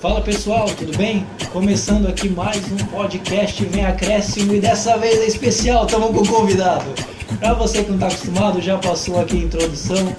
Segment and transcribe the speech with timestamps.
[0.00, 1.26] Fala pessoal, tudo bem?
[1.52, 6.26] Começando aqui mais um podcast Vem Acréscimo e dessa vez é especial, estamos com um
[6.26, 6.84] convidado.
[7.40, 10.16] Para você que não está acostumado, já passou aqui a introdução.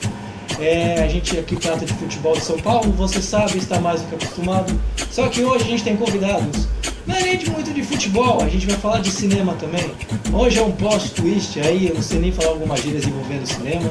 [0.60, 4.10] É, a gente aqui trata de futebol de São Paulo, você sabe, está mais do
[4.10, 4.78] que acostumado.
[5.10, 6.68] Só que hoje a gente tem convidados.
[7.08, 9.90] Não é nem de muito de futebol, a gente vai falar de cinema também.
[10.34, 13.90] Hoje é um plot twist aí, eu não sei nem falar algumas gírias envolvendo cinema.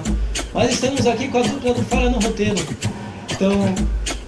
[0.53, 2.63] Mas estamos aqui com a dupla do Falha no Roteiro.
[3.33, 3.75] Então,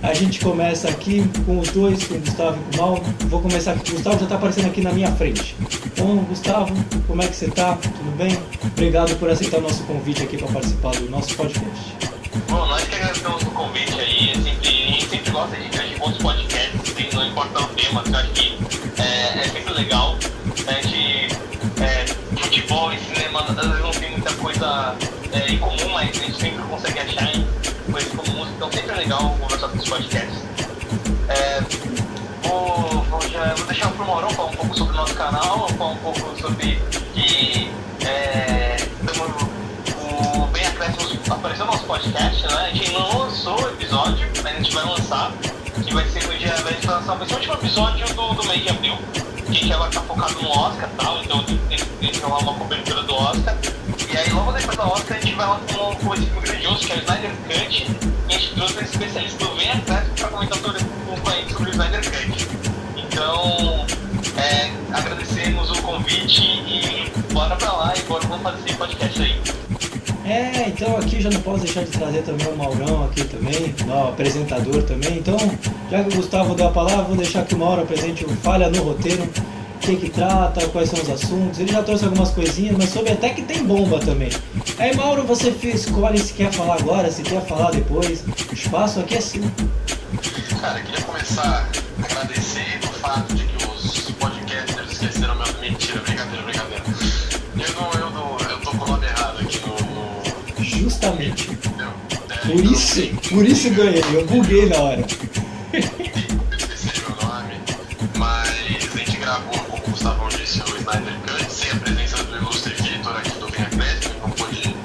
[0.02, 3.02] a gente começa aqui com os dois, com o Gustavo e com o Mauro.
[3.26, 3.90] Vou começar aqui.
[3.90, 5.54] O Gustavo já está aparecendo aqui na minha frente.
[5.86, 6.74] Então, Gustavo,
[7.06, 7.74] como é que você está?
[7.76, 8.38] Tudo bem?
[8.64, 11.96] Obrigado por aceitar o nosso convite aqui para participar do nosso podcast.
[12.48, 14.30] Bom, nós que agradecemos o convite aí.
[14.30, 18.58] A gente sempre gosta de de outros podcasts, não importa o tema, eu acho que
[18.98, 20.16] é, é sempre legal.
[20.66, 21.36] A gente,
[21.82, 24.96] é, futebol e cinema, às vezes não tem muita coisa
[25.32, 27.49] é, em comum, mas a gente sempre consegue achar em
[28.60, 30.44] então sempre é legal conversar com os podcasts.
[31.28, 31.62] É,
[32.42, 35.92] vou, vou, já, vou deixar pro Maurão falar um pouco sobre o nosso canal, falar
[35.92, 36.78] um pouco sobre
[37.14, 37.70] que
[38.04, 38.76] é,
[39.96, 42.66] o Bem Acréscimos apareceu no nosso podcast, né?
[42.70, 45.32] A gente não lançou o episódio, mas a gente vai lançar,
[45.82, 48.68] que vai ser no dia, vai vai ser o último episódio do, do mês de
[48.68, 48.98] abril,
[49.48, 51.58] a gente agora tá focado no Oscar e tal, então tem,
[52.10, 53.56] que rolar uma cobertura do Oscar.
[54.12, 56.92] E aí logo depois do Oscar a gente vai lá com, esse filme grandioso, que
[56.92, 57.86] é o Snyder Cut,
[58.28, 62.48] e a gente trouxe esse especialista do Acréscimos pra comentar sobre, um o Snyder Cut.
[62.96, 63.86] Então,
[64.36, 69.40] é, agradecemos o convite e bora pra lá e bora vamos fazer esse podcast aí.
[70.24, 74.08] É, então aqui já não posso deixar de trazer também o Maurão aqui também, o
[74.08, 75.18] apresentador também.
[75.18, 75.36] Então,
[75.90, 78.68] já que o Gustavo deu a palavra, vou deixar que o Mauro apresente o Falha
[78.68, 79.28] no Roteiro,
[79.80, 81.58] que que trata, quais são os assuntos.
[81.58, 84.30] Ele já trouxe algumas coisinhas, mas soube até que tem bomba também.
[84.78, 88.22] Aí, Mauro, você escolhe se quer falar agora, se quer falar depois.
[88.50, 89.42] O espaço aqui é seu.
[90.60, 91.68] Cara, eu queria começar
[92.02, 95.46] agradecendo o fato de que os podcasters esqueceram meu.
[95.60, 96.84] Mentira, brincadeira, brincadeira.
[97.56, 100.62] Eu não, eu não, eu tô com o nome errado aqui no.
[100.62, 101.50] Justamente.
[101.50, 101.88] entendeu?
[102.28, 105.04] É, Por então, isso, por isso ganhei, eu buguei na hora.
[110.30, 113.66] o Gustavão disse, o Snyder Cut, sem a presença do ilustre Vitor aqui do Vinha
[113.66, 114.76] Crédito, não pôde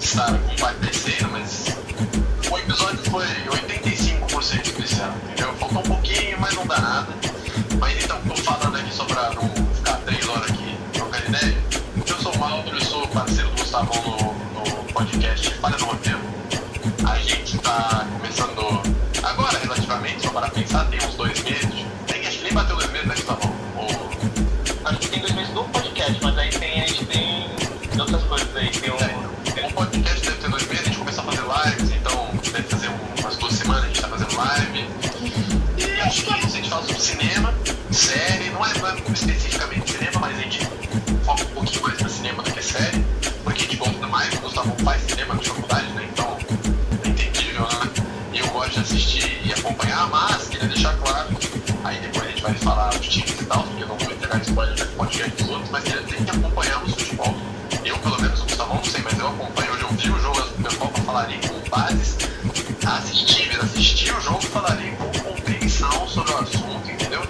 [0.00, 1.76] estar compartilhando, mas
[2.50, 5.54] o episódio foi 85% especial, entendeu?
[5.54, 7.08] Faltou um pouquinho, mas não dá nada.
[7.78, 11.58] Mas então, tô falando aqui só pra não ficar três horas aqui trocando ideia.
[12.06, 16.20] Eu sou o Mauro, eu sou parceiro do Gustavão no, no podcast Falha no Roteiro.
[17.08, 18.82] A gente tá começando
[19.22, 21.09] agora, relativamente, só para pensar, tem uns
[52.40, 55.30] gente vai falar dos times e tal, porque eu não vou entregar spoiler do podcast
[55.30, 57.36] dos outros, mas queria dizer que acompanhamos futebol.
[57.84, 60.40] Eu, pelo menos, o Gustavão, não sei, mas eu acompanho, hoje eu vi o jogo
[60.40, 62.16] do pessoal pra falar ali com bases,
[62.86, 67.22] assisti, mesmo, assisti o jogo falaria com compreensão sobre o assunto, entendeu?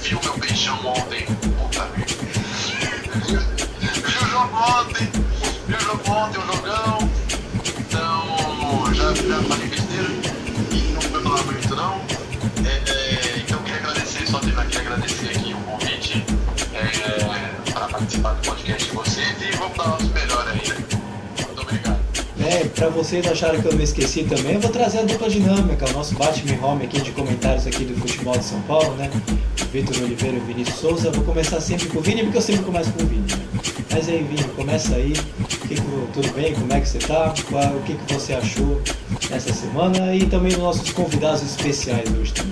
[0.00, 2.20] Vi o meu peixão ontem, puta merda.
[3.84, 5.08] Vi o jogo ontem,
[5.68, 7.10] vi o jogo ontem, o jogão.
[7.78, 10.08] Então, já, já falei besteira
[10.72, 12.09] e não vou falar muito não.
[18.34, 20.62] Do podcast de vocês e vamos dar nosso melhor aí?
[21.46, 21.98] Muito obrigado.
[22.44, 25.88] É, pra vocês acharem que eu me esqueci também, eu vou trazer a dupla dinâmica,
[25.88, 29.10] o nosso Batman Home aqui de comentários aqui do futebol de São Paulo, né?
[29.72, 31.08] Vitor Oliveira e Vinícius Souza.
[31.08, 33.24] Eu vou começar sempre com o Vini, porque eu sempre começo com o Vini.
[33.30, 33.60] Né?
[33.92, 35.12] Mas aí, Vini, começa aí.
[35.48, 35.80] Que que-
[36.12, 36.54] tudo bem?
[36.54, 37.32] Como é que você tá?
[37.48, 38.80] Qual- o que, que você achou
[39.30, 40.12] essa semana?
[40.14, 42.49] E também os nossos convidados especiais hoje também.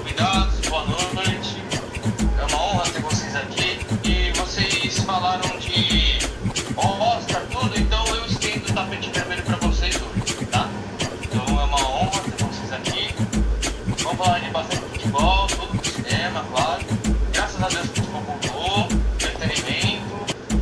[0.00, 1.62] Convidados, boa noite.
[2.38, 3.78] É uma honra ter vocês aqui.
[4.04, 6.18] E vocês falaram de
[6.74, 10.70] Oscar, tudo, então eu estendo o tapete vermelho pra vocês hoje, tá?
[11.22, 13.14] Então é uma honra ter vocês aqui.
[14.02, 16.82] Vamos falar de bastante futebol, tudo do cinema, claro.
[17.34, 20.02] Graças a Deus o futebol voltou, entretenimento.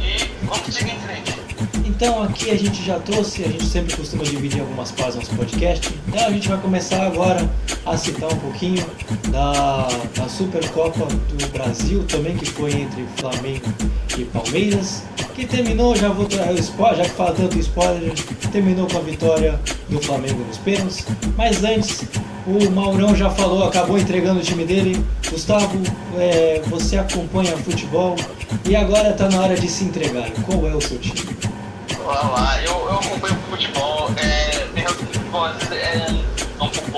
[0.01, 1.39] E vamos seguir em frente.
[1.87, 5.95] Então aqui a gente já trouxe, a gente sempre costuma dividir algumas páginas no podcast.
[6.09, 7.49] Então a gente vai começar agora
[7.91, 8.85] a citar um pouquinho
[9.29, 13.67] da, da Supercopa do Brasil também, que foi entre Flamengo
[14.17, 15.03] e Palmeiras,
[15.35, 16.27] que terminou, já vou
[16.59, 18.13] spoiler, já que fala tanto spoiler,
[18.51, 21.07] terminou com a vitória do Flamengo nos pênaltis.
[21.37, 22.05] Mas antes,
[22.47, 25.05] o Maurão já falou, acabou entregando o time dele.
[25.31, 25.81] Gustavo,
[26.17, 28.17] é, você acompanha futebol
[28.69, 30.31] e agora está na hora de se entregar.
[30.47, 31.37] Qual é o seu time?
[32.05, 34.83] Vamos lá, eu, eu acompanho futebol, é,
[35.29, 35.85] futebol, às vezes
[36.59, 36.98] é um pouco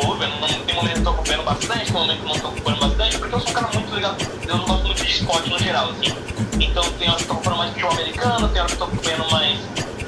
[1.21, 4.17] acompanhando bastante, tem eu não tô acompanhando bastante, porque eu sou um cara muito ligado,
[4.49, 6.17] eu não gosto muito de esporte no geral, assim.
[6.59, 9.59] Então tem horas que tô acompanhando mais futebol americano, tem horas que tô acompanhando mais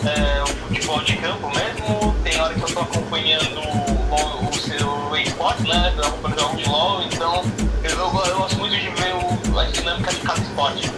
[0.05, 5.17] é, o futebol de campo mesmo, tem hora que eu tô acompanhando o, o seu
[5.17, 7.45] esporte, né, eu acompanho jogos de LOL, então
[7.85, 10.91] eu, eu, eu gosto muito de ver o, a dinâmica de cada esporte.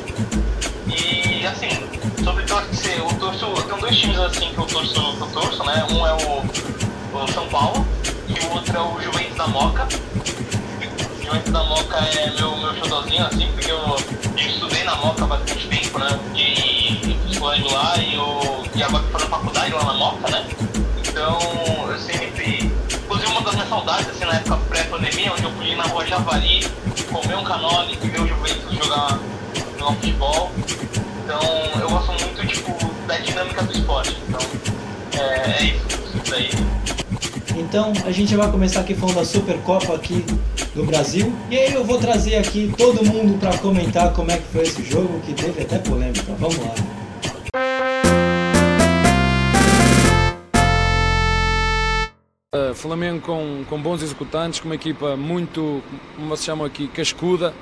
[0.86, 1.68] E assim,
[2.22, 5.84] sobre torcer, eu torço, tenho dois times assim que eu torço, que eu torço, né?
[5.90, 7.84] Um é o, o São Paulo
[8.34, 9.88] e o outro é o Juventus da Moca.
[11.22, 13.96] Juventus da Moca é meu, meu xodózinho, assim, porque eu,
[14.36, 16.18] eu estudei na Moca há bastante tempo, né?
[16.34, 16.84] E
[17.44, 20.46] colégio lá e, eu, e agora tô fazendo faculdade lá na Moca, né?
[21.06, 21.38] Então
[21.90, 22.72] eu sempre.
[22.90, 26.66] Inclusive uma das minhas saudades, assim, na época pré-pandemia, onde eu fui na rua Javari,
[27.12, 29.18] comer um canole e ver o Juventus jogar,
[29.78, 30.50] futebol.
[31.22, 31.40] Então
[31.80, 34.16] eu gosto muito tipo, da dinâmica do esporte.
[34.26, 34.40] Então
[35.20, 35.84] é, é isso,
[36.38, 36.64] isso.
[37.56, 40.24] Então a gente vai começar aqui falando da Supercopa aqui
[40.74, 41.32] do Brasil.
[41.50, 44.82] E aí eu vou trazer aqui todo mundo para comentar como é que foi esse
[44.82, 46.34] jogo, que teve até polêmica.
[46.38, 46.74] Vamos lá.
[52.54, 55.82] Uh, Flamengo com, com bons executantes, com uma equipa muito,
[56.16, 57.54] como se chama aqui, cascuda.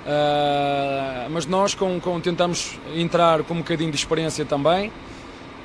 [0.00, 4.90] Uh, mas nós com, com, tentamos entrar com um bocadinho de experiência também,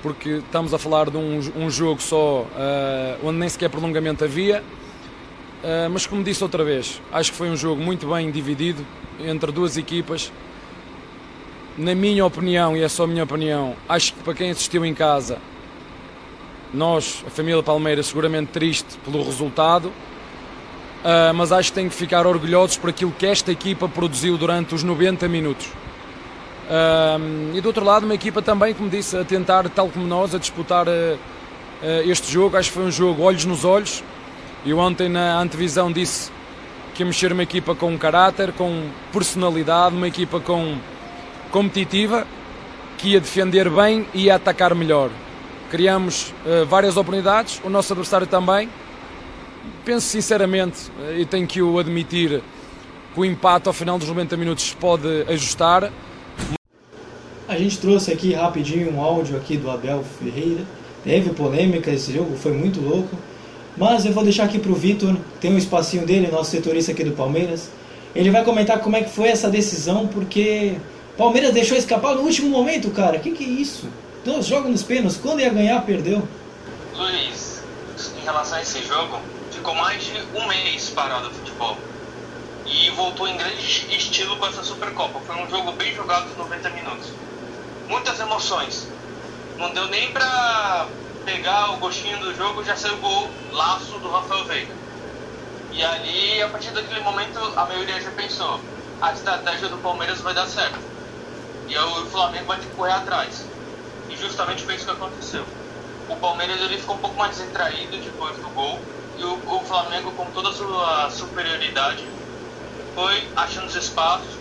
[0.06, 4.62] porque estamos a falar de um, um jogo só uh, onde nem sequer prolongamento havia.
[5.64, 8.86] Uh, mas como disse outra vez, acho que foi um jogo muito bem dividido
[9.20, 10.32] entre duas equipas.
[11.76, 14.94] Na minha opinião, e é só a minha opinião, acho que para quem assistiu em
[14.94, 15.40] casa,
[16.72, 19.92] nós, a família Palmeiras, seguramente triste pelo resultado,
[21.06, 24.74] Uh, mas acho que tem que ficar orgulhosos por aquilo que esta equipa produziu durante
[24.74, 25.68] os 90 minutos.
[26.66, 30.34] Uh, e do outro lado, uma equipa também, como disse, a tentar, tal como nós,
[30.34, 31.18] a disputar uh,
[32.06, 32.58] este jogo.
[32.58, 34.04] Acho que foi um jogo olhos nos olhos.
[34.64, 36.32] E ontem na antevisão disse
[36.94, 40.78] que íamos ser uma equipa com caráter, com personalidade, uma equipa com
[41.52, 42.26] competitiva,
[42.98, 45.12] que ia defender bem e ia atacar melhor.
[45.70, 46.34] Criamos
[46.68, 48.70] várias oportunidades, o nosso adversário também
[49.86, 52.42] penso sinceramente, e tenho que o admitir,
[53.14, 55.92] que o empate ao final dos 90 minutos pode ajustar.
[57.48, 60.64] A gente trouxe aqui rapidinho um áudio aqui do Abel Ferreira.
[61.04, 63.16] Teve polêmica, esse jogo foi muito louco.
[63.78, 67.04] Mas eu vou deixar aqui para o Vitor, tem um espacinho dele, nosso setorista aqui
[67.04, 67.70] do Palmeiras.
[68.16, 70.78] Ele vai comentar como é que foi essa decisão, porque
[71.16, 73.20] Palmeiras deixou escapar no último momento, cara.
[73.20, 73.88] Que que é isso?
[74.24, 76.28] Dois jogos nos pênaltis, quando ia ganhar, perdeu.
[76.96, 77.62] Luiz,
[78.20, 79.20] em relação a esse jogo,
[79.52, 81.78] ficou mais de um mês parado o futebol.
[82.66, 85.20] E voltou em grande estilo com essa Supercopa.
[85.20, 87.12] Foi um jogo bem jogado de 90 minutos.
[87.88, 88.88] Muitas emoções.
[89.58, 90.88] Não deu nem pra
[91.24, 94.74] pegar o gostinho do jogo, já saiu o gol laço do Rafael Veiga.
[95.72, 98.60] E ali, a partir daquele momento, a maioria já pensou:
[99.02, 100.80] a estratégia do Palmeiras vai dar certo.
[101.68, 103.46] E o Flamengo vai ter que correr atrás.
[104.10, 105.46] E justamente foi isso que aconteceu.
[106.08, 108.80] O Palmeiras ele ficou um pouco mais retraído depois do gol
[109.18, 112.04] e o, o, Flamengo, com toda a sua superioridade,
[112.94, 114.36] foi achando os espaços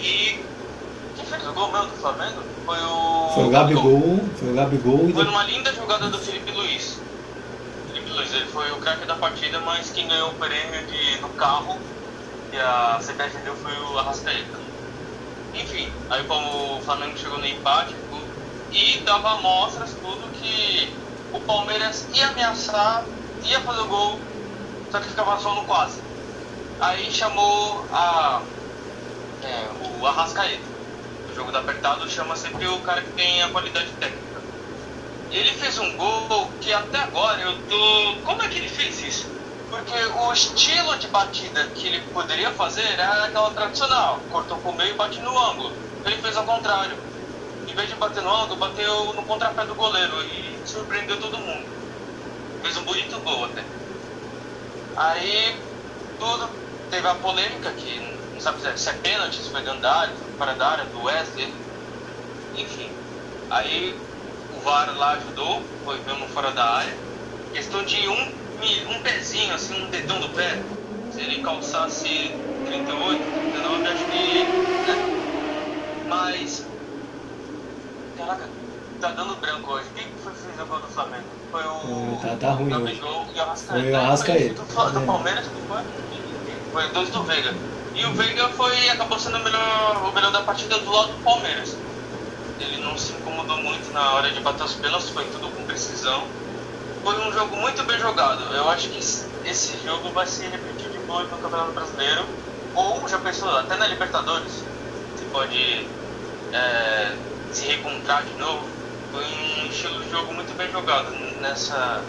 [0.00, 0.47] e.
[1.18, 2.42] Quem fez o gol mesmo do Flamengo?
[2.64, 3.30] Foi o.
[3.34, 4.20] Foi o Gabigol.
[4.36, 5.10] Foi o Gabigol.
[5.12, 7.00] Foi numa linda jogada do Felipe Luiz.
[7.88, 11.28] Felipe Luiz, ele foi o craque da partida, mas quem ganhou o prêmio de, no
[11.30, 11.76] carro
[12.50, 14.58] que a CBF deu foi o Arrascaeta.
[15.54, 17.94] Enfim, aí como o Flamengo chegou no empate
[18.70, 20.92] e dava amostras tudo que
[21.32, 23.04] o Palmeiras ia ameaçar
[23.44, 24.18] ia fazer o gol,
[24.90, 26.00] só que ficava só no quase.
[26.80, 28.42] Aí chamou a,
[29.42, 29.68] é,
[30.00, 30.77] o Arrascaeta.
[31.38, 34.42] Jogo da apertado chama sempre o cara que tem a qualidade técnica.
[35.30, 38.16] Ele fez um gol que até agora eu tô.
[38.24, 39.26] Como é que ele fez isso?
[39.70, 44.90] Porque o estilo de batida que ele poderia fazer era aquela tradicional, cortou pro meio
[44.90, 45.70] e bate no ângulo.
[46.04, 46.96] Ele fez ao contrário.
[47.68, 51.66] Em vez de bater no ângulo, bateu no contrapé do goleiro e surpreendeu todo mundo.
[52.64, 53.62] Fez um bonito gol até.
[54.96, 55.56] Aí
[56.18, 56.50] tudo
[56.90, 60.54] teve a polêmica que não sabe se é pênalti, se foi dentro da área, fora
[60.54, 61.52] da área, do Wesley.
[62.56, 62.88] Enfim.
[63.50, 63.98] Aí
[64.56, 66.94] o VAR lá ajudou, foi mesmo fora da área.
[67.52, 68.32] Questão de um,
[68.90, 70.62] um pezinho, assim, um dedão do pé.
[71.12, 72.32] Se ele calçasse
[72.66, 74.44] 38, 39, acho que.
[74.44, 76.06] Né?
[76.08, 76.64] Mas.
[78.16, 78.48] Caraca,
[79.00, 79.86] tá dando branco hoje.
[79.96, 81.24] Quem foi que fez o gol do Flamengo?
[81.50, 82.18] Foi o.
[82.22, 83.00] Tá, tá ruim hoje.
[83.34, 83.82] E o Arrascaeta.
[83.82, 84.62] Foi o Arrascaeta.
[84.62, 85.82] Do, do Palmeiras que foi?
[86.72, 87.77] Foi dois do Veiga.
[87.98, 91.24] E o Veiga foi, acabou sendo o melhor, o melhor da partida do lado do
[91.24, 91.76] Palmeiras.
[92.60, 96.24] Ele não se incomodou muito na hora de bater os pênaltis, foi tudo com precisão.
[97.02, 98.54] Foi um jogo muito bem jogado.
[98.54, 102.24] Eu acho que esse jogo vai se repetir de novo no Campeonato Brasileiro.
[102.76, 104.62] Ou, já pensou, até na Libertadores.
[105.16, 105.86] Você pode
[106.52, 107.16] é,
[107.50, 108.64] se reencontrar de novo.
[109.10, 112.00] Foi um estilo de jogo muito bem jogado nessa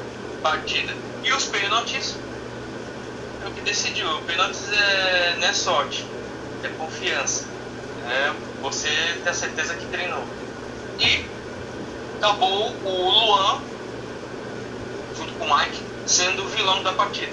[0.43, 0.93] partida.
[1.23, 2.15] E os pênaltis,
[3.49, 4.07] o que decidiu.
[4.27, 6.05] Pênaltis é, não é sorte,
[6.63, 7.45] é confiança.
[8.09, 8.89] É você
[9.23, 10.23] ter a certeza que treinou.
[10.99, 11.23] E
[12.17, 13.61] acabou o Luan,
[15.17, 17.31] junto com o Mike, sendo o vilão da partida.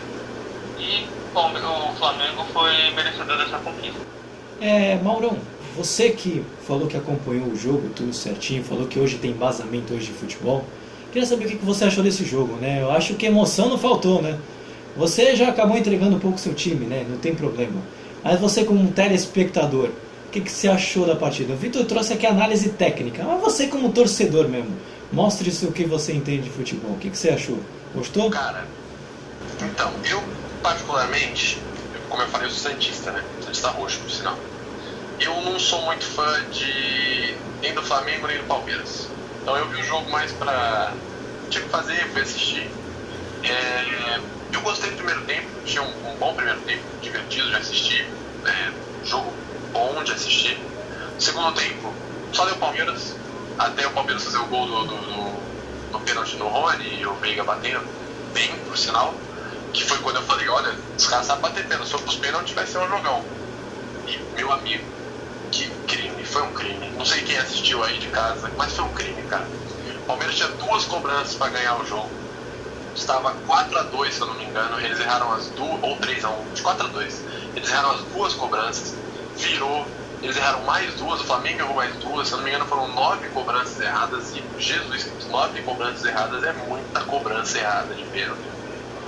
[0.79, 4.01] E o Flamengo foi merecedor dessa conquista.
[4.61, 5.39] É, Maurão,
[5.77, 10.07] você que falou que acompanhou o jogo tudo certinho, falou que hoje tem embasamento hoje
[10.07, 10.65] de futebol,
[11.13, 12.81] queria saber o que você achou desse jogo, né?
[12.81, 14.39] Eu acho que emoção não faltou, né?
[14.97, 17.05] Você já acabou entregando um pouco seu time, né?
[17.09, 17.81] Não tem problema.
[18.25, 19.91] Mas você como um telespectador,
[20.27, 21.53] o que, que você achou da partida?
[21.53, 24.75] O Vitor trouxe aqui análise técnica, mas você como torcedor mesmo,
[25.13, 26.93] mostre isso o que você entende de futebol.
[26.93, 27.59] O que, que você achou?
[27.95, 28.31] Gostou?
[28.31, 28.67] Cara,
[29.63, 30.23] então, eu
[30.63, 31.59] particularmente,
[32.09, 33.23] como eu falei, eu sou Santista, né?
[33.43, 34.37] Santista roxo, por sinal.
[35.21, 39.09] Eu não sou muito fã de nem do Flamengo nem do Palmeiras.
[39.43, 40.93] Então eu vi o jogo mais pra.
[41.49, 42.69] Tinha que fazer, fui assistir.
[43.45, 44.21] É,
[44.57, 48.09] eu gostei do primeiro tempo, tinha um, um bom primeiro tempo, divertido de assistir,
[48.47, 48.73] é,
[49.05, 49.33] jogo
[49.73, 50.59] bom de assistir.
[51.19, 51.95] Segundo tempo,
[52.33, 53.15] só deu Palmeiras,
[53.59, 57.15] até o Palmeiras fazer o gol do, do, do, do pênalti no Rony e o
[57.17, 57.85] Veiga batendo
[58.33, 59.15] bem, por sinal.
[59.73, 62.67] Que foi quando eu falei, olha, os caras sabem bater pênalti, for pros pênaltis vai
[62.67, 63.23] ser um jogão.
[64.07, 64.85] E meu amigo,
[65.53, 66.93] que crime, foi um crime.
[66.97, 69.47] Não sei quem assistiu aí de casa, mas foi um crime, cara.
[70.03, 72.26] O Palmeiras tinha duas cobranças para ganhar o jogo
[72.97, 76.25] estava 4 a 2 se eu não me engano, eles erraram as duas, ou 3
[76.25, 77.23] a 1 de 4 a 2
[77.57, 78.95] eles erraram as duas cobranças,
[79.37, 79.87] virou,
[80.23, 82.89] eles erraram mais duas, o Flamengo errou mais duas, se eu não me engano foram
[82.89, 88.41] 9 cobranças erradas, e Jesus, 9 cobranças erradas é muita cobrança errada de pênalti.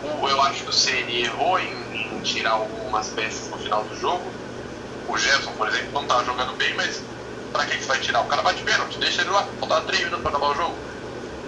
[0.02, 4.22] Eu acho que o CN errou em, em tirar algumas peças no final do jogo,
[5.08, 7.02] o Gerson, por exemplo, não estava jogando bem, mas
[7.52, 8.20] pra que você vai tirar?
[8.20, 10.74] O cara bate pênalti, deixa ele lá, faltava 3 minutos para acabar o jogo.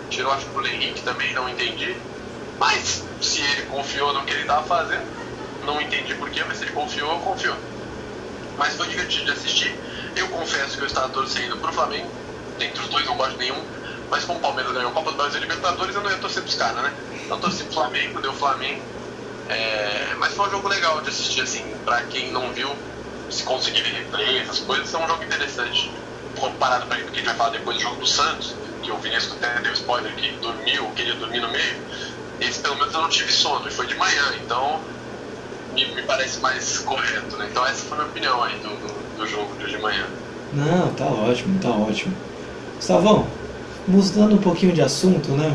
[0.09, 1.95] Tirou, acho que o Henrique também, não entendi.
[2.61, 5.07] Mas se ele confiou no que ele estava fazendo,
[5.65, 7.57] não entendi porquê, mas se ele confiou, confiou.
[8.59, 9.75] Mas foi divertido de assistir.
[10.15, 12.11] Eu confesso que eu estava torcendo pro Flamengo.
[12.59, 13.65] Dentre os dois não gosto de nenhum.
[14.11, 16.55] Mas como o Palmeiras ganhou a Copa do Brasil Libertadores, eu não ia torcer pros
[16.55, 16.93] caras, né?
[17.25, 18.83] Então torci pro Flamengo, deu Flamengo.
[19.49, 20.15] É...
[20.19, 22.77] Mas foi um jogo legal de assistir, assim, pra quem não viu,
[23.31, 25.91] se conseguir ver replay, essas coisas, é um jogo interessante.
[26.39, 29.33] Comparado para porque a gente vai falar depois do jogo do Santos, que o Vinícius
[29.33, 31.77] até deu spoiler que dormiu, queria dormir no meio
[32.41, 34.81] esse pelo menos eu não tive sono, e foi de manhã, então
[35.75, 37.49] me, me parece mais correto, né?
[37.51, 40.07] Então essa foi a minha opinião aí do, do, do jogo de manhã.
[40.53, 42.15] Não, tá ótimo, tá ótimo.
[42.77, 43.27] Gustavão,
[43.87, 45.55] mudando um pouquinho de assunto, né?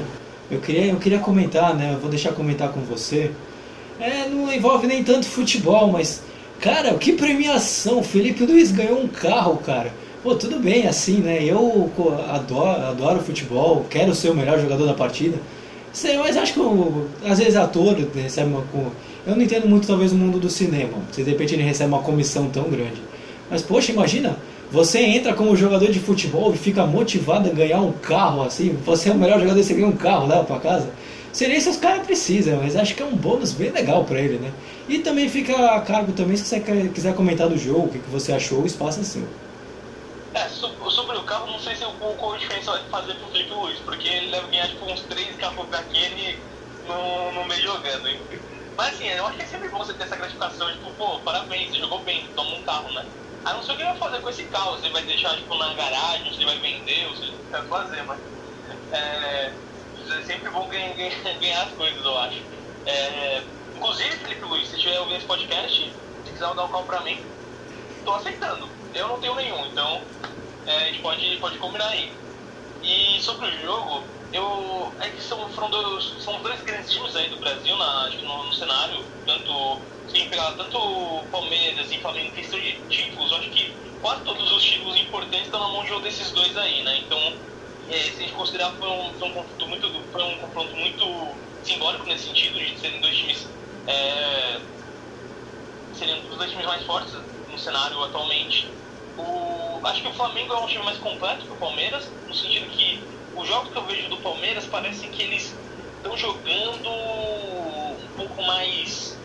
[0.49, 1.93] Eu queria, eu queria comentar, né?
[1.93, 3.31] Eu vou deixar comentar com você.
[3.99, 6.21] É, não envolve nem tanto futebol, mas,
[6.59, 8.03] cara, que premiação!
[8.03, 9.91] Felipe Luiz ganhou um carro, cara.
[10.21, 11.43] Pô, tudo bem, assim, né?
[11.43, 11.91] Eu
[12.29, 15.37] adoro, adoro futebol, quero ser o melhor jogador da partida.
[15.95, 16.59] Sei, mas acho que
[17.25, 18.61] às vezes ator recebe uma.
[19.25, 20.97] Eu não entendo muito, talvez, o mundo do cinema.
[21.13, 23.01] Se de repente ele recebe uma comissão tão grande.
[23.49, 24.37] Mas, poxa, imagina,
[24.69, 28.77] você entra como jogador de futebol e fica motivado a ganhar um carro assim.
[28.85, 30.89] Você é o melhor jogador e você ganha um carro, leva pra casa.
[31.31, 34.37] Seria isso os caras precisam, mas acho que é um bônus bem legal para ele,
[34.37, 34.51] né?
[34.89, 36.59] E também fica a cargo também, se você
[36.93, 39.23] quiser comentar do jogo, o que você achou, o espaço é seu.
[40.33, 40.74] É, sobre
[41.75, 44.85] sei se o qual diferença vai fazer pro Felipe Luiz, porque ele deve ganhar tipo
[44.85, 46.39] uns 3 carros daquele
[46.87, 48.21] no, no meio jogando, hein?
[48.77, 51.71] Mas assim, eu acho que é sempre bom você ter essa gratificação, tipo, pô, parabéns,
[51.71, 53.05] você jogou bem, toma um carro, né?
[53.43, 55.55] A não ser o que ele vai fazer com esse carro, você vai deixar tipo
[55.57, 58.19] na garagem, você vai vender, você vai fazer, mas
[58.91, 60.95] é, é sempre bom ganhar,
[61.39, 62.41] ganhar, as coisas, eu acho.
[62.85, 63.43] É,
[63.75, 67.19] inclusive, Felipe Luiz, se tiver ouvindo esse podcast, se quiser dar um carro pra mim,
[68.03, 68.69] tô aceitando.
[68.93, 70.01] Eu não tenho nenhum, então
[70.65, 72.11] é, a gente pode, pode combinar aí.
[72.81, 77.29] E sobre o jogo, eu é que são, foram dois, são dois grandes times aí
[77.29, 82.59] do Brasil na, no, no cenário, tanto sim, pegar tanto Palmeiras e Flamengo em questão
[82.59, 86.31] de títulos, acho que quase todos os títulos importantes estão na mão de um desses
[86.31, 86.99] dois aí, né?
[86.99, 87.19] Então,
[87.87, 91.41] é, se a gente considerar foi um, foi um confronto muito foi um confronto muito
[91.61, 93.55] simbólico nesse sentido de serem dois times
[93.87, 94.61] é,
[95.91, 97.13] seriam os dois times mais fortes
[97.47, 98.79] no cenário atualmente.
[99.17, 102.69] O, acho que o Flamengo é um time mais completo que o Palmeiras, no sentido
[102.71, 103.01] que
[103.35, 105.53] os jogos que eu vejo do Palmeiras parecem que eles
[105.97, 109.17] estão jogando um pouco mais.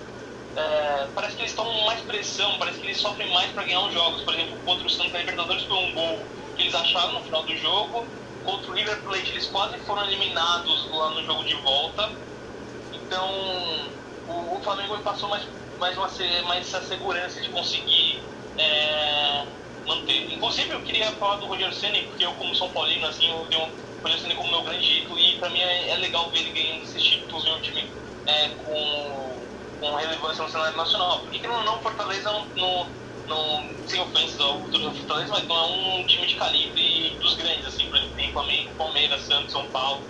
[0.56, 3.92] É, parece que eles estão mais pressão, parece que eles sofrem mais para ganhar os
[3.92, 4.22] jogos.
[4.22, 6.18] Por exemplo, contra o Santos Libertadores foi um gol
[6.56, 8.06] que eles acharam no final do jogo.
[8.44, 12.10] Contra o River Plate eles quase foram eliminados lá no jogo de volta.
[12.92, 13.30] Então
[14.28, 15.44] o, o Flamengo passou mais,
[15.78, 16.08] mais, uma,
[16.46, 18.20] mais essa segurança de conseguir
[18.58, 19.29] é,
[19.86, 20.32] manter.
[20.32, 23.62] Inclusive eu queria falar do Rogério Senna, porque eu como São Paulino, assim, eu tenho
[24.02, 26.82] o Senna como meu grande ídolo e para mim é, é, legal ver ele ganhando
[26.82, 27.92] esses títulos em um time
[28.26, 29.48] é, com,
[29.80, 31.20] com relevância no cenário nacional.
[31.22, 32.90] Porque não, não Fortaleza não, não,
[33.26, 37.66] não sem ofensas ao futuro Fortaleza, mas não é um time de calibre dos grandes,
[37.66, 40.08] assim, por exemplo, tem Flamengo, Palmeiras, Santos, São Paulo.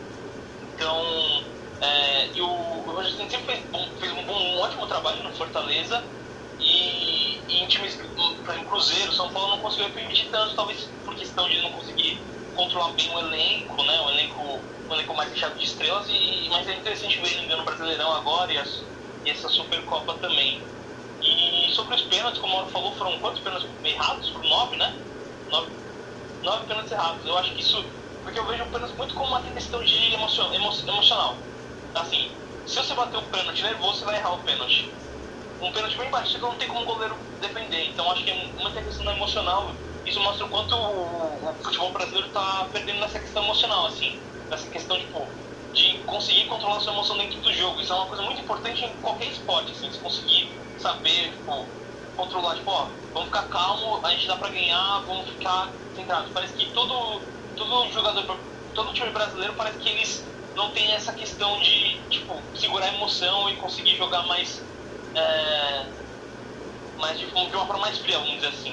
[0.63, 1.45] Então,
[1.81, 5.23] é, e o, o Rogério Senna sempre fez, bom, fez um, bom, um ótimo trabalho
[5.23, 6.11] no Fortaleza
[6.59, 7.20] e,
[7.51, 12.31] e em Cruzeiro, São Paulo não conseguiu repetir tanto, talvez por questão de não conseguir
[12.53, 14.01] controlar bem o elenco, né?
[14.03, 17.63] O elenco, o elenco mais fechado de estrelas, e, mas é interessante ver ele ganhando
[17.63, 18.87] o Brasileirão agora e, as,
[19.25, 20.71] e essa Supercopa também.
[21.23, 24.29] E sobre os pênaltis, como o Mauro falou, foram quantos pênaltis errados?
[24.31, 25.01] Foram nove, né?
[25.49, 25.73] Nove,
[26.43, 27.27] nove pênaltis errados.
[27.27, 27.95] Eu acho que isso.
[28.23, 31.51] Porque eu vejo o pênalti muito como uma questão de emoção, emo, emocional.
[31.95, 35.01] Assim, se você bater o pênalti nervoso, você vai errar o pênalti.
[35.61, 37.91] Um pênalti bem baixo, não tem como o goleiro defender.
[37.91, 39.75] Então acho que é muita questão emocional
[40.07, 44.19] isso mostra o quanto o, futebol brasileiro está perdendo nessa questão emocional, assim,
[44.49, 45.27] nessa questão tipo,
[45.73, 47.81] de conseguir controlar sua emoção dentro do jogo.
[47.81, 51.69] Isso é uma coisa muito importante em qualquer esporte, assim, de conseguir saber, tipo,
[52.17, 56.33] controlar, tipo, ó, vamos ficar calmo, a gente dá pra ganhar, vamos ficar centrados.
[56.33, 57.23] Parece que todo,
[57.55, 58.41] todo jogador,
[58.75, 60.25] todo time brasileiro parece que eles
[60.57, 64.67] não tem essa questão de, tipo, segurar a emoção e conseguir jogar mais,
[65.15, 65.85] é,
[66.99, 68.73] mais de, de uma forma mais fria, vamos dizer assim.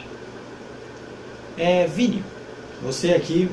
[1.57, 2.23] É, Vini,
[2.81, 3.49] você aqui,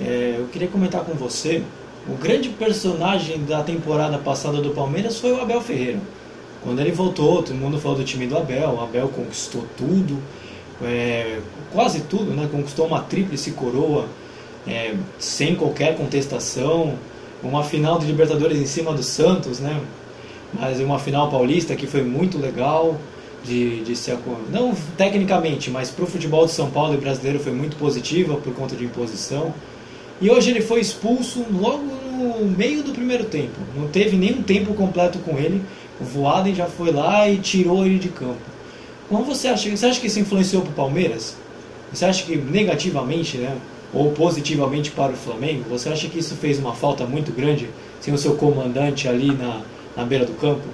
[0.00, 1.62] é, eu queria comentar com você.
[2.08, 6.00] O grande personagem da temporada passada do Palmeiras foi o Abel Ferreira.
[6.62, 8.70] Quando ele voltou, todo mundo falou do time do Abel.
[8.70, 10.18] O Abel conquistou tudo,
[10.82, 11.38] é,
[11.72, 12.48] quase tudo, né?
[12.50, 14.06] Conquistou uma tríplice coroa
[14.66, 16.98] é, sem qualquer contestação.
[17.42, 19.78] Uma final de Libertadores em cima do Santos, né?
[20.58, 22.98] Mas uma final paulista que foi muito legal
[23.44, 24.18] de, de ser
[24.50, 28.54] não tecnicamente, mas para o futebol de São Paulo e brasileiro foi muito positiva por
[28.54, 29.52] conta de imposição.
[30.20, 33.58] E hoje ele foi expulso logo no meio do primeiro tempo.
[33.76, 35.62] Não teve nenhum tempo completo com ele.
[36.00, 38.40] O Voaden já foi lá e tirou ele de campo.
[39.08, 39.68] Como você acha?
[39.68, 41.36] Você acha que isso influenciou para o Palmeiras?
[41.92, 43.56] Você acha que negativamente, né,
[43.92, 45.64] ou positivamente para o Flamengo?
[45.70, 47.68] Você acha que isso fez uma falta muito grande
[48.00, 49.60] sem o seu comandante ali na,
[49.96, 50.68] na beira do campo?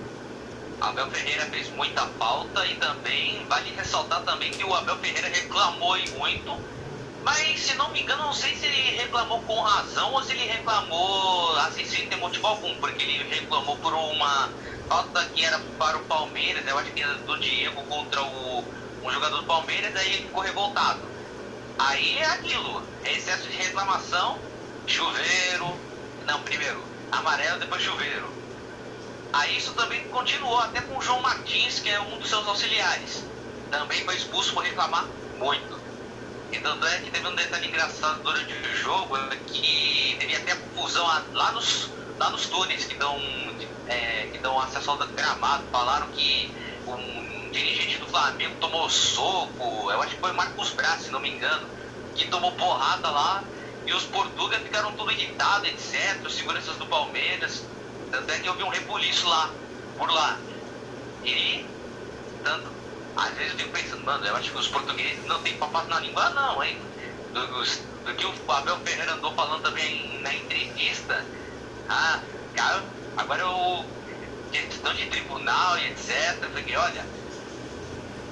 [0.80, 5.98] Abel Ferreira fez muita falta e também vale ressaltar também que o Abel Ferreira reclamou
[5.98, 6.56] e muito,
[7.22, 10.46] mas se não me engano, não sei se ele reclamou com razão ou se ele
[10.46, 14.48] reclamou assim sem ter motivo algum, porque ele reclamou por uma
[14.88, 18.64] falta que era para o Palmeiras, eu acho que era do Diego contra o
[19.02, 21.00] um jogador do Palmeiras, aí ele ficou revoltado.
[21.78, 24.38] Aí é aquilo, é excesso de reclamação,
[24.87, 25.74] chuveiro,
[26.26, 28.39] não, primeiro amarelo, depois chuveiro
[29.33, 33.25] Aí isso também continuou até com o João Martins, que é um dos seus auxiliares.
[33.71, 35.07] Também foi expulso por reclamar
[35.38, 35.81] muito.
[36.53, 40.57] E tanto é que teve um detalhe engraçado durante o jogo, é que teve até
[40.57, 43.16] confusão lá nos, lá nos túneis que dão,
[43.87, 45.64] é, que dão acesso ao gramado.
[45.71, 46.53] Falaram que
[46.87, 51.31] um dirigente do Flamengo tomou soco, eu acho que foi Marcos Braz, se não me
[51.31, 51.69] engano,
[52.16, 53.45] que tomou porrada lá.
[53.87, 56.21] E os portugueses ficaram tudo irritados, etc.
[56.27, 57.64] Os seguranças do Palmeiras.
[58.11, 59.51] Tanto é que eu vi um rebuliço lá,
[59.96, 60.38] por lá.
[61.25, 61.64] E,
[62.42, 62.68] tanto,
[63.16, 66.01] às vezes eu fico pensando, mano, eu acho que os portugueses não tem papas na
[66.01, 66.81] língua, não, hein?
[67.33, 71.25] Do, do, que o Abel Ferreira andou falando também na entrevista.
[71.88, 72.20] Ah,
[72.55, 72.83] cara,
[73.16, 73.85] agora eu.
[74.51, 76.38] questão de tribunal e etc.
[76.42, 77.07] Eu falei, olha,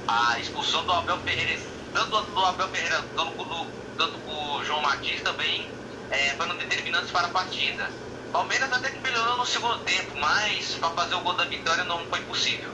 [0.09, 1.61] a expulsão do Abel Ferreira,
[1.93, 5.71] tanto do Abel Ferreira quanto do, tanto do João Martins também
[6.11, 7.93] é, foram determinantes para a partida.
[8.33, 11.99] Palmeiras até que melhorou no segundo tempo, mas para fazer o gol da vitória não
[12.11, 12.69] foi possível.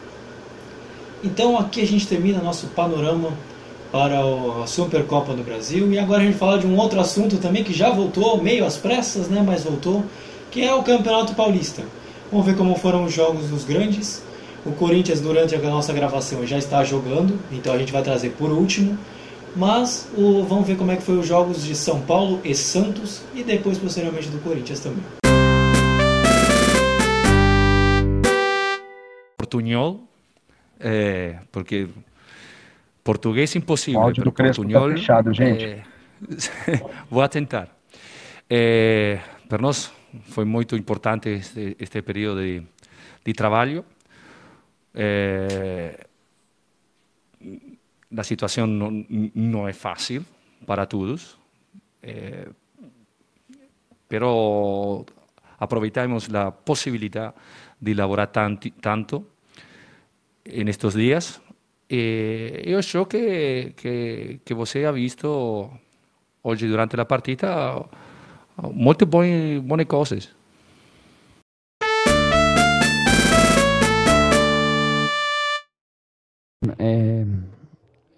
[1.23, 3.33] Então aqui a gente termina nosso panorama
[3.91, 4.19] para
[4.63, 7.73] a Supercopa do Brasil e agora a gente fala de um outro assunto também que
[7.73, 10.05] já voltou, meio às pressas, né, mas voltou,
[10.51, 11.85] que é o Campeonato Paulista.
[12.31, 14.23] Vamos ver como foram os jogos dos grandes.
[14.67, 18.51] O Corinthians, durante a nossa gravação, já está jogando, então a gente vai trazer por
[18.51, 18.99] último.
[19.55, 23.21] Mas o, vamos ver como é que foi os jogos de São Paulo e Santos
[23.35, 25.24] e depois posteriormente do Corinthians também.
[29.45, 30.09] Portunhol,
[30.81, 31.89] é, porque
[33.03, 34.01] português impossível.
[34.01, 35.65] O áudio do Crespo Portunhol, tá fechado, gente.
[35.65, 35.83] É,
[37.11, 37.69] vou tentar.
[38.49, 42.63] É, para nós foi muito importante este, este período de,
[43.25, 43.85] de trabalho.
[44.95, 46.07] É,
[48.17, 49.05] a situação não,
[49.35, 50.25] não é fácil
[50.67, 51.37] para todos,
[52.03, 52.49] é,
[54.09, 55.05] pero
[55.59, 57.35] aproveitamos a possibilidade
[57.81, 59.34] de elaborar tanto, tanto
[60.45, 61.41] en estos días.
[61.89, 65.71] Eu acho que, que, que você ha visto
[66.43, 67.87] hoje durante a partida
[68.73, 70.35] muito boas, boas coisas.
[76.79, 77.27] Eh,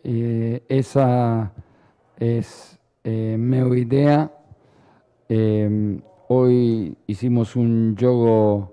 [0.04, 1.52] eh, esa
[2.18, 4.30] es eh, mi idea.
[5.28, 8.72] Eh, hoy hicimos un juego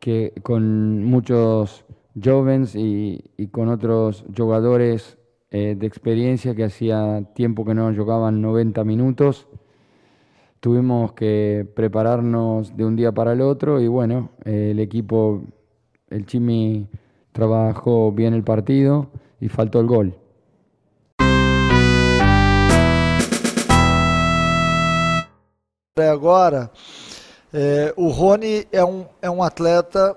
[0.00, 5.18] que con muchos jóvenes y, con otros jugadores
[5.50, 9.46] eh, de experiencia que hacía tiempo que no jugaban 90 minutos.
[10.60, 15.42] Tuvimos que prepararnos de un día para el otro y bueno, eh, el equipo,
[16.10, 16.88] el Chimi
[17.32, 20.14] trabajó bien el partido y faltó el gol.
[25.96, 26.70] Agora,
[27.52, 30.16] é, o Rony é um, é um atleta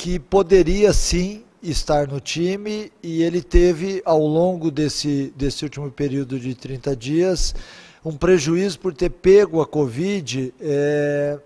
[0.00, 6.40] que poderia sim estar no time e ele teve ao longo desse, desse último período
[6.40, 7.54] de 30 dias
[8.02, 11.38] um prejuízo por ter pego a Covid é,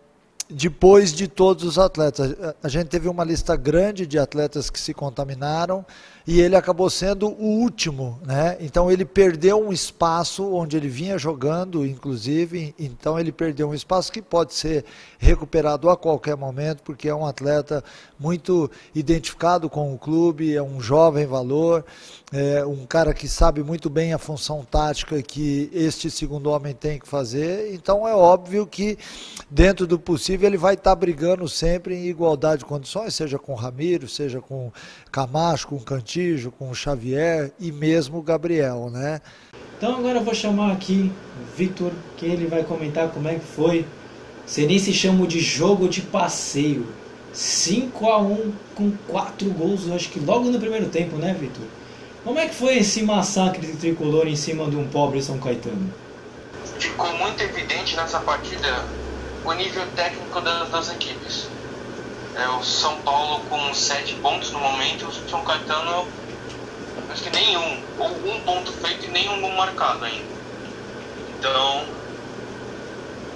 [0.49, 2.33] depois de todos os atletas.
[2.63, 5.85] A gente teve uma lista grande de atletas que se contaminaram
[6.27, 8.57] e ele acabou sendo o último, né?
[8.59, 14.11] Então ele perdeu um espaço onde ele vinha jogando, inclusive, então ele perdeu um espaço
[14.11, 14.87] que pode ser
[15.19, 17.85] recuperado a qualquer momento, porque é um atleta
[18.19, 21.85] muito identificado com o clube, é um jovem valor,
[22.37, 26.99] é um cara que sabe muito bem a função tática que este segundo homem tem
[26.99, 27.73] que fazer.
[27.73, 28.99] Então é óbvio que
[29.49, 33.55] dentro do possível ele vai estar tá brigando sempre em igualdade de condições, seja com
[33.55, 34.73] Ramiro, seja com
[35.13, 39.21] Camacho, com Montijo, com Xavier e mesmo Gabriel, né?
[39.79, 43.45] Então agora eu vou chamar aqui o Victor, que ele vai comentar como é que
[43.45, 43.87] foi.
[44.45, 46.85] Você nem se chama de jogo de passeio.
[47.33, 51.65] 5 a 1 com 4 gols, acho que logo no primeiro tempo, né, Victor?
[52.25, 55.93] Como é que foi esse massacre de tricolor em cima de um pobre São Caetano?
[56.79, 58.83] Ficou muito evidente nessa partida
[59.45, 61.47] o nível técnico das duas equipes.
[62.35, 66.09] É, o São Paulo com 7 pontos no momento, o São Caetano
[67.11, 70.25] acho que nenhum, ou um ponto feito e nenhum gol marcado ainda.
[71.39, 71.85] Então,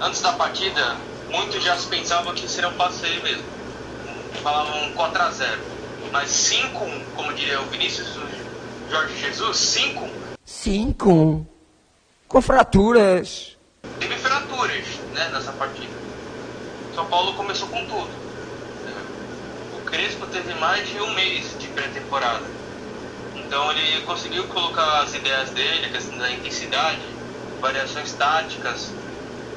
[0.01, 0.97] antes da partida,
[1.29, 3.43] muitos já se pensavam que seria um passeio mesmo.
[4.41, 5.61] Falavam 4 a 0
[6.11, 6.79] Mas 5
[7.15, 8.07] como diria o Vinícius
[8.89, 10.09] Jorge Jesus, 5
[10.45, 11.47] 5
[12.27, 13.57] com fraturas.
[13.99, 15.93] Teve fraturas né, nessa partida.
[16.95, 18.29] São Paulo começou com tudo
[19.89, 22.45] Crespo teve mais de um mês de pré-temporada.
[23.35, 27.01] Então ele conseguiu colocar as ideias dele, a questão da intensidade,
[27.59, 28.91] variações táticas,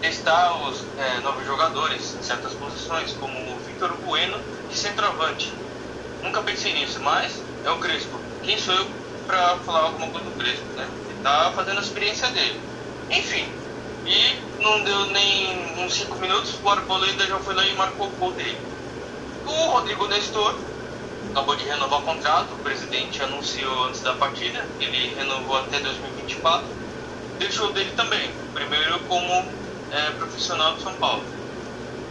[0.01, 4.39] testar os é, novos jogadores em certas posições, como o Victor Bueno
[4.71, 5.53] de centroavante.
[6.23, 8.19] Nunca pensei nisso, mas é o Crespo.
[8.43, 8.87] Quem sou eu
[9.27, 10.89] para falar alguma coisa do Crespo, né?
[11.09, 12.61] Ele tá fazendo a experiência dele.
[13.11, 13.49] Enfim,
[14.07, 18.11] e não deu nem uns 5 minutos, o Arboleda já foi lá e marcou o
[18.11, 18.59] gol dele.
[19.47, 20.57] O Rodrigo Nestor
[21.31, 26.65] acabou de renovar o contrato, o presidente anunciou antes da partida, ele renovou até 2024,
[27.39, 29.45] deixou dele também, primeiro como
[29.91, 31.25] é, profissional do São Paulo.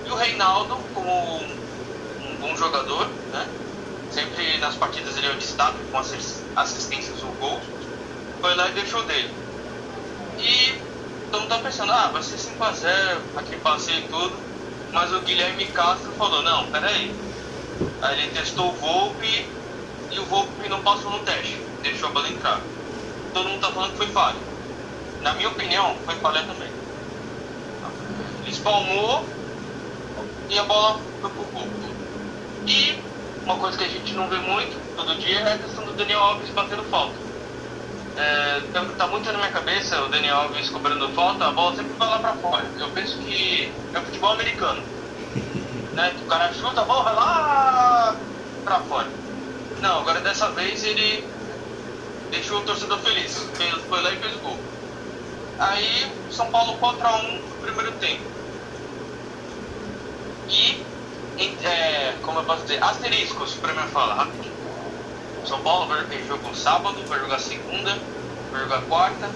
[0.06, 3.48] E o Reinaldo, como um bom jogador, né?
[4.12, 5.98] Sempre nas partidas ele é o destaque com
[6.56, 7.64] assistências ou gols,
[8.40, 9.34] foi lá e deixou dele.
[10.40, 10.80] E
[11.32, 14.52] todo mundo tá pensando, ah, vai ser 5x0, aqui passei e tudo
[14.92, 17.16] mas o Guilherme Castro falou, não, peraí.
[18.02, 19.48] Aí ele testou o Volpe
[20.12, 22.60] e o Volpe não passou no teste, deixou a bola entrar.
[23.34, 24.38] Todo mundo tá falando que foi falha.
[25.22, 26.70] Na minha opinião, foi falha também.
[28.42, 29.26] Ele espalmou
[30.50, 31.70] e a bola foi pro Volpe.
[32.68, 33.00] E
[33.52, 36.20] uma coisa que a gente não vê muito todo dia é a questão do Daniel
[36.20, 37.14] Alves batendo falta.
[38.16, 38.62] É,
[38.98, 42.20] tá muito na minha cabeça o Daniel Alves cobrando falta, a bola sempre vai lá
[42.20, 42.66] pra fora.
[42.80, 44.82] Eu penso que é futebol americano.
[45.92, 46.16] Né?
[46.24, 48.16] O cara chuta, a bola vai lá
[48.64, 49.10] pra fora.
[49.82, 51.28] Não, agora dessa vez ele
[52.30, 53.46] deixou o torcedor feliz.
[53.90, 54.58] Foi lá e fez o gol.
[55.60, 58.24] Aí São Paulo 4x1 no primeiro tempo.
[60.48, 60.82] E,
[61.64, 64.52] é, como eu posso dizer, asteriscos pra minha fala, rapidinho.
[65.46, 67.98] São Paulo vai ter jogo sábado, vai jogar segunda,
[68.52, 69.30] vai jogar quarta,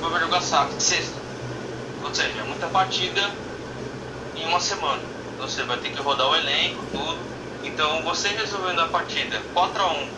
[0.00, 1.18] vai jogar sábado, sexta.
[2.04, 3.30] Ou seja, é muita partida
[4.36, 5.02] em uma semana.
[5.38, 7.18] Você vai ter que rodar o elenco, tudo.
[7.64, 10.08] Então você resolvendo a partida 4 a 1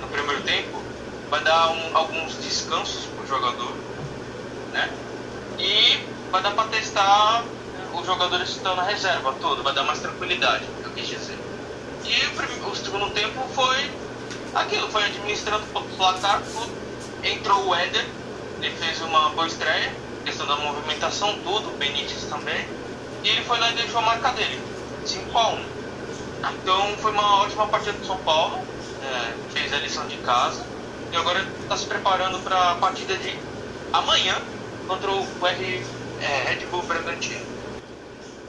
[0.00, 0.82] no primeiro tempo,
[1.30, 3.72] vai dar um, alguns descansos pro jogador,
[4.72, 4.90] né?
[5.58, 7.44] E vai dar para testar
[7.94, 11.38] os jogadores que estão na reserva, tudo, vai dar mais tranquilidade, eu quis dizer.
[12.04, 13.90] E o, segundo tempo foi
[14.54, 16.42] aquilo, foi administrando o placar.
[17.22, 18.04] Entrou o Éder,
[18.60, 19.92] ele fez uma boa estreia,
[20.24, 22.66] questão da movimentação, tudo, o Benítez também.
[23.22, 24.58] E ele foi lá e deixou a marca dele,
[25.04, 25.64] 5 a 1
[26.54, 28.58] Então foi uma ótima partida do São Paulo,
[29.02, 30.64] é, fez a lição de casa
[31.12, 33.38] e agora está se preparando para a partida de
[33.92, 34.36] amanhã
[34.88, 35.86] contra o R,
[36.22, 37.44] é, Red Bull Bragantino.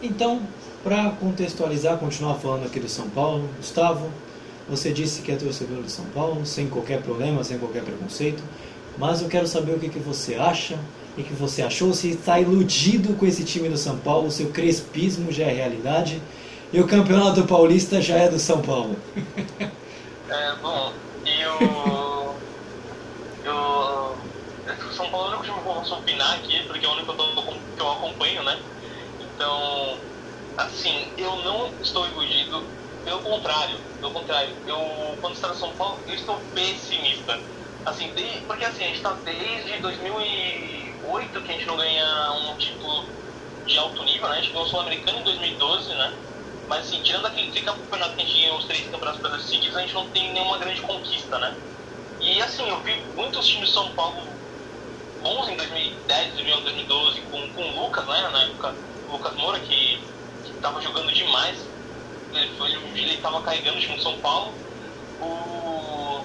[0.02, 0.42] Então,
[0.84, 4.10] para contextualizar, continuar falando aqui do São Paulo, Gustavo,
[4.68, 8.42] você disse que é torcedor do São Paulo, sem qualquer problema, sem qualquer preconceito,
[8.98, 10.78] mas eu quero saber o que, que você acha,
[11.18, 15.32] o que você achou, se está iludido com esse time do São Paulo, seu crespismo
[15.32, 16.22] já é realidade
[16.74, 18.96] e o Campeonato Paulista já é do São Paulo.
[20.30, 20.94] é, bom,
[21.26, 22.36] eu.
[23.44, 24.16] Eu.
[24.90, 26.94] O São Paulo é o único time que eu posso opinar aqui, porque é o
[26.94, 28.58] único que eu acompanho, né?
[29.20, 29.98] Então,
[30.62, 32.64] assim, eu não estou iludido
[33.04, 37.40] pelo contrário, pelo contrário, eu quando está no São Paulo, eu estou pessimista.
[37.86, 38.14] Assim,
[38.46, 43.06] porque assim, a gente está desde 2008 que a gente não ganha um título
[43.66, 44.38] de alto nível, né?
[44.38, 46.14] A gente ganhou o Sul-Americano em 2012, né?
[46.68, 49.94] Mas assim, tirando aquele campeonato que a gente ganhou os três campeonatos seguidos, a gente
[49.94, 51.58] não tem nenhuma grande conquista, né?
[52.20, 54.32] E assim, eu vi muitos times de São Paulo
[55.24, 58.30] bons em 2010, 2011, 2012, com, com o Lucas, né?
[58.32, 58.76] Na época,
[59.08, 60.00] o Lucas Moura, que
[60.62, 61.58] estava jogando demais
[62.34, 64.54] ele, tava carregando o time do São Paulo.
[65.22, 66.24] O,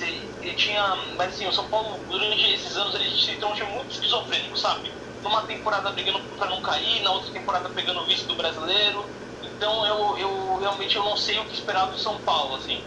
[0.00, 0.96] ele tinha.
[1.16, 4.90] Mas assim, o São Paulo, durante esses anos, ele se tornou um muito esquizofrênico, sabe?
[5.22, 9.04] Numa temporada brigando para não cair, na outra temporada pegando o vice do brasileiro.
[9.42, 12.82] Então eu, eu realmente eu não sei o que esperar do São Paulo, assim.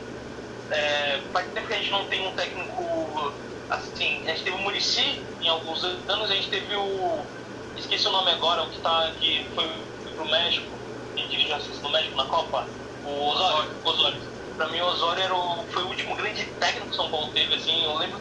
[0.70, 3.34] É, faz tempo que a gente não tem um técnico
[3.70, 7.26] assim, a gente teve o Murici em alguns anos, a gente teve o.
[7.78, 9.12] Esqueci o nome agora, o que tá.
[9.20, 9.70] que foi
[10.18, 10.68] pro México
[11.16, 12.68] que dirige assiste no México na Copa,
[13.06, 13.72] o Osório.
[13.86, 14.18] Osório.
[14.56, 17.54] Pra mim, o Osório era o, foi o último grande técnico que São Paulo teve,
[17.54, 18.20] assim, eu lembro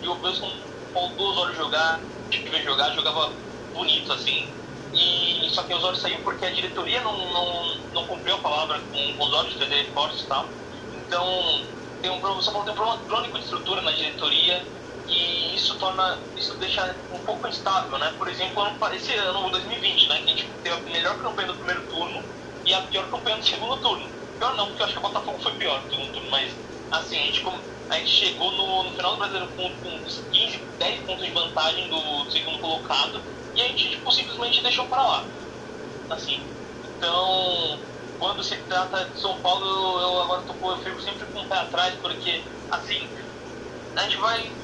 [0.00, 0.52] de eu ver o São
[0.94, 3.32] Paulo do Osório jogar, de ver jogar, jogava
[3.74, 4.48] bonito, assim,
[4.94, 8.80] e só que o Osório saiu porque a diretoria não, não, não cumpriu a palavra
[8.90, 10.46] com o Osório de trazer reforços e tal.
[10.92, 11.66] Então,
[12.00, 14.64] tem um, São Paulo tem um problema crônico de estrutura na diretoria,
[15.10, 18.14] e isso torna, isso deixa um pouco instável, né?
[18.16, 18.62] Por exemplo,
[18.94, 20.18] esse ano, 2020, né?
[20.18, 22.22] Que a gente teve a melhor campanha do primeiro turno
[22.64, 24.08] e a pior campanha do segundo turno.
[24.38, 26.52] Pior não, porque eu acho que o Botafogo foi pior no segundo turno, mas
[26.92, 27.44] assim, a gente,
[27.88, 31.88] a gente chegou no, no final do brasileiro com, com 15, 10 pontos de vantagem
[31.88, 33.20] do segundo colocado
[33.54, 35.24] e a gente tipo, simplesmente deixou para lá.
[36.08, 36.40] Assim,
[36.84, 37.80] então
[38.18, 39.66] quando se trata de São Paulo,
[40.00, 43.08] eu agora tô, eu fico sempre com o pé atrás, porque assim,
[43.96, 44.59] a gente vai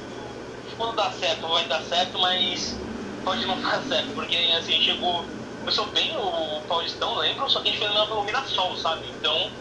[0.77, 2.87] quando dá certo vai dar certo, mas
[3.23, 5.35] pode não dar certo, porque assim, chegou.
[5.59, 9.09] Começou bem o Paulistão, lembro, só que a gente fez pelo Mirassol, sabe?
[9.09, 9.51] Então,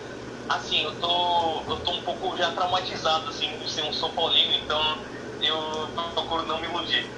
[0.48, 4.52] assim, eu tô, eu tô um pouco já traumatizado, assim, de ser um São Paulino,
[4.54, 4.80] então
[5.40, 7.16] eu procuro não me iludir.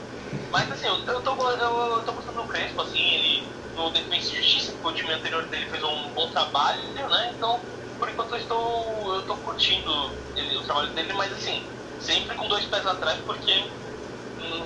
[0.51, 4.33] Mas assim, eu, eu, tô, eu, eu tô gostando do Crespo, assim, ele no Defensa
[4.33, 7.33] e Justiça, que foi o time anterior dele, fez um bom trabalho, né?
[7.37, 7.67] Então,
[7.99, 9.91] por enquanto eu estou, eu tô curtindo
[10.35, 13.53] ele, o trabalho dele, mas assim, sempre com dois pés atrás, porque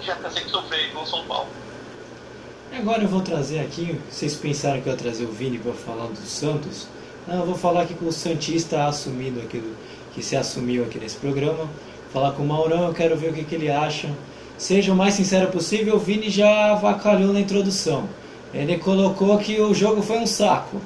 [0.03, 1.49] já cansei de sofrer com São Paulo.
[2.77, 6.07] Agora eu vou trazer aqui, vocês pensaram que eu ia trazer o Vini para falar
[6.07, 6.87] do Santos?
[7.29, 9.63] Não, eu vou falar aqui com o Santista assumido aqui,
[10.15, 11.69] que se assumiu aqui nesse programa.
[12.13, 14.11] Falar com o Maurão, eu quero ver o que, que ele acha.
[14.59, 18.09] Seja o mais sincero possível, o Vini já avacalhou na introdução.
[18.55, 20.81] Ele colocou que o jogo foi um saco.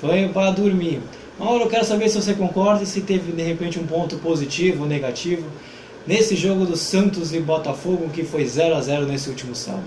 [0.00, 1.00] Foi para dormir.
[1.38, 4.82] Mauro, eu quero saber se você concorda e se teve de repente um ponto positivo
[4.82, 5.44] ou negativo
[6.06, 9.84] nesse jogo do Santos e Botafogo que foi 0 a 0 nesse último sábado.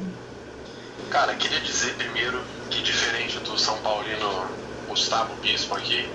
[1.10, 4.48] Cara, queria dizer primeiro que diferente do São Paulino
[4.88, 6.10] Gustavo Bispo aqui,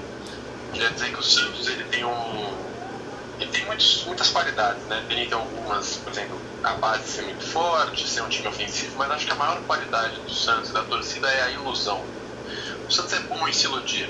[0.73, 2.73] queria dizer que o Santos ele tem um
[3.41, 5.05] ele tem muitos, muitas qualidades, né?
[5.09, 9.27] Tem algumas, por exemplo, a base ser muito forte, ser um time ofensivo, mas acho
[9.27, 12.01] que a maior qualidade do Santos e da torcida é a ilusão.
[12.89, 14.09] O Santos é bom em se iludir,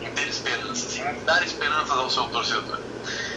[0.00, 2.78] em ter esperanças, em dar esperanças ao seu torcedor.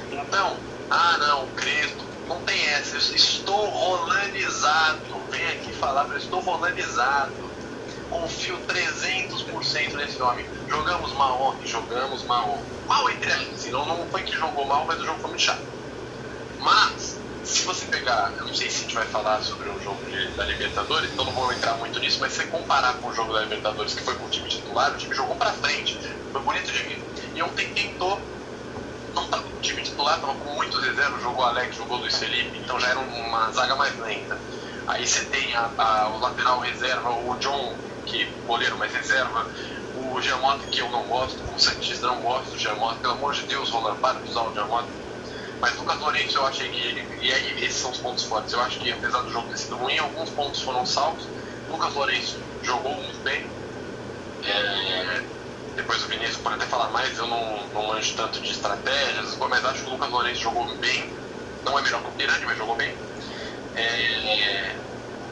[0.09, 0.55] Então,
[0.89, 6.39] ah não, o Crespo, não tem essa, eu estou rolanizado, vem aqui falar, eu estou
[6.41, 7.45] rolanizado
[8.09, 10.45] confio 300% nesse homem.
[10.69, 12.63] Jogamos mal ontem, jogamos mal.
[12.87, 15.63] Mal entre aspas, não, não foi que jogou mal, mas o jogo foi muito chato.
[16.59, 20.01] Mas, se você pegar, eu não sei se a gente vai falar sobre o jogo
[20.05, 23.13] de, da Libertadores, então não vou entrar muito nisso, mas se você comparar com o
[23.13, 25.99] jogo da Libertadores, que foi com o time titular, o time jogou pra frente,
[26.31, 27.03] foi bonito de ver.
[27.35, 28.19] E ontem tentou,
[29.15, 32.79] não com o time titular, tava com muitos reservas, jogou Alex, jogou Luiz Felipe, então
[32.79, 34.37] já era uma zaga mais lenta.
[34.87, 37.75] Aí você tem a, a, o lateral reserva, o John
[38.05, 39.49] que goleiro mais reserva,
[39.95, 43.43] o Giamota que eu não gosto, o Santista não gosta do Giamota, pelo amor de
[43.43, 44.89] Deus, Roland, para de usar o Giamota.
[45.61, 48.79] Mas Lucas Lourenço eu achei que, e aí esses são os pontos fortes, eu acho
[48.79, 51.27] que apesar do jogo ter sido ruim, alguns pontos foram salvos.
[51.67, 53.49] Lucas Lourenço jogou muito bem.
[54.43, 55.34] É,
[55.75, 59.65] depois o Vinícius pode até falar mais, eu não, não manjo tanto de estratégias, mas
[59.65, 61.13] acho que o Lucas Lourenço jogou bem.
[61.63, 62.93] Não é melhor que o Pirani, mas jogou bem.
[63.75, 64.75] É,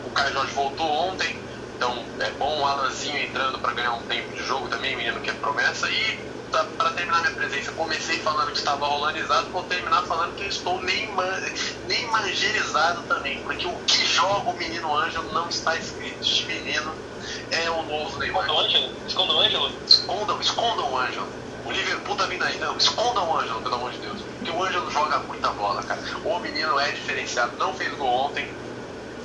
[0.06, 1.40] o Caio Jorge voltou ontem,
[1.78, 5.30] então é bom o Alanzinho entrando para ganhar um tempo de jogo também, menino que
[5.30, 5.90] é promessa.
[5.90, 6.20] E
[6.52, 10.82] tá, para terminar minha presença, comecei falando que estava rolanizado, vou terminar falando que estou
[10.82, 11.42] nem, man,
[11.88, 16.20] nem mangerizado também, porque o que joga o menino Ângelo não está escrito.
[16.22, 16.94] Este menino
[17.52, 18.44] é o novo Neymar.
[18.44, 18.92] Esconda o Ângelo?
[19.08, 19.72] Esconda o Ângelo?
[19.86, 21.28] Escondam, escondam o Ângelo.
[21.66, 22.76] O Liverpool tá vindo aí, não.
[22.78, 24.22] Escondam o Ângelo, pelo amor de Deus.
[24.22, 26.02] Porque o Ângelo joga muita bola, cara.
[26.26, 28.48] O menino é diferenciado, não fez gol ontem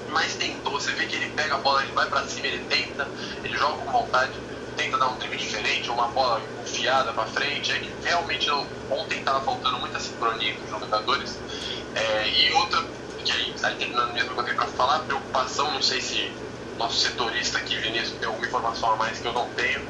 [0.09, 0.73] mas tentou.
[0.73, 3.09] Você vê que ele pega a bola, ele vai para cima, ele tenta,
[3.45, 4.33] ele joga com vontade,
[4.77, 7.73] tenta dar um drible diferente, uma bola enfiada para frente.
[7.73, 8.51] É que realmente
[8.91, 11.39] ontem estava faltando muita sincronia com os jogadores.
[11.95, 12.85] É, e outra,
[13.25, 16.33] que aí, aí terminando mesmo que eu tenho para falar, preocupação, não sei se
[16.79, 19.81] nosso setorista aqui, Vinícius, tem alguma informação a mais que eu não tenho,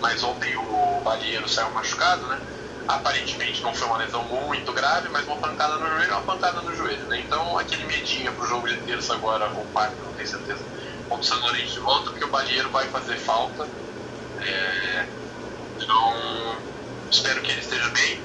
[0.00, 2.40] mas ontem o Balieiro saiu machucado, né?
[2.88, 6.62] aparentemente não foi uma lesão muito grave, mas uma pancada no joelho é uma pancada
[6.62, 7.20] no joelho, né?
[7.20, 10.64] Então aquele medinho pro jogo de terça agora, ou quarta, não tenho certeza,
[11.06, 13.68] contra o São Lourenço de volta, porque o Balieiro vai fazer falta.
[14.40, 15.06] É...
[15.78, 16.56] Então
[17.10, 18.22] espero que ele esteja bem.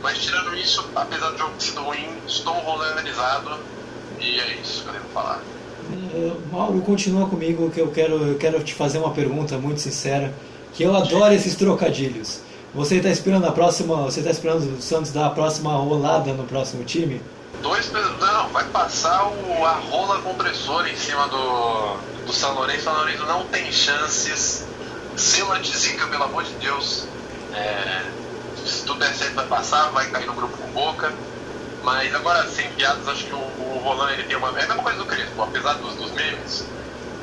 [0.00, 3.58] Mas tirando isso, apesar do jogo ter sido ruim, estou rolanizado
[4.20, 5.42] e é isso que eu devo falar.
[5.90, 10.34] Uh, Mauro, continua comigo que eu quero, eu quero te fazer uma pergunta muito sincera,
[10.74, 12.40] que eu adoro esses trocadilhos.
[12.74, 13.96] Você está esperando a próxima.
[14.02, 17.20] Você está esperando o Santos dar a próxima rolada no próximo time?
[17.62, 21.96] Dois não, vai passar o, a rola compressora em cima do,
[22.26, 22.84] do São Lourenço.
[22.84, 24.66] São Lourenço não tem chances.
[25.16, 27.06] Seu antizica, pelo amor de Deus.
[27.54, 28.04] É,
[28.64, 31.12] se tudo der certo vai passar, vai cair no grupo com boca.
[31.82, 33.57] Mas agora, sem piadas, acho que o
[33.88, 34.48] Roland ele tem uma.
[34.58, 36.78] É a mesma coisa do Crespo, apesar dos, dos memes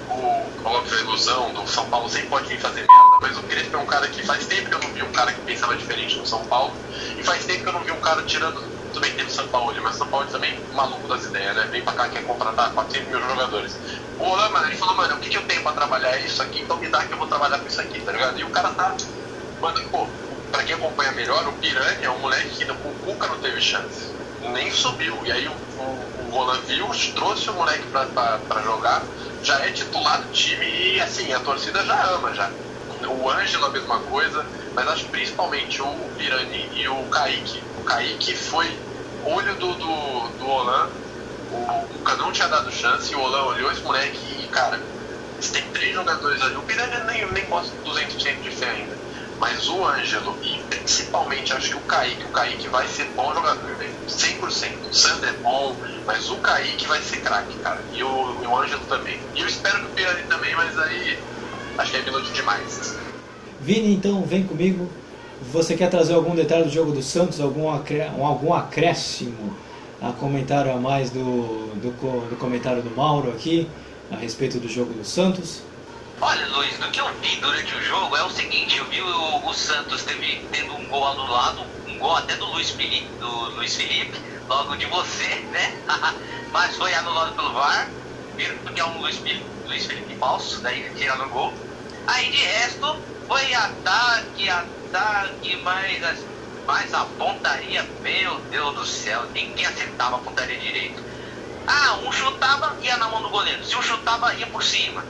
[0.07, 3.79] o, óbvio, a ilusão do São Paulo sempre pode fazer merda, mas o Crespo é
[3.79, 6.25] um cara que faz tempo que eu não vi um cara que pensava diferente no
[6.25, 6.77] São Paulo,
[7.17, 8.61] e faz tempo que eu não vi um cara tirando,
[8.93, 11.67] tudo bem, tem o São Paulo, mas o São Paulo também maluco das ideias, né?
[11.71, 13.79] Vem pra cá, quer contratar 400 mil jogadores.
[14.17, 16.41] O Olan, mano, ele falou, mano, o que, que eu tenho pra trabalhar é isso
[16.41, 18.39] aqui, então me dá que eu vou trabalhar com isso aqui, tá ligado?
[18.39, 18.95] E o cara tá,
[19.59, 20.07] mano, pô,
[20.51, 24.13] pra quem acompanha melhor, o Piranha é um moleque que o Cuca não teve chance,
[24.53, 29.07] nem subiu, e aí o, o Roland viu, trouxe o moleque pra, pra, pra jogar,
[29.41, 32.51] já é titular do time e assim, a torcida já ama já.
[33.07, 34.45] O Ângelo a mesma coisa,
[34.75, 37.63] mas acho principalmente o Pirani e o Kaique.
[37.77, 38.67] O Kaique foi
[39.23, 40.89] olho do, do, do Olan,
[41.51, 44.77] o Cuca não tinha dado chance, e o Olan olhou esse moleque e, cara,
[45.53, 46.57] tem três jogadores ali.
[46.57, 48.99] O Pirani nem, nem gosta 200% de fé ainda.
[49.39, 53.75] Mas o Ângelo e principalmente acho que o Kaique, o Kaique vai ser bom jogador,
[53.75, 53.91] velho.
[54.07, 54.41] 100%.
[54.89, 55.75] O Sander é bom,
[56.05, 57.81] mas o Kaique vai ser craque, cara.
[57.93, 59.19] E o, o Ângelo também.
[59.35, 61.19] E eu espero que o Pirani também, mas aí
[61.77, 62.97] acho que é minuto demais.
[63.59, 64.89] Vini, então vem comigo.
[65.51, 69.55] Você quer trazer algum detalhe do jogo do Santos, algum, acré algum acréscimo
[70.01, 73.67] a comentário a mais do, do, do comentário do Mauro aqui
[74.11, 75.61] a respeito do jogo do Santos?
[76.21, 79.45] Olha, Luiz, do que eu vi durante o jogo é o seguinte, eu vi o,
[79.47, 83.75] o Santos teve, tendo um gol anulado, um gol até do Luiz Felipe, do Luiz
[83.75, 84.17] Felipe,
[84.49, 85.83] logo de você, né?
[86.53, 87.95] Mas foi anulado pelo VAR,
[88.63, 91.53] porque é um Luiz Felipe, Luiz Felipe falso, daí tiraram o gol.
[92.07, 92.87] Aí de resto,
[93.27, 96.29] foi ataque, ataque mas, as-
[96.65, 101.03] mas a pontaria, meu Deus do céu, ninguém acertava a pontaria direito.
[101.67, 103.63] Ah, um chutava, ia na mão do goleiro.
[103.63, 105.07] Se um chutava, ia por cima.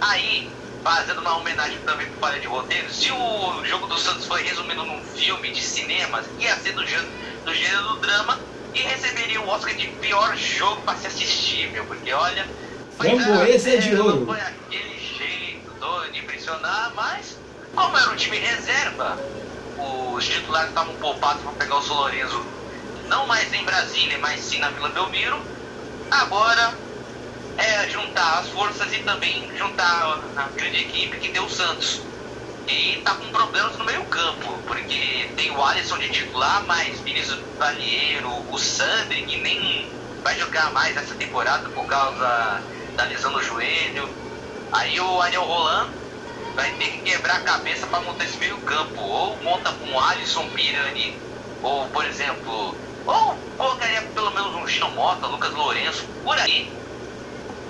[0.00, 4.42] Aí, fazendo uma homenagem também pro Falha de Roteiro, se o jogo do Santos foi
[4.42, 8.38] resumido num filme de cinemas, ia ser do, do gênero do drama
[8.74, 12.48] e receberia o Oscar de pior jogo pra se assistir, meu, porque olha.
[12.96, 14.26] foi- Framboesa é de não ouro.
[14.26, 17.38] Foi aquele jeito doido de impressionar, mas
[17.74, 19.18] como era um time reserva,
[19.76, 22.46] os titulares estavam poupados para pegar o São Lourenço,
[23.08, 25.46] não mais em Brasília, mas sim na Vila Belmiro.
[26.10, 26.85] Agora
[27.58, 32.02] é juntar as forças e também juntar a grande equipe que tem o Santos.
[32.68, 37.38] E tá com problemas no meio campo, porque tem o Alisson de titular, mas Vinícius
[37.58, 39.88] Valieiro, o Sandri, que nem
[40.22, 42.60] vai jogar mais essa temporada por causa
[42.96, 44.08] da lesão no joelho.
[44.72, 45.90] Aí o Ariel Roland
[46.56, 49.00] vai ter que quebrar a cabeça para montar esse meio campo.
[49.00, 51.16] Ou monta com Alisson Pirani,
[51.62, 52.74] ou por exemplo,
[53.06, 56.68] ou colocaria pelo menos um Gino Mota, Lucas Lourenço, por aí.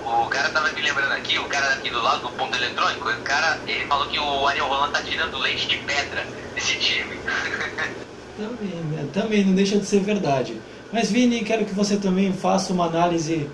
[0.07, 3.21] O cara tava me lembrando aqui, o cara aqui do lado do ponto eletrônico, o
[3.23, 7.17] cara, ele falou que o Ariel Roland tá tirando leite de pedra desse time.
[8.37, 9.07] Também, né?
[9.11, 10.61] também não deixa de ser verdade.
[10.93, 13.49] Mas Vini, quero que você também faça uma análise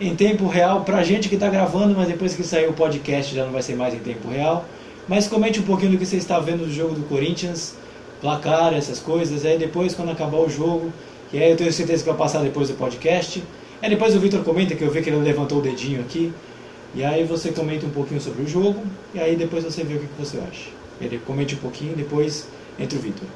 [0.00, 3.44] em tempo real pra gente que tá gravando, mas depois que sair o podcast já
[3.44, 4.64] não vai ser mais em tempo real.
[5.06, 7.76] Mas comente um pouquinho do que você está vendo do jogo do Corinthians,
[8.20, 9.44] placar, essas coisas.
[9.44, 10.90] Aí depois, quando acabar o jogo,
[11.30, 13.42] que aí eu tenho certeza que vai passar depois do podcast.
[13.82, 16.32] Aí depois o Vitor comenta, que eu vi que ele levantou o dedinho aqui.
[16.94, 20.00] E aí você comenta um pouquinho sobre o jogo, e aí depois você vê o
[20.00, 20.70] que você acha.
[21.00, 22.48] Ele comente um pouquinho, depois
[22.78, 23.28] entra o Vitor.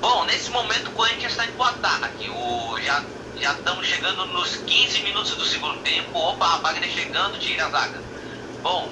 [0.00, 2.30] Bom, nesse momento o Corinthians está pro ataque.
[2.30, 3.04] O, já
[3.40, 6.18] já estamos chegando nos 15 minutos do segundo tempo.
[6.18, 8.00] Opa, a Wagner chegando, tira a zaga.
[8.62, 8.88] Bom,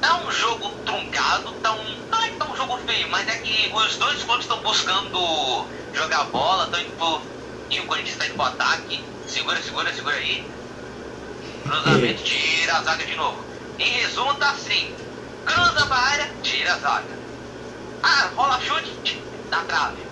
[0.00, 3.38] tá um jogo truncado, tá um, não é que tá um jogo feio, mas é
[3.38, 7.20] que os dois clubes estão buscando jogar bola, pro,
[7.70, 9.04] e o Corinthians está indo pro ataque.
[9.26, 10.44] Segura, segura, segura aí.
[11.62, 13.44] Cruzamento, tira a zaga de novo.
[13.78, 14.94] Em resumo, tá assim.
[15.44, 17.18] Cruza pra área, tira a zaga.
[18.02, 20.02] Ah, rola chute na trave.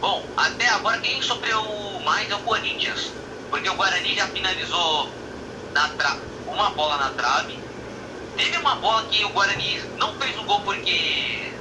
[0.00, 1.62] Bom, até agora quem sofreu
[2.04, 3.12] mais é o Corinthians.
[3.50, 5.10] Porque o Guarani já finalizou
[5.74, 6.16] na tra...
[6.46, 7.58] uma bola na trave.
[8.36, 11.52] Teve uma bola que o Guarani não fez o gol porque.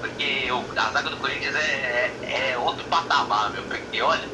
[0.00, 3.62] Porque o- a zaga do Corinthians é, é, é outro patamar, meu.
[3.64, 4.28] Porque olha,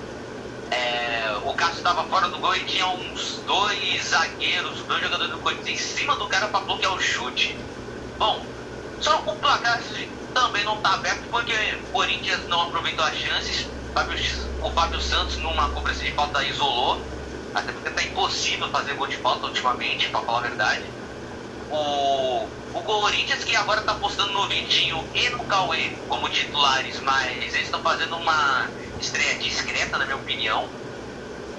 [0.72, 5.38] é, o Cássio estava fora do gol e tinha uns dois zagueiros, dois jogadores do
[5.40, 7.54] Corinthians em cima do cara para bloquear o chute.
[8.18, 8.42] Bom,
[9.00, 9.82] só o placar
[10.32, 11.52] também não está aberto porque
[11.88, 13.66] o Corinthians não aproveitou as chances.
[14.62, 17.02] O Fábio Santos, numa cobrança de falta, isolou.
[17.54, 20.84] Até porque está impossível fazer gol de falta ultimamente, para falar a verdade.
[21.70, 27.54] O, o Corinthians que agora está apostando no Vitinho e no Cauê como titulares, mas
[27.54, 28.70] eles estão fazendo uma
[29.02, 30.66] estreia discreta, na minha opinião.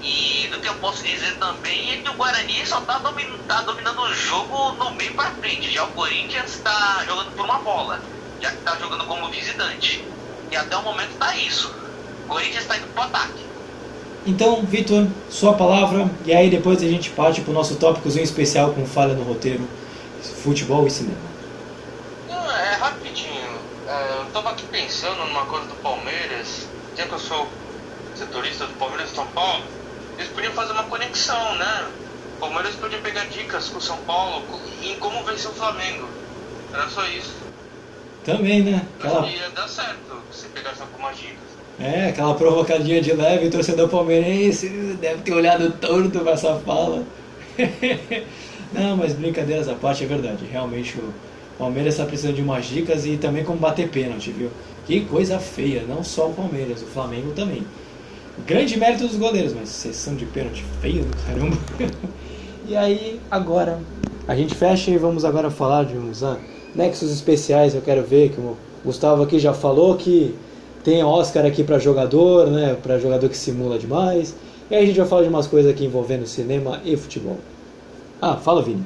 [0.02, 4.12] E do que eu posso dizer também é que o Guarani só está dominando o
[4.12, 5.70] jogo no meio para frente.
[5.70, 8.00] Já o Corinthians está jogando por uma bola,
[8.40, 10.04] já que está jogando como visitante.
[10.50, 11.72] E até o momento está isso.
[12.24, 13.44] O Corinthians está indo pro ataque.
[14.26, 18.72] Então, Vitor, sua palavra, e aí depois a gente parte para o nosso tópicozinho especial
[18.72, 19.68] com falha no roteiro,
[20.42, 21.18] futebol e cinema.
[22.28, 23.58] Não, é rapidinho.
[23.86, 26.66] É, eu tava aqui pensando numa coisa do Palmeiras.
[26.96, 27.48] Já que eu sou
[28.14, 29.64] setorista do Palmeiras de São Paulo,
[30.18, 31.88] eles podiam fazer uma conexão, né?
[32.36, 34.44] O Palmeiras podia pegar dicas com o São Paulo
[34.82, 36.08] em como vencer o Flamengo.
[36.72, 37.34] Era só isso.
[38.24, 38.86] Também, né?
[38.98, 41.38] Aquela, ia dar certo se pegasse algumas dicas.
[41.78, 44.68] é, aquela provocadinha de leve, o torcedor palmeirense
[45.00, 47.04] deve ter olhado torto para essa fala.
[48.72, 50.44] Não, mas brincadeiras à parte, é verdade.
[50.50, 51.12] Realmente o
[51.58, 54.50] Palmeiras está precisando de umas dicas e também como bater pênalti, viu?
[54.86, 57.66] Que coisa feia, não só o Palmeiras, o Flamengo também.
[58.46, 61.56] Grande mérito dos goleiros, mas sessão de pênalti feia do caramba.
[62.68, 63.80] e aí, agora,
[64.26, 66.36] a gente fecha e vamos agora falar de uns ah,
[66.74, 67.74] nexos especiais.
[67.74, 70.34] Eu quero ver que o Gustavo aqui já falou que
[70.82, 72.76] tem Oscar aqui para jogador, né?
[72.82, 74.34] Para jogador que simula demais.
[74.70, 77.38] E aí a gente vai falar de umas coisas aqui envolvendo cinema e futebol.
[78.20, 78.84] Ah, fala, Vini.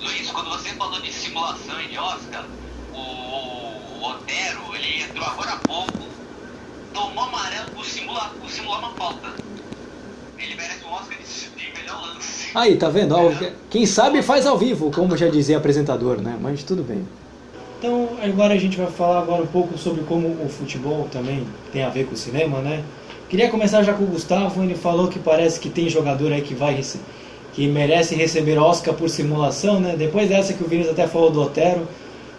[0.00, 2.46] Luiz, quando você falou de simulação e de Oscar,
[2.94, 4.41] o, o Otero,
[4.82, 5.98] ele entrou agora há pouco,
[6.92, 9.28] tomou amarelo por simular, por simular uma falta.
[10.38, 12.50] Ele merece um Oscar de, de melhor lance.
[12.54, 13.14] Aí, tá vendo?
[13.70, 16.36] Quem sabe faz ao vivo, como já dizia o apresentador, né?
[16.40, 17.06] Mas tudo bem.
[17.78, 21.82] Então, agora a gente vai falar agora um pouco sobre como o futebol também tem
[21.82, 22.84] a ver com o cinema, né?
[23.28, 26.54] Queria começar já com o Gustavo, ele falou que parece que tem jogador aí que
[26.54, 27.00] vai rece-
[27.54, 29.96] que merece receber Oscar por simulação, né?
[29.96, 31.88] Depois dessa que o Vinícius até falou do Otero,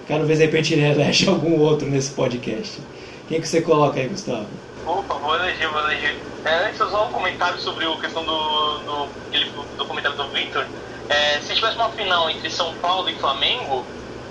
[0.08, 2.82] Quero ver se de repente ele elege algum outro nesse podcast.
[3.28, 4.47] Quem que você coloca aí, Gustavo?
[4.86, 6.16] Opa, vou eleger, vou eleger.
[6.43, 10.68] É, antes, só um comentário sobre a questão do, do, aquele documentário do Victor.
[11.08, 13.86] É, se tivesse uma final entre São Paulo e Flamengo,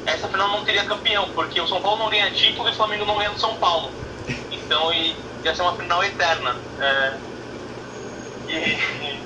[0.04, 3.06] essa final não teria campeão, porque o São Paulo não ganha título e o Flamengo
[3.06, 3.90] não ganha do São Paulo.
[4.52, 6.56] Então ia ser uma final eterna.
[6.80, 7.14] É,
[8.48, 9.18] e,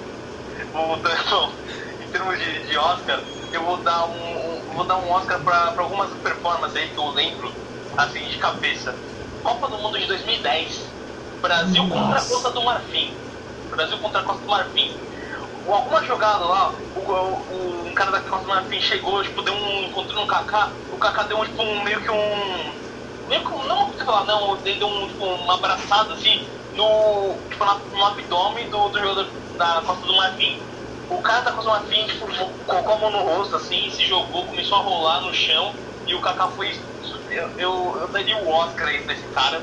[0.72, 1.52] voltando,
[2.04, 3.20] em termos de, de Oscar,
[3.52, 7.08] eu vou dar um, um vou dar um Oscar para algumas performances aí que eu
[7.10, 7.50] lembro,
[7.96, 8.94] assim, de cabeça.
[9.42, 10.86] Copa do Mundo de 2010.
[11.40, 12.00] Brasil Nossa.
[12.00, 13.14] contra a Costa do Marfim.
[13.70, 14.92] Brasil contra a Costa do Marfim.
[15.66, 19.84] Alguma jogada lá, o, o, um cara da Costa do Marfim chegou, tipo, deu um
[19.84, 22.72] encontrou no Kaká, o Kaká deu tipo, um, meio que um.
[23.28, 27.64] Meio que não sei lá, não, ele deu um, tipo, uma abraçada assim no, tipo,
[27.64, 30.60] no abdômen do, do jogador da Costa do Marfim.
[31.08, 32.26] O cara da Costa do Marfim, tipo,
[32.64, 35.74] colocou a mão no rosto assim, se jogou, começou a rolar no chão
[36.06, 36.70] e o Kaká foi.
[37.30, 39.62] Eu, eu, eu daria o Oscar aí pra esse cara.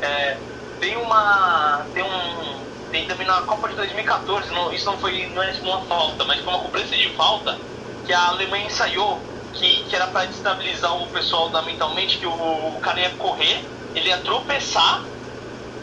[0.00, 0.38] É,
[0.80, 1.86] tem uma.
[1.92, 2.72] Tem um.
[2.90, 6.40] Tem também na Copa de 2014, não, isso não foi não é uma falta, mas
[6.40, 7.58] foi uma cobrança de falta
[8.04, 9.18] que a Alemanha ensaiou
[9.52, 12.32] que, que era para destabilizar o pessoal da mentalmente, que o,
[12.76, 13.64] o cara ia correr,
[13.94, 15.08] ele ia tropeçar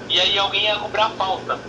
[0.07, 1.59] e aí alguém ia cobrar a falta.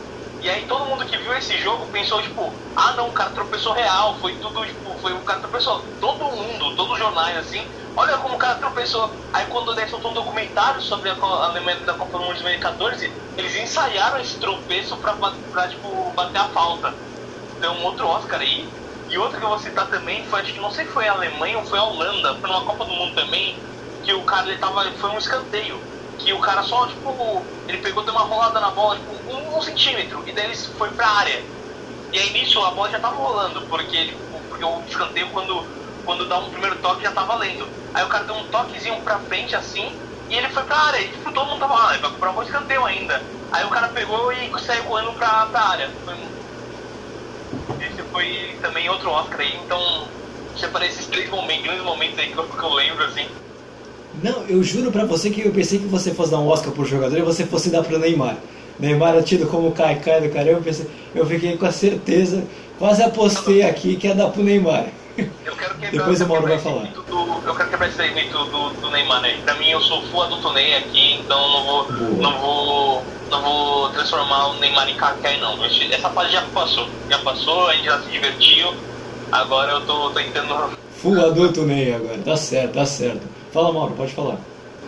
[0.41, 3.74] E aí todo mundo que viu esse jogo pensou, tipo, ah não, o cara tropeçou
[3.74, 5.78] real, foi tudo, tipo, foi o cara tropeçou.
[6.01, 9.14] Todo mundo, todos os jornais assim, olha como o cara tropeçou.
[9.34, 13.14] Aí quando eles soltou um documentário sobre a Alemanha da Copa do Mundo de 2014,
[13.36, 16.99] eles ensaiaram esse tropeço pra, pra tipo, bater a falta.
[17.59, 18.74] Então um outro Oscar aí.
[19.11, 21.12] E outro que eu vou citar também foi, acho que não sei se foi a
[21.12, 23.62] Alemanha ou foi a Holanda, foi numa Copa do Mundo também,
[24.03, 24.91] que o cara ele tava.
[24.95, 25.89] Foi um escanteio
[26.23, 29.62] que o cara só, tipo, ele pegou, deu uma rolada na bola, tipo, um, um
[29.62, 31.45] centímetro, e daí ele foi pra área.
[32.12, 34.18] E aí nisso a bola já tava rolando, porque
[34.49, 35.73] porque o escanteio quando,
[36.05, 37.71] quando dá um primeiro toque já tava lendo.
[37.95, 41.11] Aí o cara deu um toquezinho pra frente assim, e ele foi pra área, e
[41.12, 43.31] tipo, todo mundo tava lá, ele vai comprar um escanteio ainda.
[43.53, 45.97] Aí o cara pegou e saiu correndo pra, pra área.
[46.05, 46.14] Foi,
[47.79, 49.81] esse foi também outro Oscar aí, então
[50.55, 53.29] separei esses três momentos, grandes momentos aí que eu, que eu lembro assim.
[54.23, 56.85] Não, eu juro pra você que eu pensei que você fosse dar um Oscar pro
[56.85, 58.37] jogador e você fosse dar pro Neymar.
[58.79, 62.45] Neymar é tido como cai cai do caramba, eu, pensei, eu fiquei com a certeza,
[62.79, 64.87] quase apostei aqui que ia dar pro Neymar.
[65.45, 66.85] Eu quero quebrar, Depois o Mauro vai falar.
[66.85, 69.39] Do, eu quero quebrar esse mito do, do Neymar, né?
[69.45, 73.89] Pra mim eu sou fã do Ney aqui, então não vou, não vou, não vou
[73.91, 75.59] transformar o Neymar em Kaká não.
[75.65, 78.75] Essa fase já passou, já passou, a gente já se divertiu.
[79.31, 80.79] Agora eu tô, tô tentando.
[81.03, 83.39] Full adulto Ney agora, tá certo, tá certo.
[83.53, 84.38] Fala, Mauro, pode falar.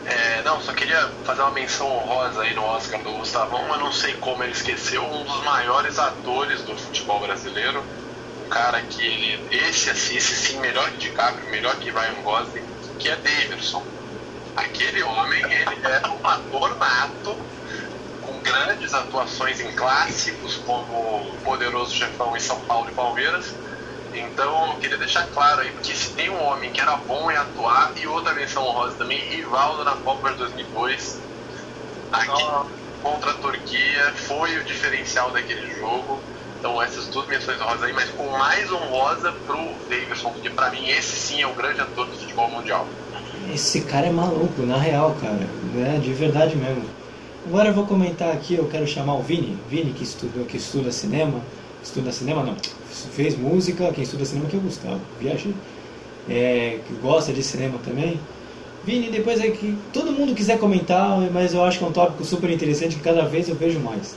[0.06, 3.92] É, não, só queria fazer uma menção honrosa aí no Oscar do Gustavão, mas não
[3.92, 7.82] sei como ele esqueceu um dos maiores atores do futebol brasileiro.
[8.44, 12.62] Um cara que ele, esse assim, esse sim, melhor que DiCaprio, melhor que Ryan Gosling,
[12.98, 13.82] que é Davidson.
[14.56, 17.36] Aquele homem, ele é um ator nato,
[18.20, 23.52] com grandes atuações em clássicos como Poderoso Chefão em São Paulo e Palmeiras
[24.18, 27.36] então eu queria deixar claro aí, porque se tem um homem que era bom em
[27.36, 31.20] atuar, e outra menção honrosa também, Rivaldo na Copa de 2002,
[32.12, 32.64] aqui ah.
[33.02, 36.20] contra a Turquia, foi o diferencial daquele jogo.
[36.58, 39.58] Então essas duas menções honrosas aí, mas com mais honrosa pro
[39.88, 42.86] Davidson, porque pra mim esse sim é o grande ator do futebol mundial.
[43.52, 45.34] Esse cara é maluco, na real, cara,
[45.74, 45.98] né?
[46.00, 46.84] de verdade mesmo.
[47.44, 50.92] Agora eu vou comentar aqui, eu quero chamar o Vini, Vini que estudou, que estuda
[50.92, 51.42] cinema,
[51.82, 52.56] estuda cinema não,
[53.14, 55.54] fez música, quem estuda cinema que é o Gustavo, viajei,
[56.28, 58.18] é, que gosta de cinema também.
[58.84, 62.24] Vini, depois é que todo mundo quiser comentar, mas eu acho que é um tópico
[62.24, 64.16] super interessante que cada vez eu vejo mais.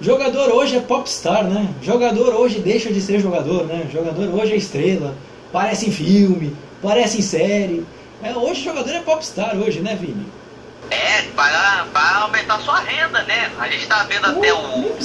[0.00, 1.72] Jogador hoje é popstar, né?
[1.80, 3.88] Jogador hoje deixa de ser jogador, né?
[3.92, 5.14] Jogador hoje é estrela,
[5.52, 7.84] parece em filme, parece em série.
[8.22, 10.26] É, hoje jogador é popstar hoje, né, Vini?
[10.90, 13.52] É, para, para aumentar sua renda, né?
[13.58, 14.96] A gente tá vendo até o.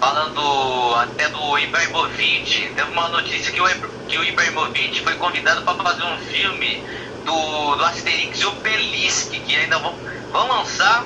[0.00, 2.72] Falando até do Ibrahimovic.
[2.74, 3.66] Teve uma notícia que o,
[4.06, 6.82] que o Ibrahimovic foi convidado para fazer um filme
[7.24, 9.94] do, do Asterix e o Belisc, que ainda vão,
[10.32, 11.04] vão lançar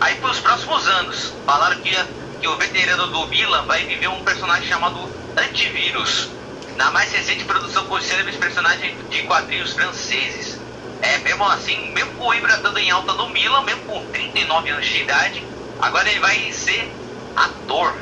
[0.00, 1.32] aí para os próximos anos.
[1.46, 1.96] Falaram que,
[2.40, 4.98] que o veterano do Milan vai viver um personagem chamado
[5.36, 6.28] Antivírus.
[6.76, 10.58] Na mais recente produção com célebres personagens de quadrinhos franceses.
[11.02, 14.70] É, mesmo assim, mesmo com o Ibra estando em alta no Milan, mesmo com 39
[14.70, 15.44] anos de idade,
[15.80, 16.90] agora ele vai ser
[17.36, 17.94] ator.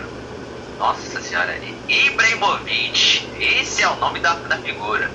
[0.79, 5.11] Nossa senhora, Ibrahimovic, esse é o nome da, da figura.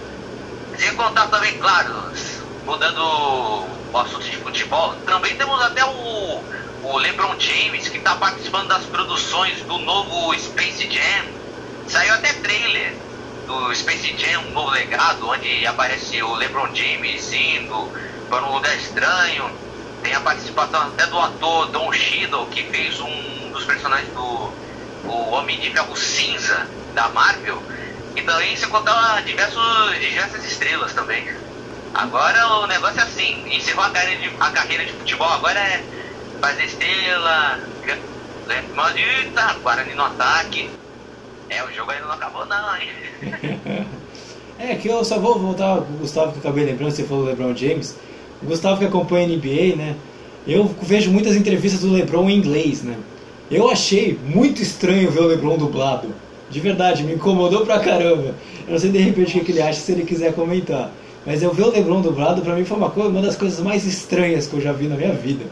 [0.78, 2.12] Sem contar também, claro,
[2.66, 3.00] mudando
[3.94, 6.44] o assunto de futebol, também temos até o,
[6.84, 11.26] o LeBron James, que está participando das produções do novo Space Jam.
[11.88, 12.96] Saiu até trailer
[13.48, 17.92] do Space Jam, um novo legado, onde aparece o LeBron James indo
[18.30, 19.50] para um lugar estranho.
[20.02, 24.54] Tem a participação até do ator Don Cheadle, que fez um dos personagens do
[25.06, 27.62] o Homem de Ferro Cinza da Marvel.
[28.16, 31.28] E também se contar diversos, diversas estrelas também.
[31.94, 35.84] Agora o negócio é assim, encerrou a carreira de, a carreira de futebol, agora é
[36.42, 37.60] fazer estrela,
[38.76, 40.70] Maldita, Guarani no ataque.
[41.56, 42.90] É, o jogo ainda não acabou não, hein?
[44.58, 47.56] é, que eu só vou voltar Gustavo que eu acabei lembrando, você falou do LeBron
[47.56, 47.96] James.
[48.42, 49.96] O Gustavo que acompanha a NBA, né?
[50.48, 52.98] Eu vejo muitas entrevistas do LeBron em inglês, né?
[53.52, 56.08] Eu achei muito estranho ver o LeBron dublado.
[56.50, 58.34] De verdade, me incomodou pra caramba.
[58.66, 60.92] Eu não sei de repente o que ele acha se ele quiser comentar.
[61.26, 63.86] Mas eu ver o LeBron dublado pra mim foi uma, coisa, uma das coisas mais
[63.86, 65.46] estranhas que eu já vi na minha vida.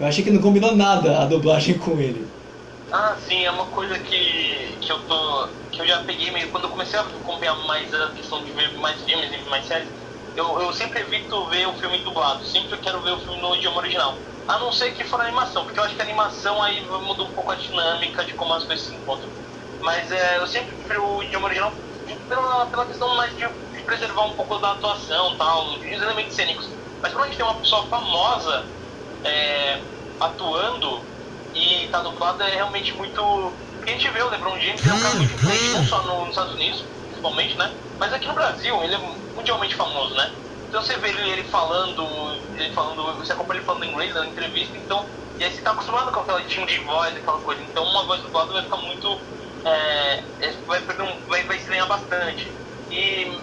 [0.00, 2.24] Eu achei que não combinou nada a dublagem com ele.
[2.96, 5.58] Ah, sim, é uma coisa que, que eu tô.
[5.72, 6.50] que eu já peguei meio.
[6.50, 9.92] Quando eu comecei a acompanhar mais a questão de ver mais filmes e mais séries,
[10.36, 12.44] eu, eu sempre evito ver o filme dublado.
[12.44, 14.22] Sempre quero ver o filme no idioma original.
[14.46, 17.32] A não ser que for animação, porque eu acho que a animação aí muda um
[17.32, 19.32] pouco a dinâmica de como as coisas se encontram.
[19.80, 21.76] Mas é, eu sempre prefiro o idioma original
[22.28, 26.78] pela, pela questão mais de, de preservar um pouco da atuação tal, dos elementos cênicos.
[27.02, 28.70] Mas quando a gente tem uma pessoa famosa
[29.24, 29.86] é,
[30.20, 31.13] atuando
[31.54, 33.52] e tá dublado é realmente muito.
[33.76, 36.20] Porque a gente vê o LeBron James, é um cara muito influente, não só no,
[36.20, 37.72] nos Estados Unidos, principalmente, né?
[37.98, 38.98] Mas aqui no Brasil, ele é
[39.36, 40.32] mundialmente famoso, né?
[40.68, 42.02] Então você vê ele, falando,
[42.56, 45.06] ele falando, você acompanha ele falando inglês na entrevista, então.
[45.38, 47.62] E aí você tá acostumado com aquele time de voz, aquela coisa.
[47.62, 49.20] Então uma voz dublada vai ficar muito.
[49.64, 52.50] É, é vai, vai, vai estranhar bastante.
[52.90, 53.38] E,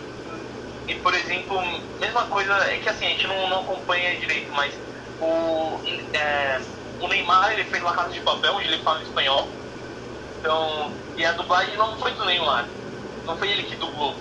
[0.87, 1.61] e, por exemplo,
[1.99, 4.73] mesma coisa, é que assim, a gente não, não acompanha direito, mas
[5.21, 5.79] o,
[6.13, 6.59] é,
[7.01, 9.47] o Neymar ele fez La Casa de Papel, onde ele fala espanhol.
[10.39, 12.67] Então, e a dublagem não foi do Neymar.
[13.25, 14.15] Não foi ele que dublou.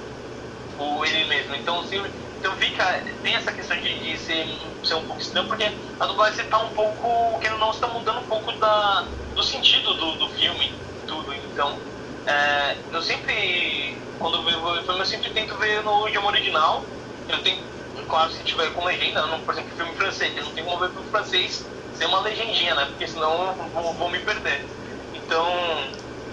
[0.78, 1.54] O ele mesmo.
[1.54, 1.96] Então, se,
[2.38, 3.02] então fica.
[3.22, 4.46] Tem essa questão de, de ser,
[4.82, 7.38] ser um pouco estranho, porque a dublagem está um pouco.
[7.38, 10.74] que não está mudando um pouco da, do sentido do, do filme,
[11.06, 11.34] tudo.
[11.34, 11.78] Então,
[12.26, 13.98] é, eu sempre.
[14.18, 16.84] Quando eu vejo filme, eu sempre tento ver no idioma original.
[17.28, 17.62] Eu tenho
[18.08, 20.90] claro, se tiver com legenda, não, por exemplo, filme francês, eu não tenho como ver
[20.90, 21.64] filme francês
[22.00, 22.86] sem uma legendinha, né?
[22.86, 24.64] Porque senão eu vou, vou me perder.
[25.12, 25.46] Então,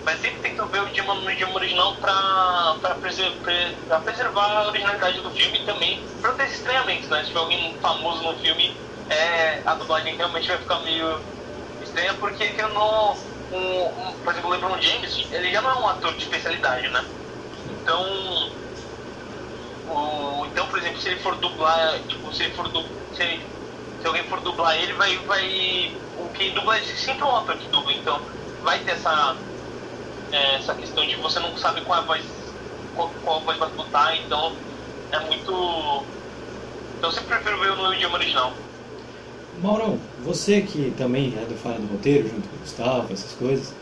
[0.05, 3.35] mas sempre tento ver o idioma no idioma original pra, pra, preservar,
[3.85, 7.21] pra preservar a originalidade do filme e também pra ter estranhamentos, né?
[7.21, 8.73] Se tiver alguém famoso no filme,
[9.09, 11.21] é, a dublagem realmente vai ficar meio
[11.81, 13.17] estranha, porque ele não.
[13.51, 16.89] Um, um, por exemplo, o LeBron James, ele já não é um ator de especialidade,
[16.89, 17.05] né?
[17.69, 18.03] Então,
[19.85, 23.41] o, então, por exemplo, se ele for dublar, tipo, se ele for du, se,
[24.07, 25.91] se alguém for dublar ele, vai, vai.
[26.17, 28.21] O quem dubla é sempre um ator que dubla, então
[28.63, 29.35] vai ter essa,
[30.31, 32.23] é, essa questão de você não sabe qual a voz,
[32.95, 34.53] qual, qual voz vai botar, então
[35.11, 36.05] é muito.
[36.97, 38.53] Então eu sempre prefiro ver no idioma original.
[39.61, 43.73] Maurão, você que também é do Falha do Roteiro, junto com o Gustavo, essas coisas,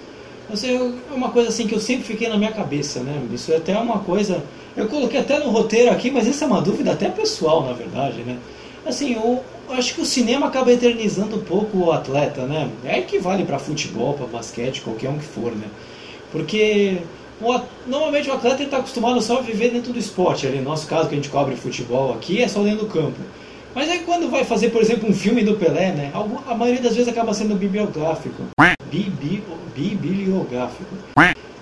[0.49, 3.27] você, é uma coisa assim que eu sempre fiquei na minha cabeça, né?
[3.31, 4.41] Isso é até uma coisa
[4.75, 8.23] eu coloquei até no roteiro aqui, mas isso é uma dúvida até pessoal, na verdade,
[8.23, 8.37] né?
[8.85, 12.69] Assim, eu acho que o cinema acaba eternizando um pouco o atleta, né?
[12.83, 15.67] É que vale para futebol, para basquete, qualquer um que for, né?
[16.31, 16.99] Porque
[17.41, 20.47] o, normalmente o atleta está acostumado só a viver dentro do esporte.
[20.47, 23.17] Ali, no nosso caso, que a gente cobre futebol aqui, é só dentro do campo.
[23.73, 26.11] Mas aí quando vai fazer, por exemplo, um filme do Pelé, né?
[26.47, 28.43] A maioria das vezes acaba sendo bibliográfico.
[29.75, 30.95] Bibliográfico.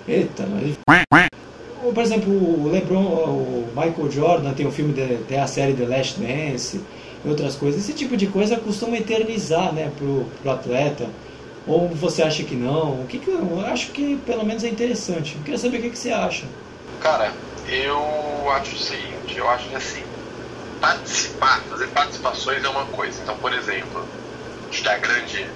[0.06, 0.76] Eita, mas
[1.92, 5.84] por exemplo, o LeBron, o Michael Jordan tem o filme, de, tem a série The
[5.84, 6.80] Last Dance
[7.24, 7.80] e outras coisas.
[7.80, 11.08] Esse tipo de coisa costuma eternizar, né, pro, pro atleta.
[11.66, 13.00] Ou você acha que não?
[13.00, 15.34] O que, que eu acho que pelo menos é interessante.
[15.36, 16.44] Eu queria saber o que, que você acha.
[17.00, 17.32] Cara,
[17.68, 20.02] eu acho o seguinte, eu acho que assim,
[20.80, 23.18] participar, fazer participações é uma coisa.
[23.22, 24.04] Então, por exemplo,
[24.68, 25.46] acho que a grande,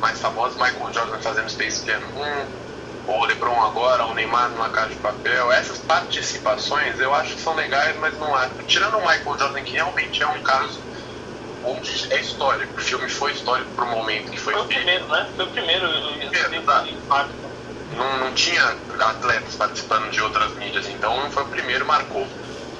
[0.00, 2.65] mais famosa, Michael Jordan fazendo Space Jam 1,
[3.06, 5.52] o LeBron agora, o Neymar numa casa de papel.
[5.52, 8.48] Essas participações eu acho que são legais, mas não há.
[8.66, 10.80] Tirando o Michael Jordan, que realmente é um caso
[11.64, 12.72] onde é histórico.
[12.76, 14.54] O filme foi histórico pro momento que foi.
[14.54, 15.30] Foi o primeiro, né?
[15.36, 15.88] Foi o primeiro.
[16.30, 16.56] primeiro
[17.96, 18.62] não, não tinha
[19.00, 22.26] atletas participando de outras mídias, então foi o primeiro, marcou.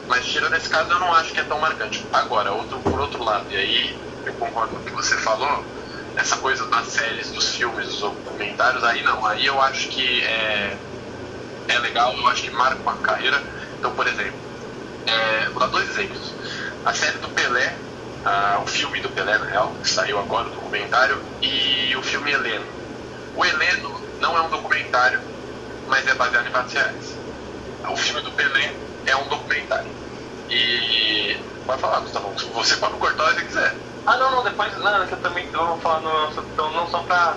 [0.09, 2.05] Mas tirando esse caso, eu não acho que é tão marcante.
[2.13, 5.65] Agora, outro, por outro lado, e aí eu concordo com o que você falou,
[6.17, 9.25] essa coisa das séries, dos filmes, dos documentários, aí não.
[9.27, 10.77] Aí eu acho que é,
[11.69, 13.43] é legal, eu acho que marca uma carreira.
[13.79, 14.35] Então, por exemplo,
[15.07, 16.33] é, vou dar dois exemplos.
[16.85, 17.75] A série do Pelé,
[18.63, 22.65] o filme do Pelé, na real, que saiu agora, o documentário, e o filme Heleno.
[23.35, 25.21] O Heleno não é um documentário,
[25.89, 27.15] mas é baseado em fatos reais.
[27.89, 28.73] O filme do Pelé
[29.07, 29.91] é um documentário.
[30.49, 31.37] E
[31.67, 32.33] Pode falar, Gustavo.
[32.55, 33.75] Você pode cortar se quiser.
[34.47, 37.37] Ah, depois, não, eu também vou falar no, então, não só pra...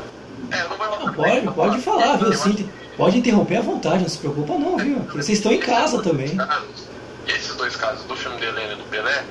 [0.52, 2.34] É, não vou Não, pode, pode falar, viu?
[2.34, 5.00] Sim, pode interromper à vontade, não se preocupa não, viu?
[5.02, 6.38] Porque vocês estão em casa também.
[7.28, 9.26] E esses dois casos, do filme de Helena e do Pelé,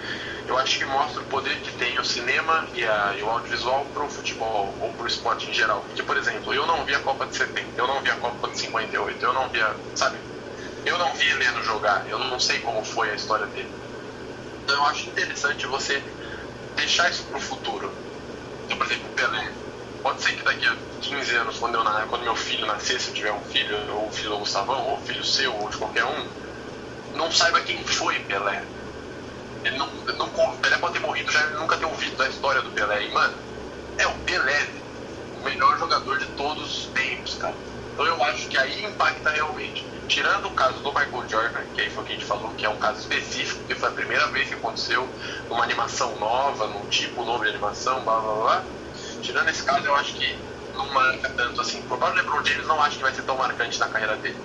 [0.49, 3.87] eu acho que mostra o poder que tem o cinema e, a, e o audiovisual
[3.95, 5.85] pro futebol ou pro esporte em geral.
[5.87, 8.49] Porque, por exemplo, eu não vi a Copa de 70, eu não vi a Copa
[8.49, 10.17] de 58, eu não vi a, sabe?
[10.85, 13.71] Eu não vi Heleno jogar, eu não sei como foi a história dele.
[14.65, 16.03] Então eu acho interessante você
[16.79, 17.93] deixar isso pro futuro.
[18.65, 19.53] Então, por exemplo, o Pelé.
[20.03, 23.15] Pode ser que daqui a 15 anos, quando, eu, quando meu filho nascer, se eu
[23.15, 26.05] tiver um filho, ou o filho do Gustavão, ou o filho seu, ou de qualquer
[26.05, 26.29] um,
[27.15, 28.65] não saiba quem foi Pelé.
[29.65, 33.05] Ele não, não, Pelé pode ter morrido já nunca ter ouvido da história do Pelé.
[33.05, 33.37] E, mano,
[33.99, 34.69] é o Pelé,
[35.35, 37.57] o melhor jogador de todos os tempos, cara.
[37.99, 39.91] Então eu acho que aí impacta realmente.
[40.07, 42.65] Tirando o caso do Michael Jordan, que aí foi o que a gente falou, que
[42.65, 45.13] é um caso específico, que foi a primeira vez que aconteceu
[45.51, 48.71] numa animação nova, num tipo novo de animação, blá blá blá.
[49.21, 50.45] Tirando esse caso, eu acho que
[50.77, 51.83] não marca tanto assim.
[51.83, 54.41] Por próprio LeBron James, não acho que vai ser tão marcante na carreira dele.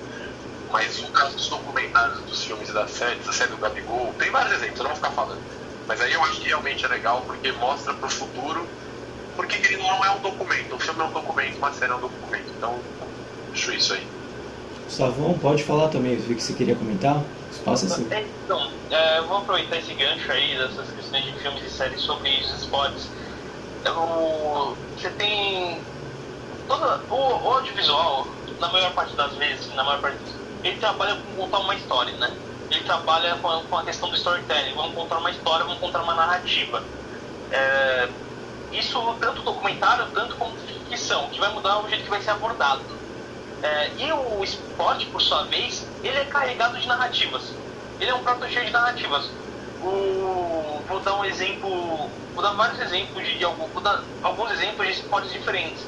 [0.72, 4.32] Mas o caso dos documentários, dos filmes e das séries, a série do Gabigol, tem
[4.32, 5.43] vários exemplos, eu não vou ficar falando.
[5.88, 8.68] Mas aí eu acho que realmente é legal porque mostra pro futuro.
[9.36, 11.99] Porque ele não é um documento, o filme é um documento, uma série é um
[11.99, 12.54] documento.
[12.56, 12.86] Então,
[13.54, 14.06] acho isso aí.
[14.86, 17.22] Gustavão, pode falar também, vi que você queria comentar.
[17.51, 18.06] Espaço é seu.
[18.45, 22.30] Então, é, eu vou aproveitar esse gancho aí dessas questões de filmes e séries sobre
[22.30, 23.08] os esportes.
[23.86, 25.80] Eu, você tem.
[26.68, 28.28] Toda, o, o audiovisual,
[28.60, 30.18] na maior parte das vezes, na maior parte
[30.64, 32.32] ele trabalha com contar uma história, né?
[32.72, 34.74] Ele trabalha com a, com a questão do storytelling.
[34.74, 36.82] Vamos contar uma história, vamos contar uma narrativa.
[37.51, 38.10] É,
[38.72, 40.56] isso tanto documentário, tanto como
[40.89, 42.82] ficção, que vai mudar o jeito que vai ser abordado.
[43.64, 47.43] É, e o esporte, por sua vez, ele é carregado de narrativas.
[47.97, 49.30] Ele é um prato cheio de narrativas.
[49.82, 54.51] O, vou dar um exemplo, vou dar vários exemplos de, de algum, vou dar alguns
[54.51, 55.86] exemplos de esportes diferentes.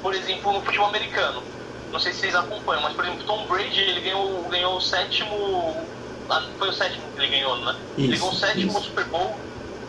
[0.00, 1.42] Por exemplo, no futebol americano.
[1.90, 5.84] Não sei se vocês acompanham, mas por exemplo, Tom Brady ele ganhou, ganhou o sétimo.
[6.30, 7.74] Ah, foi o sétimo que ele ganhou, né?
[7.96, 8.82] Isso, ele ganhou o sétimo isso.
[8.82, 9.36] Super Bowl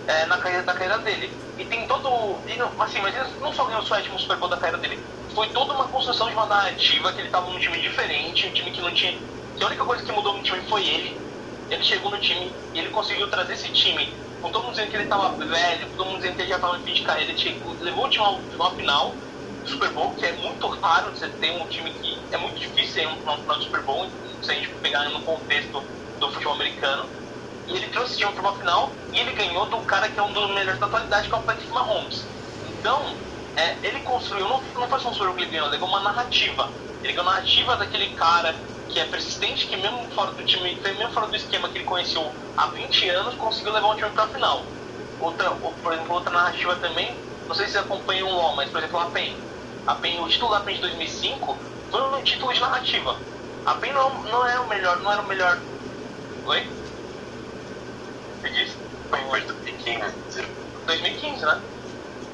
[0.07, 1.31] é, na, carreira, na carreira dele.
[1.59, 2.39] E tem todo.
[2.47, 4.99] E assim, mas ele não só ganhou o sétimo Super Bowl da carreira dele,
[5.37, 8.71] foi toda uma construção de uma narrativa que ele estava num time diferente, um time
[8.71, 9.15] que não tinha.
[9.55, 11.15] Que a única coisa que mudou no time foi ele.
[11.69, 14.11] Ele chegou no time e ele conseguiu trazer esse time.
[14.41, 16.79] Com todo mundo dizendo que ele estava velho, todo mundo dizendo que ele já estava
[16.79, 19.13] em fim de carreira, ele chegou, levou o time a uma final
[19.63, 22.17] do Super Bowl, que é muito raro você ter um time que.
[22.31, 24.07] É muito difícil ser um final do Super Bowl,
[24.41, 25.83] se a gente pegar no contexto
[26.19, 27.05] do futebol americano.
[27.67, 30.23] E ele trouxe esse time para uma final e ele ganhou do cara que é
[30.23, 32.25] um dos melhores da atualidade, que é o Patrick Mahomes.
[32.67, 33.15] Então,
[33.57, 36.69] é, ele construiu, não, não foi só um que ele ganhou, uma narrativa.
[37.03, 38.55] Ele ganhou a narrativa daquele cara
[38.87, 42.31] que é persistente, que mesmo fora do time, mesmo fora do esquema que ele conheceu
[42.55, 44.63] há 20 anos, conseguiu levar o time para a final.
[45.19, 48.69] Outra, ou, por exemplo, outra narrativa também, não sei se vocês acompanham o LoL, mas
[48.69, 49.35] por exemplo a PEN.
[49.87, 51.57] A PEN, o título da PEN de 2005
[51.89, 53.19] foi um título de narrativa.
[53.65, 55.59] A PEN não, não é o melhor, não era o melhor.
[56.45, 56.67] Oi?
[58.39, 58.77] Você disse?
[59.09, 60.13] Foi foi 2015,
[60.85, 61.61] 2015, né?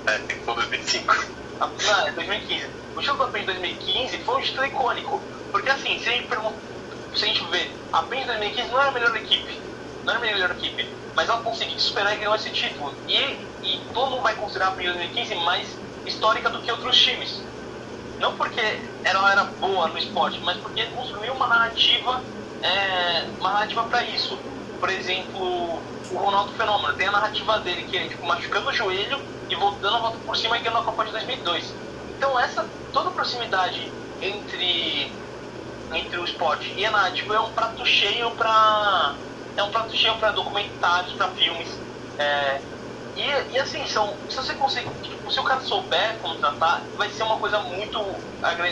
[0.07, 1.33] É, que 2005.
[1.59, 2.67] Ah, Não, é 2015.
[2.95, 5.21] O da PEN de 2015 foi um título icônico.
[5.51, 6.27] Porque assim, se a gente,
[7.15, 9.61] se a gente ver, a PEN de 2015 não era a melhor equipe.
[10.03, 10.89] Não era a melhor equipe.
[11.15, 12.93] Mas ela conseguiu superar e ganhou esse título.
[13.07, 13.17] E,
[13.61, 15.67] e todo mundo vai considerar a PEN de 2015 mais
[16.05, 17.41] histórica do que outros times.
[18.19, 18.61] Não porque
[19.03, 22.23] ela era boa no esporte, mas porque construiu uma narrativa,
[22.61, 24.37] é, uma narrativa para isso.
[24.79, 25.81] Por exemplo,
[26.13, 29.95] o Ronaldo Fenômeno tem a narrativa dele que é tipo, machucando o joelho e voltando
[29.97, 31.81] a volta por cima e ganhando a Copa de 2002.
[32.07, 35.19] Então essa toda proximidade entre
[35.91, 39.19] entre o esporte e a narrativa é um prato cheio para
[39.55, 41.83] é um prato cheio para documentários, para filmes.
[42.17, 42.63] É,
[43.15, 43.21] e,
[43.53, 47.23] e assim, são, se você conseguir, tipo, se o cara souber como tratar, vai ser
[47.23, 47.99] uma coisa muito,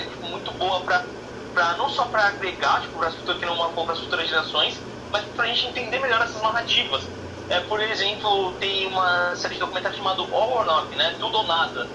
[0.10, 1.08] tipo, muito boa para
[1.54, 5.26] pra, não só para agregar, tipo, para que não marcou para as futuras gerações, mas
[5.26, 7.21] para a gente entender melhor essas narrativas.
[7.52, 11.18] É, por exemplo, tem uma série de documentários chamado All or Not, né?
[11.20, 11.86] Tudo ou Nada,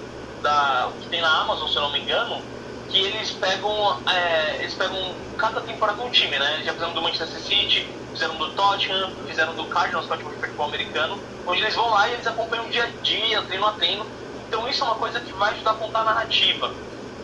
[0.43, 2.39] da, que tem na Amazon, se eu não me engano,
[2.91, 6.53] que eles pegam, é, eles pegam cada temporada um time, né?
[6.53, 10.23] Eles já fizeram do Manchester City, fizeram do Tottenham, fizeram do Cardinals, que é de
[10.23, 14.05] futebol americano, onde eles vão lá e eles acompanham dia a dia, treino a treino.
[14.47, 16.71] Então isso é uma coisa que vai ajudar a contar a narrativa,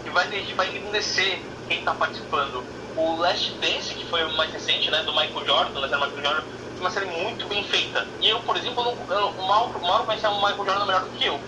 [0.03, 2.65] que vai, vai engrandecer quem está participando.
[2.95, 6.23] O Last Dance, que foi o mais recente, né, do Michael Jordan, da série Michael
[6.23, 8.07] Jordan, uma série muito bem feita.
[8.19, 11.03] E eu, por exemplo, não, eu, o Mauro, o Mauro conhecia o Michael Jordan melhor
[11.05, 11.39] do que eu,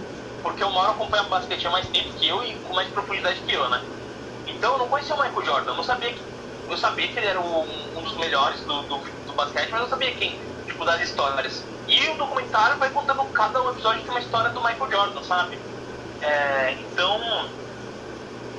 [0.41, 3.53] porque o Mauro acompanha basquete há mais tempo que eu e com mais profundidade que
[3.53, 3.83] eu, né?
[4.47, 6.21] Então eu não conhecia o Michael Jordan, eu não sabia que
[6.67, 9.83] eu sabia que ele era um, um dos melhores do, do, do basquete, mas eu
[9.83, 11.69] não sabia quem, tipo, das histórias.
[11.87, 15.59] E o documentário vai contando cada episódio de uma história do Michael Jordan, sabe?
[16.19, 17.21] É, então,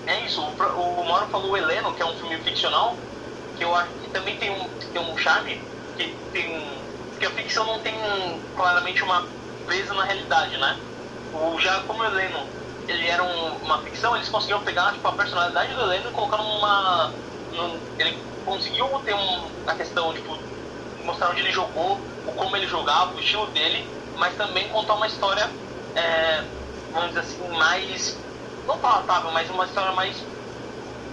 [0.07, 0.41] é isso.
[0.41, 3.05] O, o Mauro falou o Heleno, que é um filme ficcional,
[3.57, 6.77] que eu acho que também tem um, tem um charme, que tem
[7.17, 7.95] porque a ficção não tem
[8.55, 9.25] claramente uma
[9.65, 10.79] presa na realidade, né?
[11.33, 12.47] O, já como o Heleno,
[12.87, 16.37] ele era um, uma ficção, eles conseguiam pegar tipo, a personalidade do Heleno e colocar
[16.37, 17.13] numa...
[17.53, 20.37] Num, ele conseguiu ter um, a questão, tipo,
[21.05, 23.89] mostrar onde ele jogou, o como ele jogava, o estilo dele,
[24.19, 25.49] mas também contar uma história,
[25.95, 26.45] é,
[26.93, 28.19] vamos dizer assim, mais...
[28.67, 30.23] Não palatável, mas uma história mais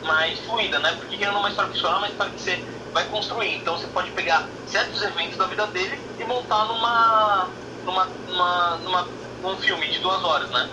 [0.04, 0.92] mais fluida, né?
[1.00, 3.56] Porque querendo uma história ficcional, é uma história que você vai construir.
[3.56, 7.50] Então você pode pegar certos eventos da vida dele e montar numa,
[7.84, 9.08] numa, numa, numa
[9.42, 10.70] num filme de duas horas, né?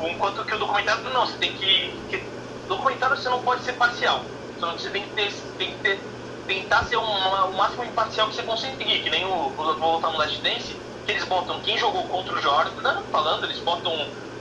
[0.00, 2.24] Enquanto que o documentário não, você tem que, que
[2.66, 4.24] documentário você não pode ser parcial.
[4.58, 6.00] Você tem que ter, tem que ter
[6.46, 10.18] tentar ser uma, o máximo imparcial que você conseguir, que nem o, vou voltar no
[10.18, 13.92] Last Dance, que eles botam quem jogou contra o Jordan, falando, eles botam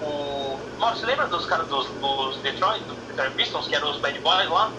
[0.02, 0.60] o.
[0.80, 4.18] Mauro, você lembra dos caras dos, dos Detroit, do Detroit Pistons, que eram os bad
[4.22, 4.72] boys lá?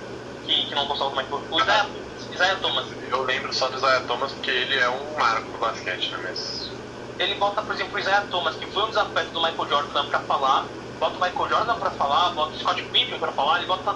[0.50, 1.42] Que, que não gostavam do Michael.
[1.50, 1.86] O Isaiah,
[2.32, 2.86] Isaiah Thomas.
[3.08, 6.18] Eu lembro só do Isaiah Thomas porque ele é um marco do basquete, né?
[6.24, 6.70] Mas...
[7.18, 10.20] Ele bota, por exemplo, o Isaiah Thomas, que foi um desafio do Michael Jordan pra
[10.20, 10.66] falar,
[10.98, 13.94] bota o Michael Jordan pra falar, bota o Scott Pippen pra falar, ele bota.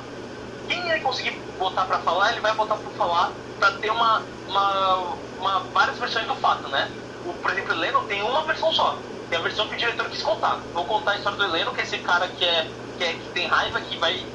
[0.69, 5.17] Quem ele conseguir botar pra falar, ele vai botar pra falar pra ter uma, uma,
[5.39, 6.91] uma várias versões do fato, né?
[7.27, 8.99] O, por exemplo, o Heleno tem uma versão só.
[9.29, 10.61] Tem a versão que o diretor quis contar.
[10.73, 13.29] Vou contar a história do Heleno, que é esse cara que é, que, é, que
[13.33, 14.27] tem raiva, que vai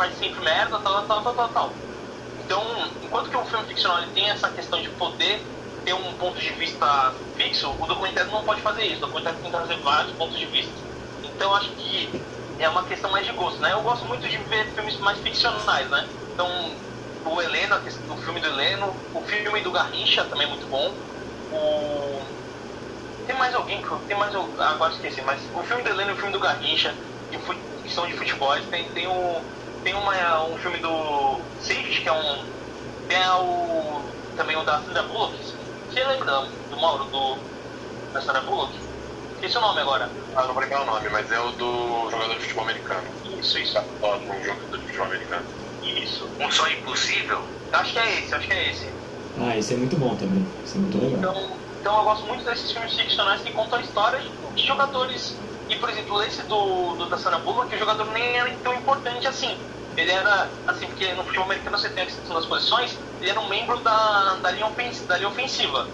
[0.00, 1.82] faz sempre merda, tal, tal, tal, tal, tal.
[2.38, 2.62] Então,
[3.02, 5.46] enquanto que um filme ficcional ele tem essa questão de poder
[5.84, 6.86] ter um ponto de vista
[7.34, 8.96] fixo, o documentário não pode fazer isso.
[8.96, 10.80] O documentário tem que trazer vários pontos de vista.
[11.22, 12.18] Então, acho que
[12.58, 13.72] é uma questão mais de gosto, né?
[13.72, 16.08] Eu gosto muito de ver filmes mais ficcionais, né?
[16.32, 16.48] Então,
[17.26, 17.76] o Heleno,
[18.08, 20.98] o filme do Heleno, o filme do Garrincha também é muito bom.
[21.50, 22.26] O...
[23.26, 26.16] Tem mais alguém que tem mais agora esqueci, mas o filme do Heleno e o
[26.16, 26.98] filme do Garrincha,
[27.28, 32.12] que são de futebol, tem, tem o tem uma, um filme do Safety, que é
[32.12, 32.44] um.
[33.08, 34.02] Tem o.
[34.36, 35.36] Também o da Sandra Bullock.
[35.88, 37.36] Você lembra do Mauro, do.
[38.12, 38.78] Da Sandra Bullock?
[39.34, 40.10] Esqueci o nome agora.
[40.36, 43.06] Ah, não vou lembrar o nome, mas é o do jogador de futebol americano.
[43.38, 43.78] Isso, isso.
[44.02, 45.46] Ó, um jogador de futebol americano.
[45.82, 46.28] Isso.
[46.38, 47.42] Um sonho impossível?
[47.72, 48.86] Acho que é esse, acho que é esse.
[49.40, 50.46] Ah, esse é muito bom também.
[50.64, 51.18] Esse é muito legal.
[51.18, 54.24] Então, então eu gosto muito desses filmes ficcionais que contam histórias
[54.54, 58.52] de jogadores e, por exemplo, esse do, do da Sana Bullock, o jogador nem era
[58.56, 59.56] tão importante assim.
[59.96, 63.38] Ele era, assim, porque no futebol americano você tem a questão das posições, ele era
[63.38, 65.88] um membro da, da, linha, ofensiva, da linha ofensiva.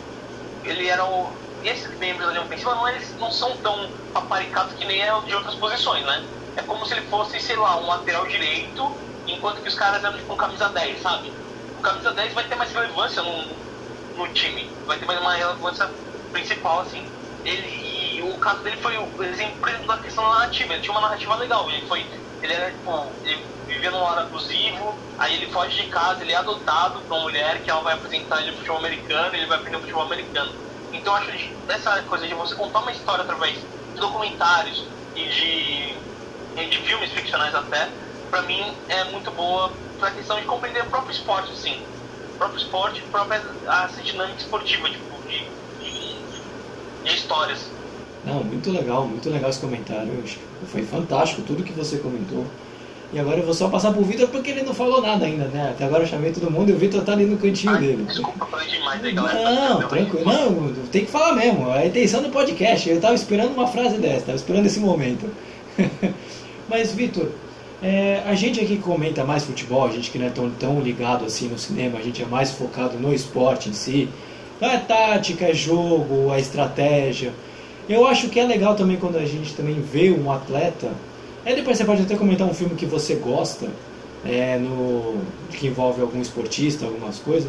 [0.65, 1.31] Ele era o.
[1.63, 5.35] Esses membros da linha ofensiva não, eles não são tão paparicados que nem é de
[5.35, 6.25] outras posições, né?
[6.57, 8.97] É como se ele fosse, sei lá, um lateral direito,
[9.27, 11.33] enquanto que os caras eram tipo um camisa 10, sabe?
[11.79, 13.57] O camisa 10 vai ter mais relevância no,
[14.17, 15.91] no time, vai ter mais uma relevância
[16.33, 17.05] principal, assim.
[17.45, 17.86] Ele,
[18.35, 20.73] o caso dele foi o exemplo da questão narrativa.
[20.73, 21.71] Ele tinha uma narrativa legal.
[21.71, 22.11] Ele foi.
[22.41, 26.37] Ele era, tipo, ele vivia num lar abusivo, aí ele foge de casa, ele é
[26.37, 29.81] adotado por uma mulher que ela vai apresentar ele no futebol americano, ele vai aprender
[29.81, 30.55] futebol americano.
[30.93, 36.05] Então acho que essa coisa de você contar uma história através de documentários e de,
[36.57, 37.99] e de filmes ficcionais até,
[38.31, 41.91] pra mim é muito boa pra questão de compreender o próprio esporte, assim.
[42.35, 43.43] O próprio esporte, própria
[43.85, 46.53] essa dinâmica esportiva, tipo, de, de,
[47.03, 47.76] de histórias.
[48.27, 50.13] Não, muito legal, muito legal esse comentário.
[50.67, 52.45] Foi fantástico tudo que você comentou.
[53.13, 55.71] E agora eu vou só passar pro Vitor porque ele não falou nada ainda, né?
[55.71, 58.05] Até agora eu chamei todo mundo e o Vitor tá ali no cantinho Ai, dele.
[58.05, 59.51] Desculpa, falei demais aí, galera.
[59.51, 60.25] Não, tranquilo.
[60.25, 61.71] Não, tem que falar mesmo.
[61.71, 62.91] É a intenção do podcast.
[62.91, 65.31] Eu tava esperando uma frase dessa, tava esperando esse momento.
[66.69, 67.29] Mas, Vitor,
[67.81, 70.81] é, a gente aqui que comenta mais futebol, a gente que não é tão, tão
[70.81, 74.09] ligado assim no cinema, a gente é mais focado no esporte em si.
[74.57, 77.33] Então é tática, é jogo, a estratégia.
[77.89, 80.91] Eu acho que é legal também quando a gente também vê um atleta.
[81.45, 83.69] Aí depois você pode até comentar um filme que você gosta,
[84.25, 85.19] é, no,
[85.53, 87.49] que envolve algum esportista, algumas coisas.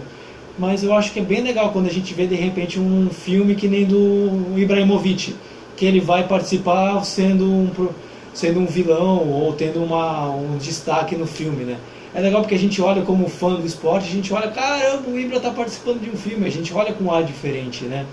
[0.59, 3.55] Mas eu acho que é bem legal quando a gente vê de repente um filme
[3.55, 5.35] que nem do Ibrahimovic,
[5.75, 7.89] que ele vai participar sendo um,
[8.33, 11.77] sendo um vilão ou tendo uma, um destaque no filme, né?
[12.13, 15.19] É legal porque a gente olha como fã do esporte, a gente olha, caramba, o
[15.19, 18.05] Ibra está participando de um filme, a gente olha com um ar diferente, né?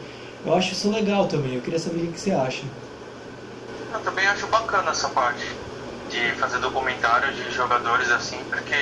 [0.44, 2.66] Eu acho isso legal também, eu queria saber o que você acha.
[3.92, 5.44] Eu também acho bacana essa parte
[6.08, 8.74] de fazer documentários de jogadores assim, porque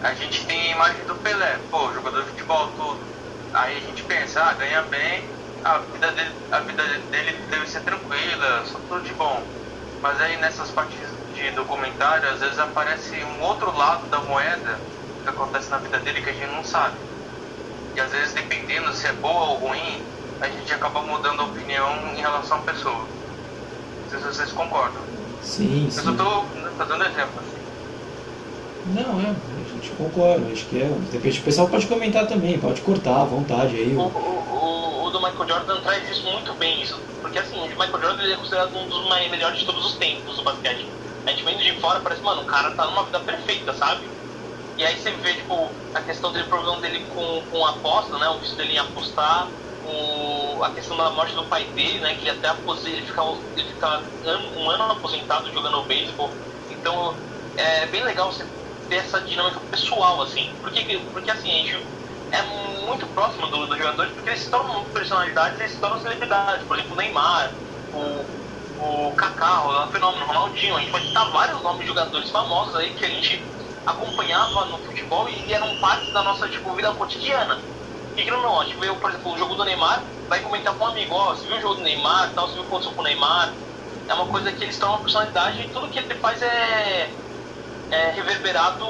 [0.00, 3.06] a gente tem a imagem do Pelé, pô, jogador de futebol, tudo.
[3.52, 5.30] Aí a gente pensa, ah, ganha bem,
[5.62, 9.46] a vida dele, a vida dele deve ser tranquila, só tudo de bom.
[10.02, 10.98] Mas aí nessas partes
[11.32, 14.80] de documentário, às vezes aparece um outro lado da moeda
[15.22, 16.98] que acontece na vida dele que a gente não sabe.
[17.96, 21.90] E às vezes, dependendo se é boa ou ruim, a gente acaba mudando a opinião
[22.14, 22.98] em relação à pessoa.
[22.98, 25.02] Não sei se vocês concordam.
[25.42, 25.98] Sim, sim.
[25.98, 27.42] Eu só tô né, fazendo exemplo.
[28.86, 30.86] Não, é, a gente concorda, acho que é.
[30.86, 33.96] De repente o pessoal pode comentar também, pode cortar à vontade aí.
[33.96, 37.66] O, o, o, o do Michael Jordan traz isso muito bem, isso, porque assim, o
[37.68, 40.86] Michael Jordan ele é considerado um dos mais, melhores de todos os tempos do basquete.
[41.26, 44.06] A gente vendo de fora, parece, mano, o cara tá numa vida perfeita, sabe?
[44.76, 48.18] E aí você vê, tipo, a questão dele, o problema dele com, com a aposta,
[48.18, 48.28] né?
[48.28, 49.48] O vício dele em apostar,
[49.84, 52.14] o, a questão da morte do pai dele, né?
[52.16, 52.48] Que até
[52.84, 53.22] ele fica,
[54.22, 56.30] ele um ano aposentado jogando beisebol.
[56.70, 57.16] Então
[57.56, 58.46] é bem legal você
[58.88, 60.54] ter essa dinâmica pessoal, assim.
[60.60, 61.86] Porque, porque assim, a gente
[62.30, 62.42] é
[62.86, 66.66] muito próximo dos do jogadores, porque eles se tornam personalidades, eles se tornam celebridades.
[66.66, 67.54] Por exemplo, o Neymar,
[67.92, 68.24] o,
[68.76, 70.76] o Kaká, o fenômeno, o Ronaldinho.
[70.76, 73.54] A gente pode citar vários nomes de jogadores famosos aí que a gente
[73.86, 77.73] acompanhava no futebol e eram parte da nossa tipo, vida cotidiana.
[78.14, 80.88] Que não, a gente vê, por exemplo, o jogo do Neymar, vai comentar com um
[80.88, 82.94] amigo, ó, oh, você viu o jogo do Neymar, tal, você viu o que aconteceu
[82.94, 83.58] com o Neymar.
[84.06, 87.10] É uma coisa que eles estão uma personalidade e tudo que ele faz é,
[87.90, 88.84] é reverberado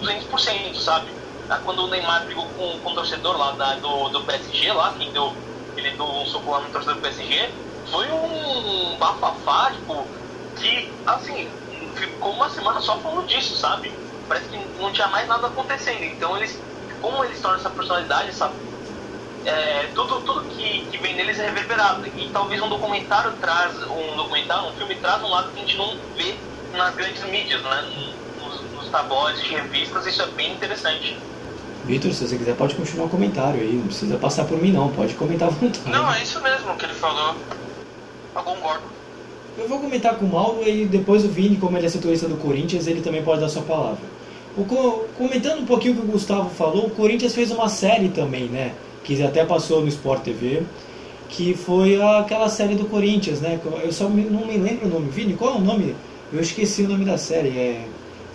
[0.00, 1.12] 200%, sabe?
[1.48, 4.94] Ah, quando o Neymar brigou com, com o torcedor lá da, do, do PSG, lá,
[4.94, 5.36] quem deu,
[5.76, 7.54] ele deu um soco lá no torcedor do PSG,
[7.84, 10.08] foi um bafafá, tipo,
[10.56, 11.52] que, assim,
[11.94, 14.00] ficou uma semana só falando disso, sabe?
[14.28, 16.04] Parece que não tinha mais nada acontecendo.
[16.04, 16.64] Então eles,
[17.02, 18.50] como eles tornam essa personalidade, essa,
[19.44, 22.06] é, tudo, tudo que, que vem neles é reverberado.
[22.06, 25.76] E talvez um documentário traz, um documentário, um filme traz um lado que a gente
[25.76, 26.34] não vê
[26.72, 28.10] nas grandes mídias, né?
[28.40, 31.18] Nos, nos tabloides de revistas, isso é bem interessante.
[31.84, 34.88] Vitor, se você quiser pode continuar o comentário aí, não precisa passar por mim não,
[34.90, 35.90] pode comentar à vontade.
[35.90, 37.34] Não, é isso mesmo que ele falou.
[38.34, 38.84] Eu concordo.
[39.58, 42.36] Eu vou comentar com o Mauro e depois o Vini, como ele é setorista do
[42.36, 44.11] Corinthians, ele também pode dar sua palavra.
[44.56, 44.64] O,
[45.16, 48.72] comentando um pouquinho o que o Gustavo falou, o Corinthians fez uma série também, né?
[49.02, 50.62] Que até passou no Sport TV,
[51.28, 53.58] que foi aquela série do Corinthians, né?
[53.82, 55.10] Eu só não me lembro o nome.
[55.10, 55.96] Vini, qual é o nome?
[56.32, 57.48] Eu esqueci o nome da série.
[57.48, 57.86] É...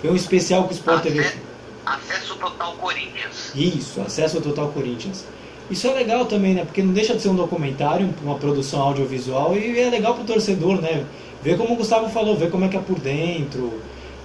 [0.01, 1.37] Foi um especial que o Sport Acesso, TV.
[1.85, 3.51] Acesso Total Corinthians.
[3.55, 5.25] Isso, Acesso Total Corinthians.
[5.69, 6.65] Isso é legal também, né?
[6.65, 10.81] Porque não deixa de ser um documentário, uma produção audiovisual e é legal pro torcedor,
[10.81, 11.05] né?
[11.43, 13.73] Ver como o Gustavo falou, ver como é que é por dentro,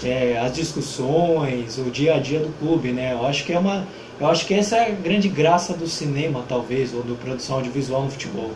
[0.05, 3.13] é, as discussões, o dia a dia do clube, né?
[3.13, 3.87] Eu acho que é uma,
[4.21, 8.03] eu acho que essa é a grande graça do cinema, talvez, ou do produção audiovisual
[8.03, 8.53] no futebol.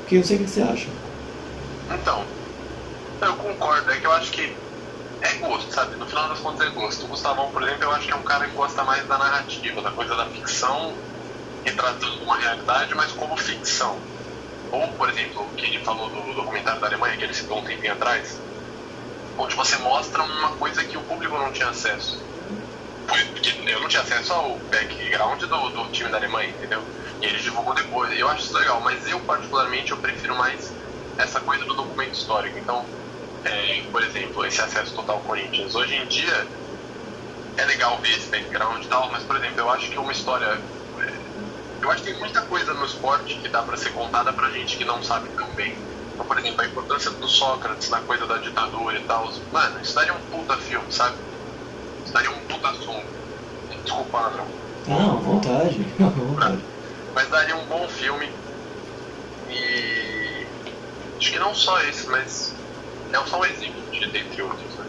[0.00, 0.88] Porque eu sei o que você acha.
[1.92, 2.24] Então,
[3.22, 4.52] eu concordo, é que eu acho que
[5.22, 5.96] é gosto, sabe?
[5.96, 7.04] No final das contas é gosto.
[7.04, 9.80] O Gustavão, por exemplo, eu acho que é um cara que gosta mais da narrativa,
[9.80, 10.94] da coisa da ficção
[11.64, 13.98] retratando uma realidade, mas como ficção.
[14.70, 17.64] Ou, por exemplo, o que ele falou do documentário da Alemanha, que ele citou um
[17.64, 18.38] tempinho atrás,
[19.38, 22.24] onde você mostra uma coisa que o público não tinha acesso.
[23.06, 26.84] Porque eu não tinha acesso ao background do, do time da Alemanha, entendeu?
[27.20, 28.18] E ele divulgou depois.
[28.18, 30.76] Eu acho isso legal, mas eu, particularmente, eu prefiro mais
[31.18, 32.58] essa coisa do documento histórico.
[32.58, 32.84] Então,
[33.44, 35.74] é, por exemplo, esse acesso total Corinthians.
[35.74, 36.48] Hoje em dia,
[37.56, 40.66] é legal ver esse background e tal, mas, por exemplo, eu acho que uma história
[41.86, 44.76] eu acho que tem muita coisa no esporte que dá para ser contada pra gente
[44.76, 45.95] que não sabe tão bem.
[46.16, 49.30] Então, por exemplo, a importância do Sócrates na coisa da ditadura e tal.
[49.52, 51.14] Mano, isso daria um puta filme, sabe?
[52.02, 53.06] Isso daria um puta assunto.
[53.84, 54.46] Desculpa, ladrão.
[54.88, 55.82] Não, à vontade.
[56.00, 56.64] Vontade.
[57.14, 58.32] Mas daria um bom filme.
[59.50, 60.46] E.
[61.18, 62.54] Acho que não só esse, mas.
[63.12, 64.86] É só um exemplo de dentre outros, né?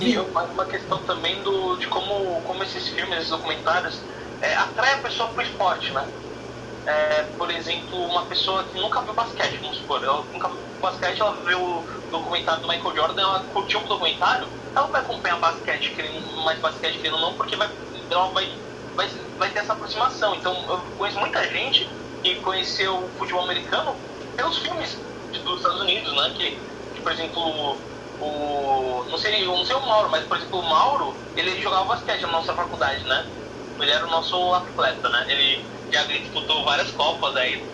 [0.00, 4.00] E uma, uma questão também do, de como, como esses filmes, esses documentários
[4.40, 6.08] é, atrai a pessoa para o esporte, né?
[6.86, 11.20] É, por exemplo, uma pessoa que nunca viu basquete, vamos supor, ela nunca viu basquete,
[11.20, 15.94] ela viu o documentário do Michael Jordan, ela curtiu o documentário, ela vai acompanhar basquete,
[15.94, 17.70] querendo, mais basquete querendo não, porque vai,
[18.10, 18.58] ela vai,
[18.96, 20.34] vai, vai ter essa aproximação.
[20.34, 24.00] Então, eu conheço muita gente que conheceu o futebol americano
[24.34, 25.06] pelos filmes
[25.44, 26.30] dos Estados Unidos, né?
[26.36, 26.64] Que,
[26.94, 27.86] que por exemplo,
[28.18, 29.04] o.
[29.08, 32.28] Não sei, não sei o Mauro, mas por exemplo, o Mauro, ele jogava basquete na
[32.32, 33.30] nossa faculdade, né?
[33.82, 35.26] Ele era o nosso atleta, né?
[35.28, 37.64] Ele já disputou várias copas aí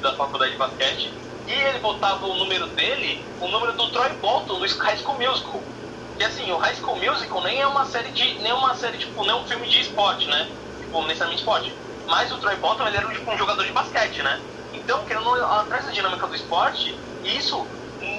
[0.00, 1.12] da faculdade de basquete.
[1.46, 5.60] E ele botava o número dele, o número do Troy Bolton no High School Musical.
[6.18, 8.34] E assim, o High School Musical nem é uma série de.
[8.34, 10.48] nem é uma série, tipo, nem é um filme de esporte, né?
[10.80, 11.72] Tipo, necessariamente esporte.
[12.06, 14.40] Mas o Troy Bolton ele era tipo, um jogador de basquete, né?
[14.72, 17.66] Então, querendo atrás da dinâmica do esporte, isso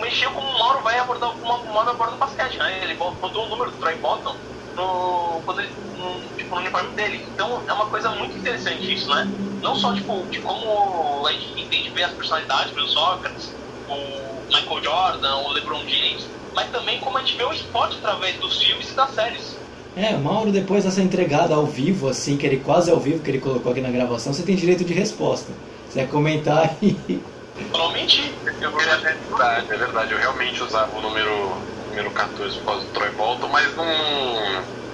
[0.02, 2.84] mexeu como o Mauro vai abordar como o aborda o basquete, né?
[2.84, 4.36] Ele botou o número do Troy Bolton
[4.76, 7.26] no, quando ele, no, tipo, no uniforme dele.
[7.34, 9.28] Então é uma coisa muito interessante isso, né?
[9.62, 13.54] Não só tipo, de como a gente entende ver as personalidades do Sócrates,
[13.90, 18.36] o Michael Jordan, o LeBron James, mas também como a gente vê o esporte através
[18.38, 19.56] dos filmes e das séries.
[19.96, 23.40] É, Mauro, depois dessa entregada ao vivo, assim, que ele quase ao vivo, que ele
[23.40, 25.54] colocou aqui na gravação, você tem direito de resposta.
[25.88, 26.98] Você vai comentar e.
[27.72, 31.56] Normalmente, eu queria é verdade, é verdade, eu realmente usava o número,
[31.96, 33.86] número 14 por causa do Troy Bolton, mas não,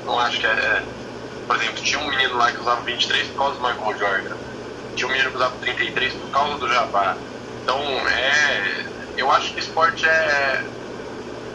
[0.05, 0.83] não acho que é, é.
[1.47, 4.35] Por exemplo, tinha um menino lá que usava 23 por causa do Michael Jordan.
[4.95, 7.17] Tinha um menino que usava 33 por causa do Jabá.
[7.63, 8.85] Então, é.
[9.17, 10.63] Eu acho que esporte é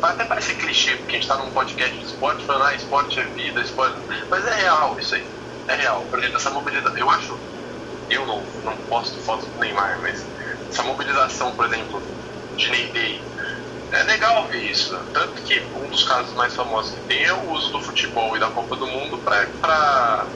[0.02, 3.24] até parecer clichê, porque a gente tá num podcast de esporte, falando, ah, esporte é
[3.24, 3.96] vida, esporte.
[4.28, 5.26] Mas é real isso aí.
[5.68, 6.04] É real.
[6.10, 6.98] Por exemplo, essa mobilidade.
[6.98, 7.38] Eu acho.
[8.10, 10.24] Eu não, não posto fotos do Neymar, mas
[10.68, 12.02] essa mobilização, por exemplo,
[12.56, 13.22] de Ney Day.
[13.96, 14.94] É legal ver isso.
[15.12, 18.40] Tanto que um dos casos mais famosos que tem é o uso do futebol e
[18.40, 20.28] da Copa do Mundo para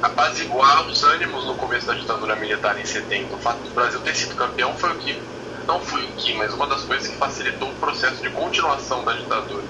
[0.00, 3.34] apaziguar os ânimos no começo da ditadura militar em 70.
[3.34, 5.20] O fato do Brasil ter sido campeão foi o que
[5.66, 9.14] não foi o que, mas uma das coisas que facilitou o processo de continuação da
[9.14, 9.64] ditadura.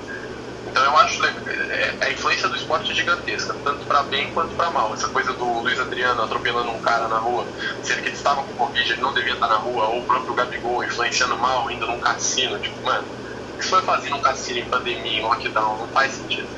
[0.73, 4.71] Então eu acho é, a influência do esporte é gigantesca, tanto para bem quanto para
[4.71, 4.95] mal.
[4.95, 7.47] Essa coisa do Luiz Adriano atropelando um cara na rua,
[7.83, 10.35] sendo que ele estava com Covid, ele não devia estar na rua, ou o próprio
[10.35, 13.07] Gabigol influenciando mal, indo num cassino, tipo, mano,
[13.53, 16.49] o que você foi fazer num cassino em pandemia, em lockdown, não faz sentido.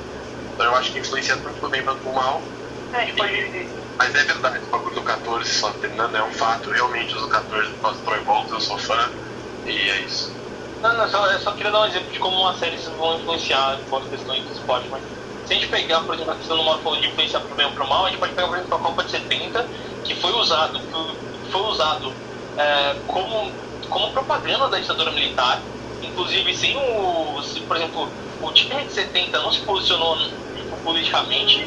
[0.55, 2.41] Então eu acho que influencia tanto pro bem quanto pro mal.
[2.93, 3.69] É, pode...
[3.99, 7.69] Mas é verdade, o bagulho do 14, só terminando, é um fato, realmente uso 14
[7.73, 9.11] por causa do Troy Bolton, eu sou fã.
[9.67, 10.34] E é isso.
[10.85, 13.81] Não, não, só, eu só queria dar um exemplo de como uma série vão influenciar
[13.89, 15.01] por questões do esporte, mas
[15.47, 17.73] se a gente pegar, por exemplo, a questão do falou de influenciar pro bem ou
[17.73, 19.67] pro mal, a gente pode pegar, por exemplo, a Copa de 70,
[20.05, 20.79] que foi usado,
[21.51, 22.13] foi usado
[22.59, 23.51] é, como,
[23.89, 25.63] como propaganda da ditadura militar,
[26.03, 28.13] inclusive sem o, se, por exemplo,
[28.43, 30.19] o time de 70 não se posicionou
[30.55, 31.67] tipo, politicamente,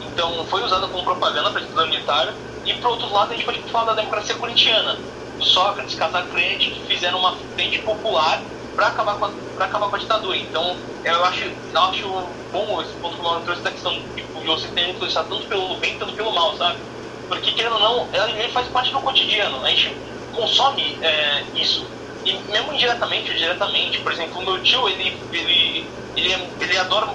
[0.00, 3.44] então foi usado como propaganda para a ditadura militar, e por outro lado a gente
[3.44, 5.04] pode falar da democracia corintiana,
[5.40, 10.36] Sócrates, Casagrande, que fizeram uma frente popular para acabar, com a, acabar com a ditadura.
[10.36, 12.08] Então, eu acho, eu acho
[12.52, 15.48] bom esse ponto que o Mauro trouxe da questão tipo, de você ter influenciado tanto
[15.48, 16.80] pelo bem quanto pelo mal, sabe?
[17.28, 19.64] Porque, querendo ou não, ele faz parte do cotidiano.
[19.64, 19.98] A gente
[20.32, 21.90] consome é, isso.
[22.24, 27.06] E mesmo indiretamente ou diretamente, por exemplo, o meu tio, ele, ele, ele, ele adora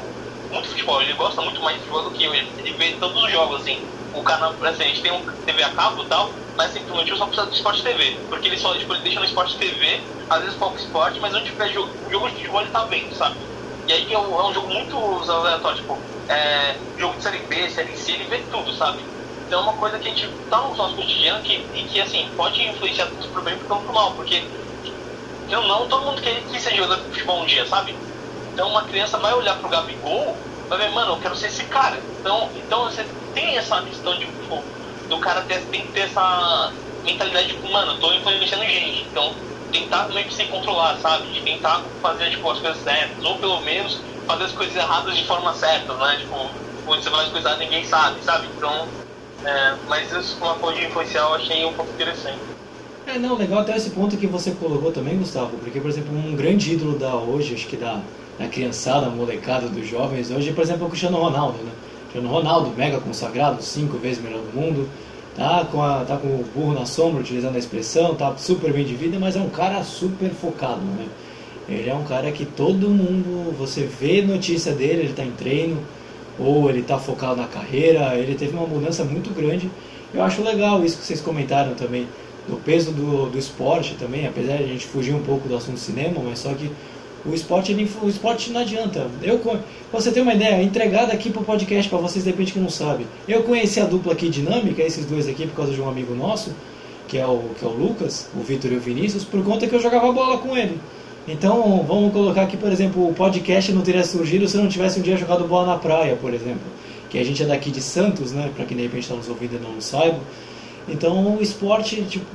[0.49, 2.33] muito futebol, ele gosta muito mais de futebol do que eu.
[2.33, 3.87] Ele, ele vê todos os jogos, assim.
[4.13, 7.17] O canal, assim, a gente tem um TV a cabo e tal, mas simplesmente eu
[7.17, 8.17] só preciso do Sport TV.
[8.29, 11.45] Porque ele só tipo, ele deixa no Sport TV, às vezes pouco esporte, mas onde
[11.45, 13.37] tiver jogo, jogo de futebol ele tá vendo, sabe?
[13.87, 15.97] E aí é um, é um jogo muito aleatório, tipo,
[16.29, 19.03] é, jogo de série B, série C, ele vê tudo, sabe?
[19.45, 22.29] Então é uma coisa que a gente tá no nosso cotidiano que, e que assim,
[22.37, 24.41] pode influenciar tanto pro bem quanto pro mal, porque
[25.49, 27.93] eu não, todo mundo quer que seja jogador de futebol um dia, sabe?
[28.53, 30.37] Então uma criança vai olhar pro Gabigol,
[30.77, 31.99] ver, mano, eu quero ser esse cara.
[32.19, 34.63] Então, então você tem essa questão de, tipo,
[35.09, 36.71] do cara ter, tem que ter essa
[37.03, 39.07] mentalidade de, tipo, mano, eu tô influenciando gente.
[39.11, 39.33] Então,
[39.71, 41.27] tentar que se controlar, sabe?
[41.27, 43.23] De tentar fazer, tipo, as coisas certas.
[43.23, 46.17] Ou pelo menos fazer as coisas erradas de forma certa, né?
[46.19, 46.49] Tipo,
[46.85, 48.47] quando você faz as coisas ninguém sabe, sabe?
[48.55, 48.87] Então,
[49.43, 52.39] é, mas isso, uma coisa de influenciar, eu achei um pouco interessante.
[53.07, 56.35] É, não, legal até esse ponto que você colocou também, Gustavo, porque, por exemplo, um
[56.35, 57.99] grande ídolo da hoje, acho que da,
[58.41, 61.71] da criançada, molecada dos jovens, hoje, por exemplo, é o Cristiano Ronaldo, né?
[62.09, 64.89] Cristiano Ronaldo, mega consagrado, cinco vezes melhor do mundo,
[65.35, 68.83] tá com, a, tá com o burro na sombra, utilizando a expressão, tá super bem
[68.83, 71.05] de vida, mas é um cara super focado, né?
[71.69, 75.77] Ele é um cara que todo mundo, você vê notícia dele, ele tá em treino,
[76.39, 79.69] ou ele tá focado na carreira, ele teve uma mudança muito grande.
[80.13, 82.07] Eu acho legal isso que vocês comentaram também,
[82.47, 85.79] do peso do, do esporte também, apesar de a gente fugir um pouco do assunto
[85.79, 86.69] cinema, mas só que
[87.25, 89.07] o esporte, ele, o esporte não adianta.
[89.21, 89.39] Eu,
[89.91, 93.05] você ter uma ideia, entregada aqui pro podcast para vocês, de repente que não sabe.
[93.27, 96.51] Eu conheci a dupla aqui dinâmica, esses dois aqui, por causa de um amigo nosso,
[97.07, 99.75] que é o, que é o Lucas, o Vitor e o Vinícius, por conta que
[99.75, 100.79] eu jogava bola com ele.
[101.27, 104.99] Então, vamos colocar aqui, por exemplo, o podcast não teria surgido se eu não tivesse
[104.99, 106.61] um dia jogado bola na praia, por exemplo.
[107.09, 108.49] Que a gente é daqui de Santos, né?
[108.55, 110.19] Para quem de repente está nos ouvindo e não saiba.
[110.89, 112.25] Então, o esporte, tipo,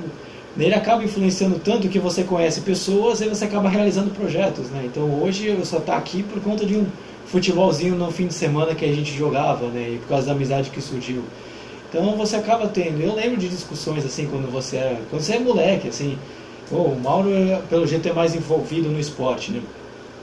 [0.58, 4.82] ele acaba influenciando tanto que você conhece pessoas e você acaba realizando projetos, né?
[4.86, 6.86] Então hoje eu só tá aqui por conta de um
[7.26, 9.92] futebolzinho no fim de semana que a gente jogava, né?
[9.94, 11.22] E por causa da amizade que surgiu.
[11.88, 13.00] Então você acaba tendo.
[13.00, 16.18] Eu lembro de discussões assim quando você é, quando você é moleque, assim.
[16.70, 17.30] Oh, o Mauro,
[17.68, 19.60] pelo jeito, é mais envolvido no esporte, né?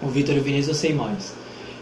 [0.02, 1.34] O Vitor e o Vinícius eu sei mais.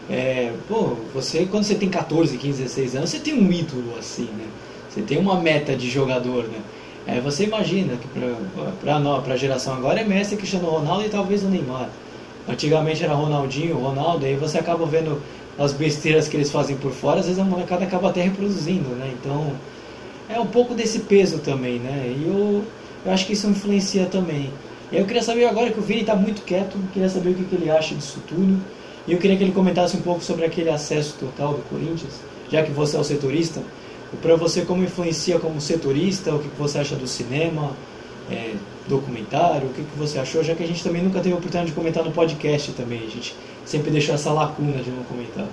[0.10, 4.26] É, pô, você, quando você tem 14, 15, 16 anos, você tem um ídolo assim,
[4.26, 4.46] né?
[4.90, 6.60] Você tem uma meta de jogador, né?
[7.08, 8.08] É, você imagina que
[8.80, 11.90] para a geração agora é Messi, Cristiano Ronaldo e talvez o Neymar.
[12.48, 15.22] Antigamente era Ronaldinho, Ronaldo, aí você acaba vendo
[15.58, 19.12] as besteiras que eles fazem por fora, às vezes a molecada acaba até reproduzindo, né?
[19.20, 19.52] Então
[20.30, 22.16] é um pouco desse peso também, né?
[22.18, 22.64] E eu,
[23.06, 24.52] eu acho que isso influencia também.
[24.92, 27.44] E eu queria saber agora que o Vini está muito quieto, queria saber o que,
[27.46, 28.60] que ele acha disso tudo.
[29.08, 32.14] E eu queria que ele comentasse um pouco sobre aquele acesso total do Corinthians,
[32.52, 33.62] já que você é o setorista.
[34.22, 37.76] Para você, como influencia como setorista, o que você acha do cinema,
[38.30, 38.56] é,
[38.88, 41.76] documentário, o que você achou, já que a gente também nunca teve a oportunidade de
[41.76, 43.36] comentar no podcast também, a gente
[43.66, 45.48] sempre deixou essa lacuna de não comentar.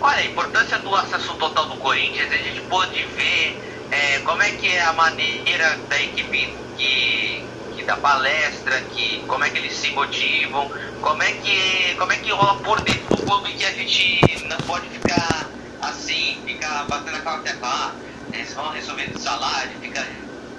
[0.00, 3.56] Olha, a importância do acesso total do Corinthians, a gente pôde ver
[3.90, 7.44] é, como é que é a maneira da equipe que,
[7.76, 10.70] que dá palestra, que, como é que eles se motivam,
[11.00, 14.56] como é que, como é que rola por dentro do clube que a gente não
[14.58, 15.48] pode ficar
[15.82, 18.00] assim, ficar batendo aquela tecla,
[18.32, 20.00] eles vão resolver o salário, fica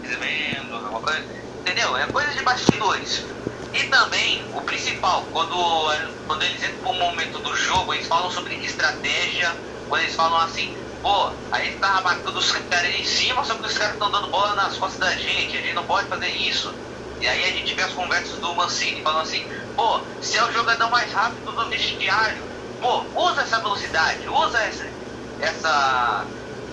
[0.02, 1.26] recebendo, alguma coisa,
[1.62, 1.96] entendeu?
[1.98, 3.26] É coisa de bastidores.
[3.74, 5.56] E também, o principal, quando,
[6.28, 10.76] quando eles entram pro momento do jogo, eles falam sobre estratégia, quando eles falam assim,
[11.02, 14.56] pô, a gente tava os caras em cima, só que os caras estão dando bola
[14.56, 16.74] nas costas da gente, a gente não pode fazer isso.
[17.20, 20.52] E aí a gente vê as conversas do Mancini falando assim, pô, se é o
[20.52, 22.48] jogador mais rápido do vestiário,
[22.80, 24.86] pô, usa essa velocidade, usa essa,
[25.44, 26.26] essa,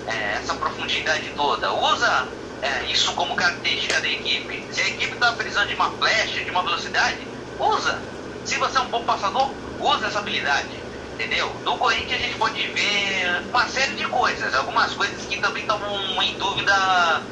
[0.07, 2.29] é, essa profundidade toda, usa
[2.63, 4.65] é, isso como característica da equipe.
[4.73, 7.19] Se a equipe está precisando de uma flecha, de uma velocidade,
[7.59, 8.01] usa.
[8.45, 10.69] Se você é um bom passador, usa essa habilidade.
[11.15, 11.55] Entendeu?
[11.65, 15.79] No Corinthians a gente pode ver uma série de coisas, algumas coisas que também estão
[16.23, 17.23] em dúvida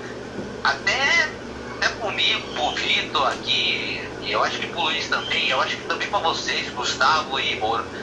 [0.62, 1.28] até,
[1.76, 5.74] até por mim, por Vitor aqui, e eu acho que por Luiz também, eu acho
[5.74, 7.58] que também para vocês, Gustavo e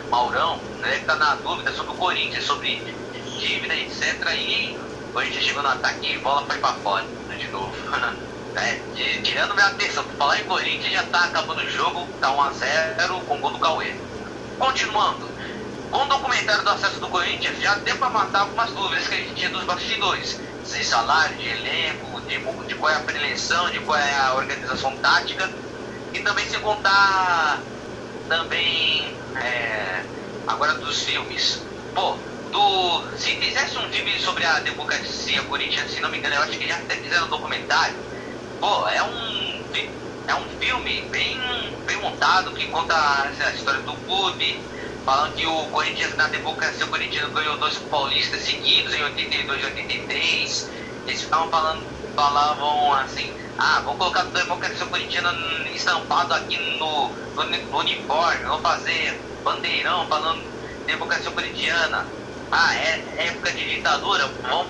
[0.09, 2.81] Maurão, né, que tá na dúvida sobre o Corinthians, sobre
[3.37, 4.31] dívida, etc.
[4.33, 4.77] E
[5.13, 7.05] Corinthians chegou no ataque e bola foi pra fora
[7.37, 7.73] de novo.
[8.55, 12.29] é, de, tirando minha atenção, por falar em Corinthians, já tá acabando o jogo, tá
[12.29, 13.93] 1x0 com o gol do Cauê.
[14.59, 15.29] Continuando,
[15.91, 19.17] com o documentário do acesso do Corinthians, já deu pra matar algumas dúvidas que a
[19.17, 20.39] gente tinha dos bastidores.
[20.65, 24.97] De salário, de elenco, de, de qual é a preleção, de qual é a organização
[24.97, 25.49] tática.
[26.13, 27.61] E também se contar
[28.27, 30.03] também é,
[30.47, 31.61] agora dos filmes.
[31.93, 32.17] Pô,
[32.55, 33.17] do.
[33.17, 36.67] Se fizesse um filme sobre a democracia corintiana, se não me engano, eu acho que
[36.67, 37.95] já até fizeram um documentário.
[38.59, 39.35] Pô, é um.
[40.27, 41.39] É um filme bem,
[41.85, 44.59] bem montado que conta a história do clube,
[45.05, 50.69] falando que o Corinthians na democracia corintiana ganhou dois paulistas seguidos em 82 e 83.
[51.05, 51.83] Eles ficavam falando,
[52.15, 55.31] falavam assim, ah, vou colocar a democracia corintiana
[55.75, 60.41] estampado aqui no, no, no uniforme, vou fazer bandeirão falando
[60.87, 62.07] democracia corintiana
[62.51, 64.67] ah, é, é época de ditadura, vamos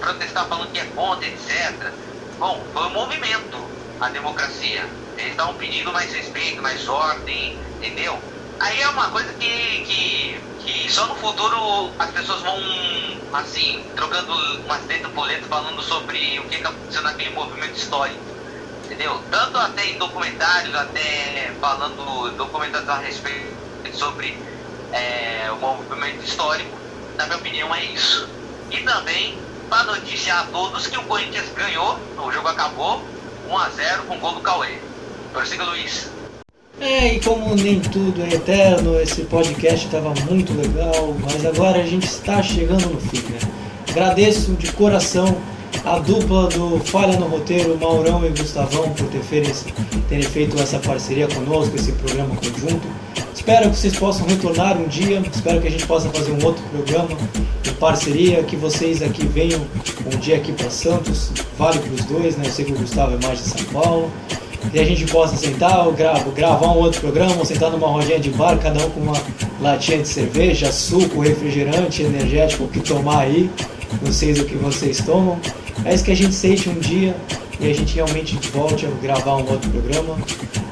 [0.00, 1.92] protestar falando que é contra, etc.
[2.38, 3.70] Bom, foi um movimento,
[4.00, 4.84] a democracia.
[5.16, 8.18] Eles estavam pedindo mais respeito, mais ordem, entendeu?
[8.60, 12.58] Aí é uma coisa que, que, que só no futuro as pessoas vão,
[13.32, 14.32] assim, trocando
[14.64, 14.80] umas
[15.14, 18.20] por letras, falando sobre o que, que aconteceu naquele movimento histórico.
[18.84, 19.20] Entendeu?
[19.30, 23.54] Tanto até em documentários, até falando documentários a respeito
[23.92, 24.38] sobre
[24.92, 26.83] é, o movimento histórico
[27.16, 28.28] na minha opinião, é isso.
[28.70, 29.38] E também
[29.68, 33.02] para noticiar a todos que o Corinthians ganhou, o jogo acabou
[33.48, 34.78] 1 a 0 com o gol do Cauê.
[35.32, 36.10] Prossiga, Luiz.
[36.80, 41.86] É, e como nem tudo é eterno, esse podcast estava muito legal, mas agora a
[41.86, 43.38] gente está chegando no fim, né?
[43.88, 45.40] Agradeço de coração
[45.84, 49.20] a dupla do Falha no Roteiro, Maurão e Gustavão, por ter
[50.08, 52.86] terem feito essa parceria conosco, esse programa conjunto.
[53.34, 56.62] Espero que vocês possam retornar um dia, espero que a gente possa fazer um outro
[56.70, 57.10] programa
[57.62, 59.60] de parceria, que vocês aqui venham
[60.06, 62.44] um dia aqui para Santos, vale para os dois, né?
[62.46, 64.10] Eu sei que o Gustavo é mais de São Paulo.
[64.72, 68.58] E a gente possa sentar, gravo, gravar um outro programa, sentar numa rodinha de bar,
[68.58, 69.22] cada um com uma
[69.60, 73.50] latinha de cerveja, suco, refrigerante, energético, o que tomar aí.
[74.12, 75.38] Sei o que vocês tomam.
[75.84, 77.16] É isso que a gente sente um dia
[77.60, 80.16] e a gente realmente volte a gravar um outro programa.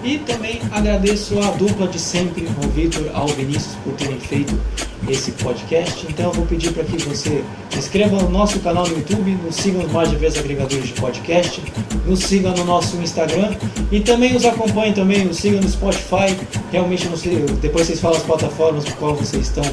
[0.05, 4.59] E também agradeço a dupla de sempre, ao Vitor, ao Vinícius, por terem feito
[5.08, 6.06] esse podcast.
[6.08, 9.56] Então eu vou pedir para que você se inscreva no nosso canal no YouTube, nos
[9.56, 11.62] siga nos mais diversos agregadores de podcast,
[12.06, 13.54] nos siga no nosso Instagram
[13.90, 16.36] e também nos acompanhe também, nos siga no Spotify.
[16.70, 19.64] Realmente não sei, depois vocês falam as plataformas por qual vocês estão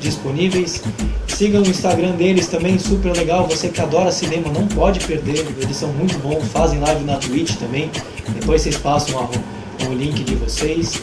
[0.00, 0.82] disponíveis.
[1.28, 3.46] Siga o Instagram deles também, super legal.
[3.48, 7.56] Você que adora cinema não pode perder, eles são muito bons, fazem live na Twitch
[7.56, 7.90] também.
[8.34, 9.28] Depois vocês passam
[9.88, 11.00] o link de vocês.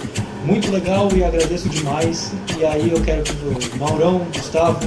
[0.50, 2.32] Muito legal e agradeço demais.
[2.58, 4.80] E aí eu quero que o Maurão, Gustavo,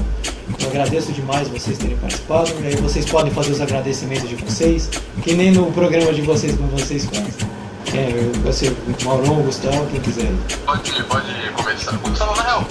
[0.61, 2.51] eu agradeço demais vocês terem participado.
[2.63, 4.91] E aí vocês podem fazer os agradecimentos de vocês,
[5.23, 7.63] que nem no programa de vocês como vocês fazem.
[7.95, 8.11] É,
[8.43, 8.75] você,
[9.05, 10.33] Maurão, Gustavo, quem quiser.
[10.67, 11.93] Pode, pode começar.
[11.99, 12.67] Gustavo, na real,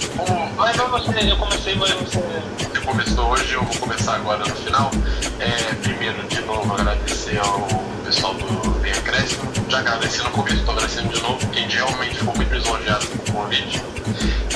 [0.56, 2.20] vai você, eu comecei, vai você.
[2.58, 4.90] Você começou hoje, eu vou começar agora no final.
[5.38, 7.66] É, primeiro, de novo, agradecer ao
[8.04, 9.51] pessoal do Vem Acréscimo.
[9.72, 9.78] Já
[10.24, 13.82] no começo, estou agradecendo de novo, quem realmente ficou muito lisonjeado com o convite.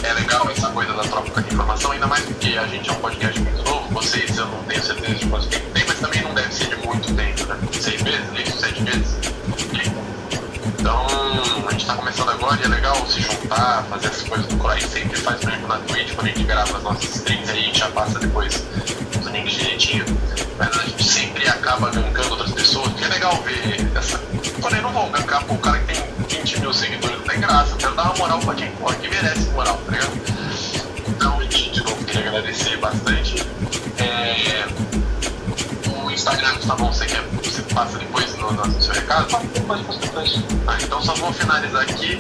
[0.03, 0.93] É legal essa coisa
[1.41, 4.83] informação, ainda mais porque a gente é um podcast muito novo, vocês eu não tenho
[4.83, 7.59] certeza de quanto tempo tem, mas também não deve ser de muito tempo, né?
[7.73, 9.17] Seis meses, isso, sete meses.
[10.79, 11.07] Então,
[11.67, 14.83] a gente tá começando agora e é legal se juntar, fazer essas coisas do Cross,
[14.85, 17.63] sempre faz, por exemplo, na Twitch, quando a gente grava as nossas streams aí, a
[17.63, 18.67] gente já passa depois
[19.19, 20.05] os links direitinho.
[20.59, 24.19] Mas a gente sempre acaba gankando outras pessoas, que é legal ver essa.
[24.61, 27.73] Quando eu não vou gankar pro cara que tem 20 mil seguidores, não tem graça.
[27.73, 30.13] Eu quero dar uma moral pra quem pode, que merece moral, tá ligado?
[31.09, 33.47] Então, a gente, de novo, queria agradecer bastante.
[33.99, 34.67] É,
[35.89, 39.27] o Instagram, Gustavão, você quer, você passa depois no, no seu recado?
[39.53, 40.45] Depois, depois, depois.
[40.67, 42.19] Ah, então só vou finalizar aqui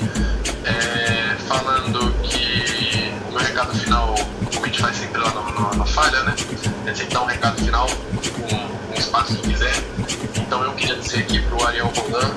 [0.65, 4.15] é, falando que o meu recado final,
[4.53, 6.35] como a gente faz sempre lá no, no, no Falha, né?
[6.86, 9.74] É sempre dar um recado final, um, espaço que quiser.
[10.36, 12.35] Então eu queria dizer aqui pro Ariel Roland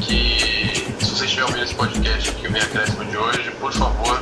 [0.00, 4.20] que se você estiver ouvindo esse podcast o Meia Acréscimo de hoje, por favor,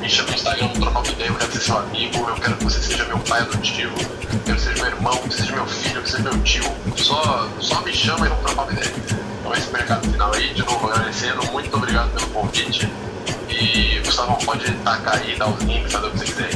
[0.00, 2.64] me chama no Instagram, trocar uma ideia, eu quero ser seu amigo, eu quero que
[2.64, 6.02] você seja meu pai adotivo, eu quero que seja meu irmão, que seja meu filho,
[6.02, 6.64] que seja meu tio.
[6.96, 8.94] Só, só me chama e vamos trocar uma ideia.
[9.40, 12.88] Então esse é o meu recado final aí, de novo agradecendo, muito obrigado pelo convite.
[13.48, 16.50] E Gustavo pode tacar aí, dar os links, fazer o que você quiser.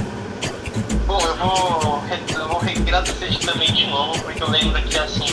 [1.06, 2.04] Bom, eu vou,
[2.34, 5.26] eu vou agradecer também de novo, porque eu lembro que assim,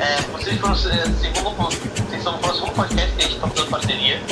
[0.00, 3.70] é, vocês foram é, segundo, vocês são o segundo podcast que a gente tá fazendo
[3.70, 4.22] parceria.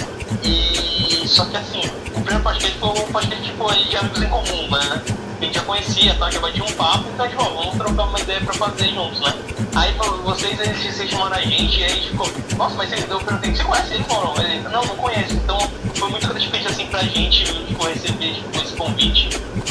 [0.43, 4.71] E só que assim, o primeiro podcast foi um podcast tipo de amigos em comum,
[4.71, 5.03] né?
[5.41, 6.31] A gente já conhecia, tá?
[6.31, 9.35] Já batia um papo, então falou, vamos trocar uma ideia pra fazer juntos, né?
[9.77, 9.93] Aí
[10.25, 13.95] vocês, eles, vocês chamaram a gente e aí ficou, nossa, mas eu perguntei, você conhece
[13.95, 14.41] ele, Mauro?
[14.41, 15.35] Ele, não, não conheço.
[15.35, 15.59] Então
[15.95, 19.29] foi muito gratificante assim pra gente, tipo, receber tipo, esse convite.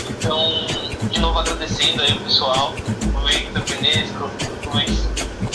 [0.09, 0.82] Então,
[1.13, 4.31] de novo agradecendo aí o pessoal, o Victor, o Penesco,
[4.65, 5.07] o Luiz.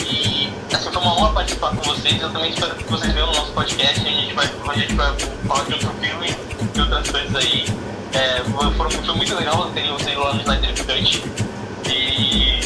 [0.07, 2.23] E assim, foi uma honra participar com vocês.
[2.23, 4.07] Eu também espero que vocês venham no nosso podcast.
[4.07, 5.13] A gente vai, a gente vai
[5.49, 6.37] falar de outro filme,
[6.73, 7.67] de outras coisas aí.
[8.15, 11.25] É, foi, foi muito legal ter vocês lá no Snyder Cut.
[11.91, 12.61] E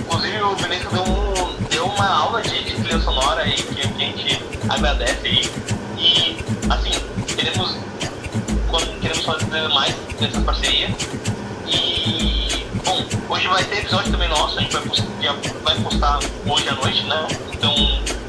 [0.00, 3.82] inclusive o Vinícius deu, um, deu uma aula de, de trilha sonora aí que, que
[3.82, 5.50] a gente agradece aí.
[5.98, 6.36] E
[6.70, 6.90] assim,
[7.26, 7.76] queremos,
[9.00, 10.94] queremos fazer mais dessa parceria.
[11.66, 12.15] E
[12.86, 15.06] bom, hoje vai ter episódio também nosso, a gente vai postar,
[15.64, 17.26] vai postar hoje à noite, né?
[17.52, 17.74] Então,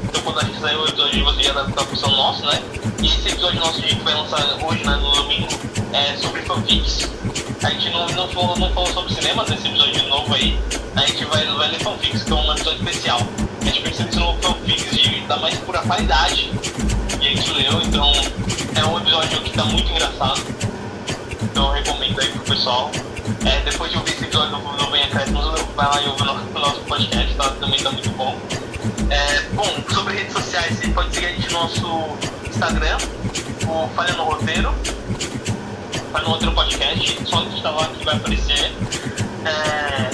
[0.02, 2.60] então quando a gente sair o episódio você já deve estar postando nosso, né?
[3.00, 5.46] E esse episódio nosso que vai lançar hoje, né, no domingo,
[5.92, 7.08] é sobre fanfics.
[7.62, 10.58] A gente não, não, falou, não falou sobre cinema nesse episódio novo aí.
[10.96, 13.20] A gente vai, vai ler fanfics, que é um episódio especial.
[13.62, 16.50] A gente percepcionou fanfics de, da mais pura qualidade.
[17.20, 18.10] E a gente leu, então
[18.74, 20.40] é um episódio que tá muito engraçado.
[21.42, 22.90] Então eu recomendo aí pro pessoal.
[23.44, 25.08] É, depois de ouvir esse episódio do, do Venha
[25.78, 27.50] vai lá e ouve o nosso, nosso podcast, tá?
[27.60, 28.36] também tá muito bom.
[29.10, 29.64] É, bom,
[29.94, 32.18] sobre redes sociais, você pode seguir a gente no nosso
[32.48, 32.98] Instagram,
[33.66, 34.74] o Falha no Roteiro,
[36.12, 38.72] Falha no Roteiro Podcast, só digitar lá que vai aparecer.
[39.44, 40.10] É,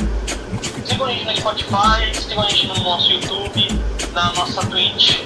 [0.85, 3.81] sigam a gente no Spotify, sigam a gente no nosso YouTube,
[4.12, 5.20] na nossa Twitch.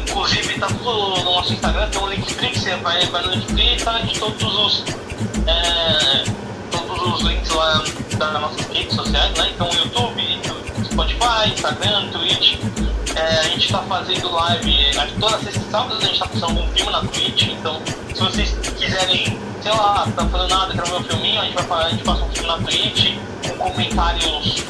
[0.00, 3.84] Inclusive tá tudo no nosso Instagram, tem um link que você vai, vai no link
[3.84, 4.84] tá de todos os.
[5.46, 7.84] É, todos os links lá
[8.18, 9.50] das nossas redes sociais, né?
[9.54, 10.40] Então YouTube,
[10.84, 12.58] Spotify, Instagram, Twitch.
[13.14, 16.72] É, a gente está fazendo live toda sexta e sábado a gente está passando algum
[16.72, 17.80] filme na Twitch, então
[18.14, 21.86] se vocês quiserem, sei lá, tá fazendo nada, quer ver um filminho, a gente, vai,
[21.86, 23.16] a gente passa um filme na Twitch,
[23.48, 24.64] com comentários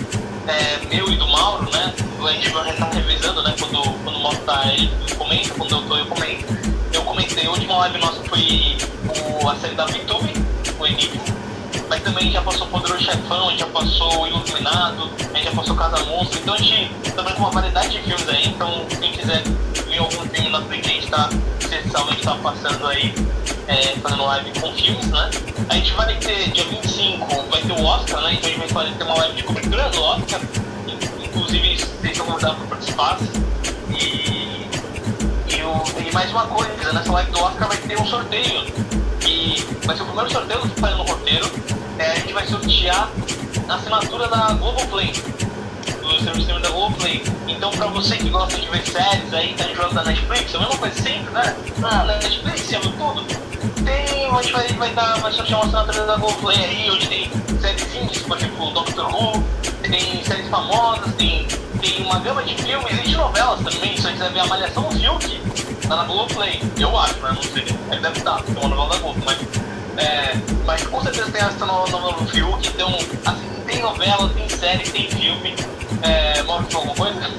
[0.47, 1.93] é, meu e do Mauro, né?
[2.21, 3.55] A gente vai estar revisando, né?
[3.59, 6.57] Quando, quando o Mauro tá, ele comenta, quando eu tô, eu comento.
[6.93, 8.77] Eu comentei, a última live nossa foi
[9.43, 10.33] o, a série da VTube,
[10.79, 11.36] o Enigma.
[11.89, 15.77] Mas também já passou Poderoso Chefão, a gente já passou Iluminado, a gente já passou
[15.77, 16.41] Casa Monstro.
[16.41, 18.49] Então a gente também com uma variedade de filmes aí.
[18.49, 21.29] Então quem quiser ver algum filme na frente, a gente tá,
[21.61, 23.15] especialmente tá passando aí,
[23.69, 25.31] é, fazendo live com filmes, né?
[25.69, 28.35] A gente vai ter, dia 25, vai ter o Oscar, né?
[28.35, 30.41] Então a gente vai fazer, ter uma live de cobertura do Oscar.
[31.23, 33.19] Inclusive, vocês estão convidados para participar.
[33.91, 34.67] E,
[35.49, 38.67] e, o, e mais uma coisa, nessa live do Oscar vai ter um sorteio.
[39.27, 41.76] E vai ser o primeiro sorteio que faz no roteiro.
[41.99, 43.11] É, a gente vai sortear
[43.69, 45.13] a assinatura da Globoplay.
[46.01, 47.23] Do serviço da Globoplay.
[47.49, 50.61] Então pra você que gosta de ver séries aí, tá jogando da Netflix, é a
[50.61, 51.57] mesma coisa sempre, né?
[51.83, 53.25] Ah, Netflix, você viu tudo.
[53.85, 57.31] Tem, a gente vai, vai, dar, vai sortear uma assinatura da Globoplay aí, onde tem
[57.61, 59.45] séries indies, por exemplo, Doctor Who,
[59.83, 61.47] tem séries famosas, tem,
[61.81, 63.97] tem uma gama de filmes e de novelas também.
[63.97, 65.41] Se você quiser ver a Malhação Fiuk,
[65.89, 67.33] tá na Globoplay, eu acho, né?
[67.35, 67.65] Não sei.
[67.91, 69.66] Ele deve estar, tem uma novela da Globo, mas.
[69.97, 72.95] É, mas com certeza tem essa novela do Fiuk, então,
[73.25, 75.55] assim, tem novela, tem série, tem filme.
[76.03, 77.31] É, Mauro, alguma coisa?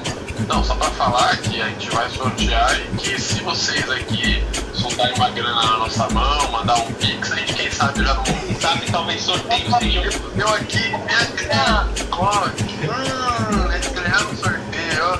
[0.48, 4.42] Não, só pra falar que a gente vai sortear e que se vocês aqui
[4.80, 8.22] botar uma grana na nossa mão, mandar um pix, a gente quem sabe já não.
[8.24, 10.10] Quem sabe talvez sorteio seja.
[10.36, 15.18] Eu aqui, minha grana, ó, hum, eles ganharam um sorteio, ó.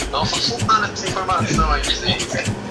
[0.00, 2.67] Então só soltando essa informação aí, gente.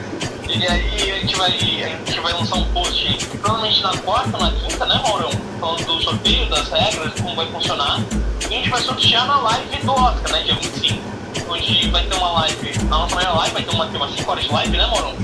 [0.49, 4.51] E aí a gente vai, a gente vai lançar um post provavelmente na quarta, na
[4.51, 5.29] quinta, né, Maurão?
[5.59, 7.99] Falando do sorteio, das regras, como vai funcionar.
[8.41, 11.01] E a gente vai sortear na live do Oscar, né, dia 25.
[11.49, 14.31] Onde vai ter uma live, na nossa maior live, vai ter uma, ter umas 5
[14.31, 15.15] horas de live, né, Maurão?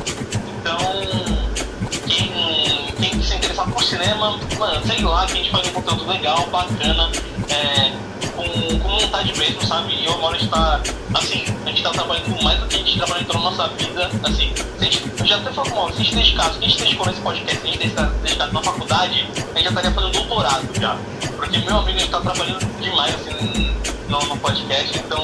[0.59, 0.77] Então,
[2.05, 2.31] quem,
[2.99, 6.47] quem se interessar por cinema, mano, sei lá, que a gente faz um conteúdo legal,
[6.47, 7.09] bacana,
[7.49, 7.93] é,
[8.35, 9.93] com, com vontade mesmo, sabe?
[9.93, 10.81] E eu agora está,
[11.13, 13.41] assim, a gente tá trabalhando com mais do que a gente trabalha em toda a
[13.41, 16.67] nossa vida, assim, a gente, já até o Mauro, se a gente dedicasse, se a
[16.67, 20.11] gente dedicou nesse podcast, se a gente dedicado na faculdade, a gente já estaria fazendo
[20.11, 20.97] doutorado já.
[21.35, 23.73] Porque meu amigo, a gente tá trabalhando demais, assim,
[24.09, 25.23] no, no podcast, então,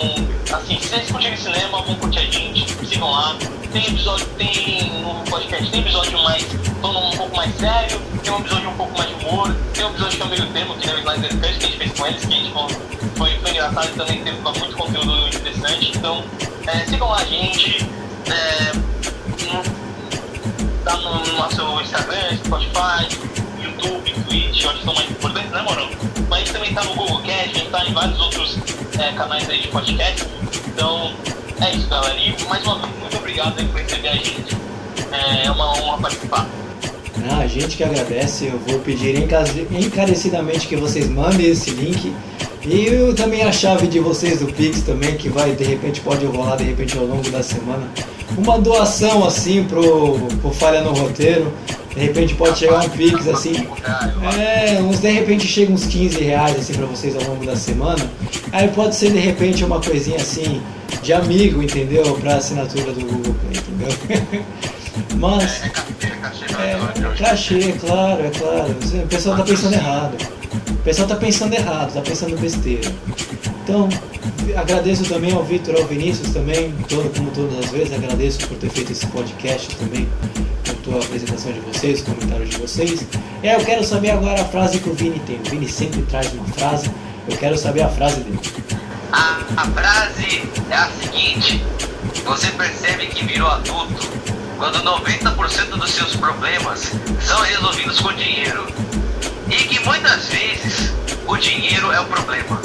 [0.52, 3.36] assim, se vocês curtirem cinema, vão curtir a gente, sigam lá.
[3.72, 6.44] Tem episódio, tem no podcast, tem episódio mais,
[6.82, 9.90] torno um pouco mais sério, tem um episódio um pouco mais de humor, tem um
[9.92, 12.08] episódio que é meio termo, que é o Slider Cut, que a gente fez com
[12.08, 12.70] eles, que a gente falou,
[13.16, 15.92] foi, foi engraçado também teve muito conteúdo interessante.
[15.96, 16.24] Então,
[16.68, 17.86] é, sigam a gente,
[18.28, 18.72] é,
[20.86, 23.08] no, no nosso Instagram, Spotify,
[23.62, 25.90] YouTube, Twitch, que são mais importantes, né, Morão?
[26.30, 28.58] Mas a gente também tá no Google Cast, a gente tá em vários outros
[29.00, 30.26] é, canais aí de podcast.
[30.68, 31.14] Então,
[31.62, 32.18] é isso, galera.
[32.18, 34.58] E mais uma vez, muito obrigado aí por receber a gente.
[35.12, 36.48] É, é uma honra participar.
[37.30, 42.14] Ah, a gente que agradece, eu vou pedir encarecidamente que vocês mandem esse link
[42.70, 46.24] e eu, também a chave de vocês do Pix também, que vai, de repente, pode
[46.26, 47.90] rolar de repente ao longo da semana.
[48.38, 51.52] Uma doação assim pro, pro Falha no Roteiro.
[51.96, 53.68] De repente pode chegar um Pix assim.
[54.40, 58.08] É, uns de repente chega uns 15 reais assim pra vocês ao longo da semana.
[58.52, 60.62] Aí pode ser de repente uma coisinha assim
[61.02, 62.04] de amigo, entendeu?
[62.22, 64.46] Pra assinatura do Google Play, entendeu?
[65.18, 65.64] Mas.
[66.60, 68.76] É, cachê, claro, é claro.
[69.04, 70.39] O pessoal tá pensando errado.
[70.70, 72.92] O pessoal tá pensando errado, tá pensando besteira.
[73.64, 73.88] Então,
[74.56, 78.70] agradeço também ao Vitor, ao Vinícius também, todo, como todas as vezes, agradeço por ter
[78.70, 80.08] feito esse podcast também,
[80.84, 83.06] com a apresentação de vocês, comentários de vocês.
[83.44, 85.40] É, eu quero saber agora a frase que o Vini tem.
[85.40, 86.90] O Vini sempre traz uma frase,
[87.28, 88.40] eu quero saber a frase dele.
[89.12, 91.64] A, a frase é a seguinte:
[92.26, 94.08] você percebe que virou adulto
[94.58, 98.68] quando 90% dos seus problemas são resolvidos com dinheiro.
[99.50, 100.94] E que muitas vezes
[101.28, 102.62] o dinheiro é o problema.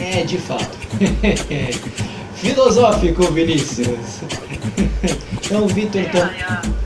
[0.00, 0.76] É, de fato.
[2.36, 4.20] Filosófico, Vinícius.
[5.32, 6.30] então, Vitor, então,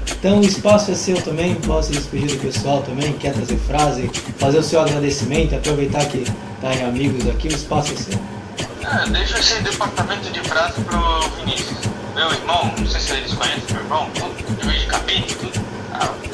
[0.07, 1.55] então o espaço é seu também.
[1.57, 3.13] Posso despedir do pessoal também.
[3.15, 6.25] Quer trazer frase, fazer o seu agradecimento, aproveitar que
[6.61, 7.49] tá em amigos aqui.
[7.49, 8.21] O espaço é seu.
[8.85, 11.79] Ah, deixa esse departamento de frase pro Vinícius.
[12.15, 15.70] Meu irmão, não sei se eles conhecem meu irmão, tudo, de cabine, tudo.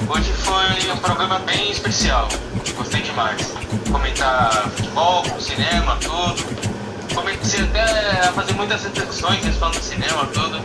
[0.08, 2.28] Hoje foi um programa bem especial.
[2.76, 3.54] Gostei demais.
[3.90, 6.76] Comentar futebol, cinema, tudo
[7.16, 10.60] comecei até a fazer muitas reflexões falando do cinema, tudo.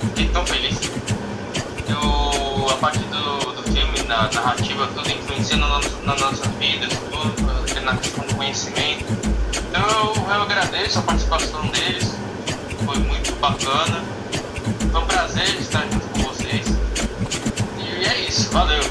[0.00, 0.78] Fiquei tão feliz.
[1.88, 5.68] Eu, a parte do, do filme, na narrativa, tudo influencia no,
[6.04, 9.04] nas nossas vidas, tudo, na questão do conhecimento.
[9.70, 12.14] Então eu, eu agradeço a participação deles,
[12.84, 14.04] foi muito bacana.
[14.92, 16.83] Foi um prazer estar junto com vocês.
[18.04, 18.82] E é isso, valeu!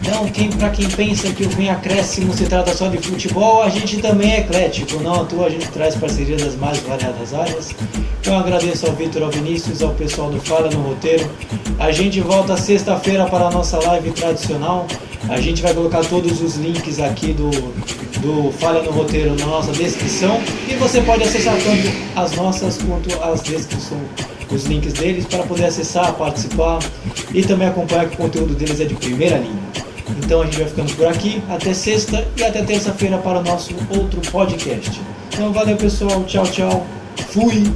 [0.00, 3.68] Então, quem, para quem pensa que o Vem Acréscimo se trata só de futebol, a
[3.68, 5.00] gente também é eclético.
[5.00, 7.74] Não à toa a gente traz parcerias das mais variadas áreas.
[8.20, 11.30] Então, agradeço ao Vitor, ao Vinícius, ao pessoal do Fala no Roteiro.
[11.78, 14.86] A gente volta sexta-feira para a nossa live tradicional.
[15.28, 17.50] A gente vai colocar todos os links aqui do,
[18.20, 20.40] do Falha no Roteiro na nossa descrição.
[20.68, 24.08] E você pode acessar tanto as nossas quanto as descrições
[24.50, 26.78] os links deles para poder acessar, participar
[27.34, 29.58] e também acompanhar que o conteúdo deles é de primeira linha.
[30.24, 31.42] Então a gente vai ficando por aqui.
[31.48, 35.00] Até sexta e até terça-feira para o nosso outro podcast.
[35.32, 36.86] Então valeu pessoal, tchau, tchau.
[37.30, 37.70] Fui.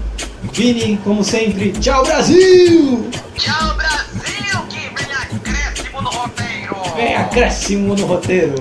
[0.53, 3.09] Vini, como sempre, tchau Brasil!
[3.37, 4.12] Tchau Brasil,
[6.95, 8.55] Vem acréscimo no roteiro!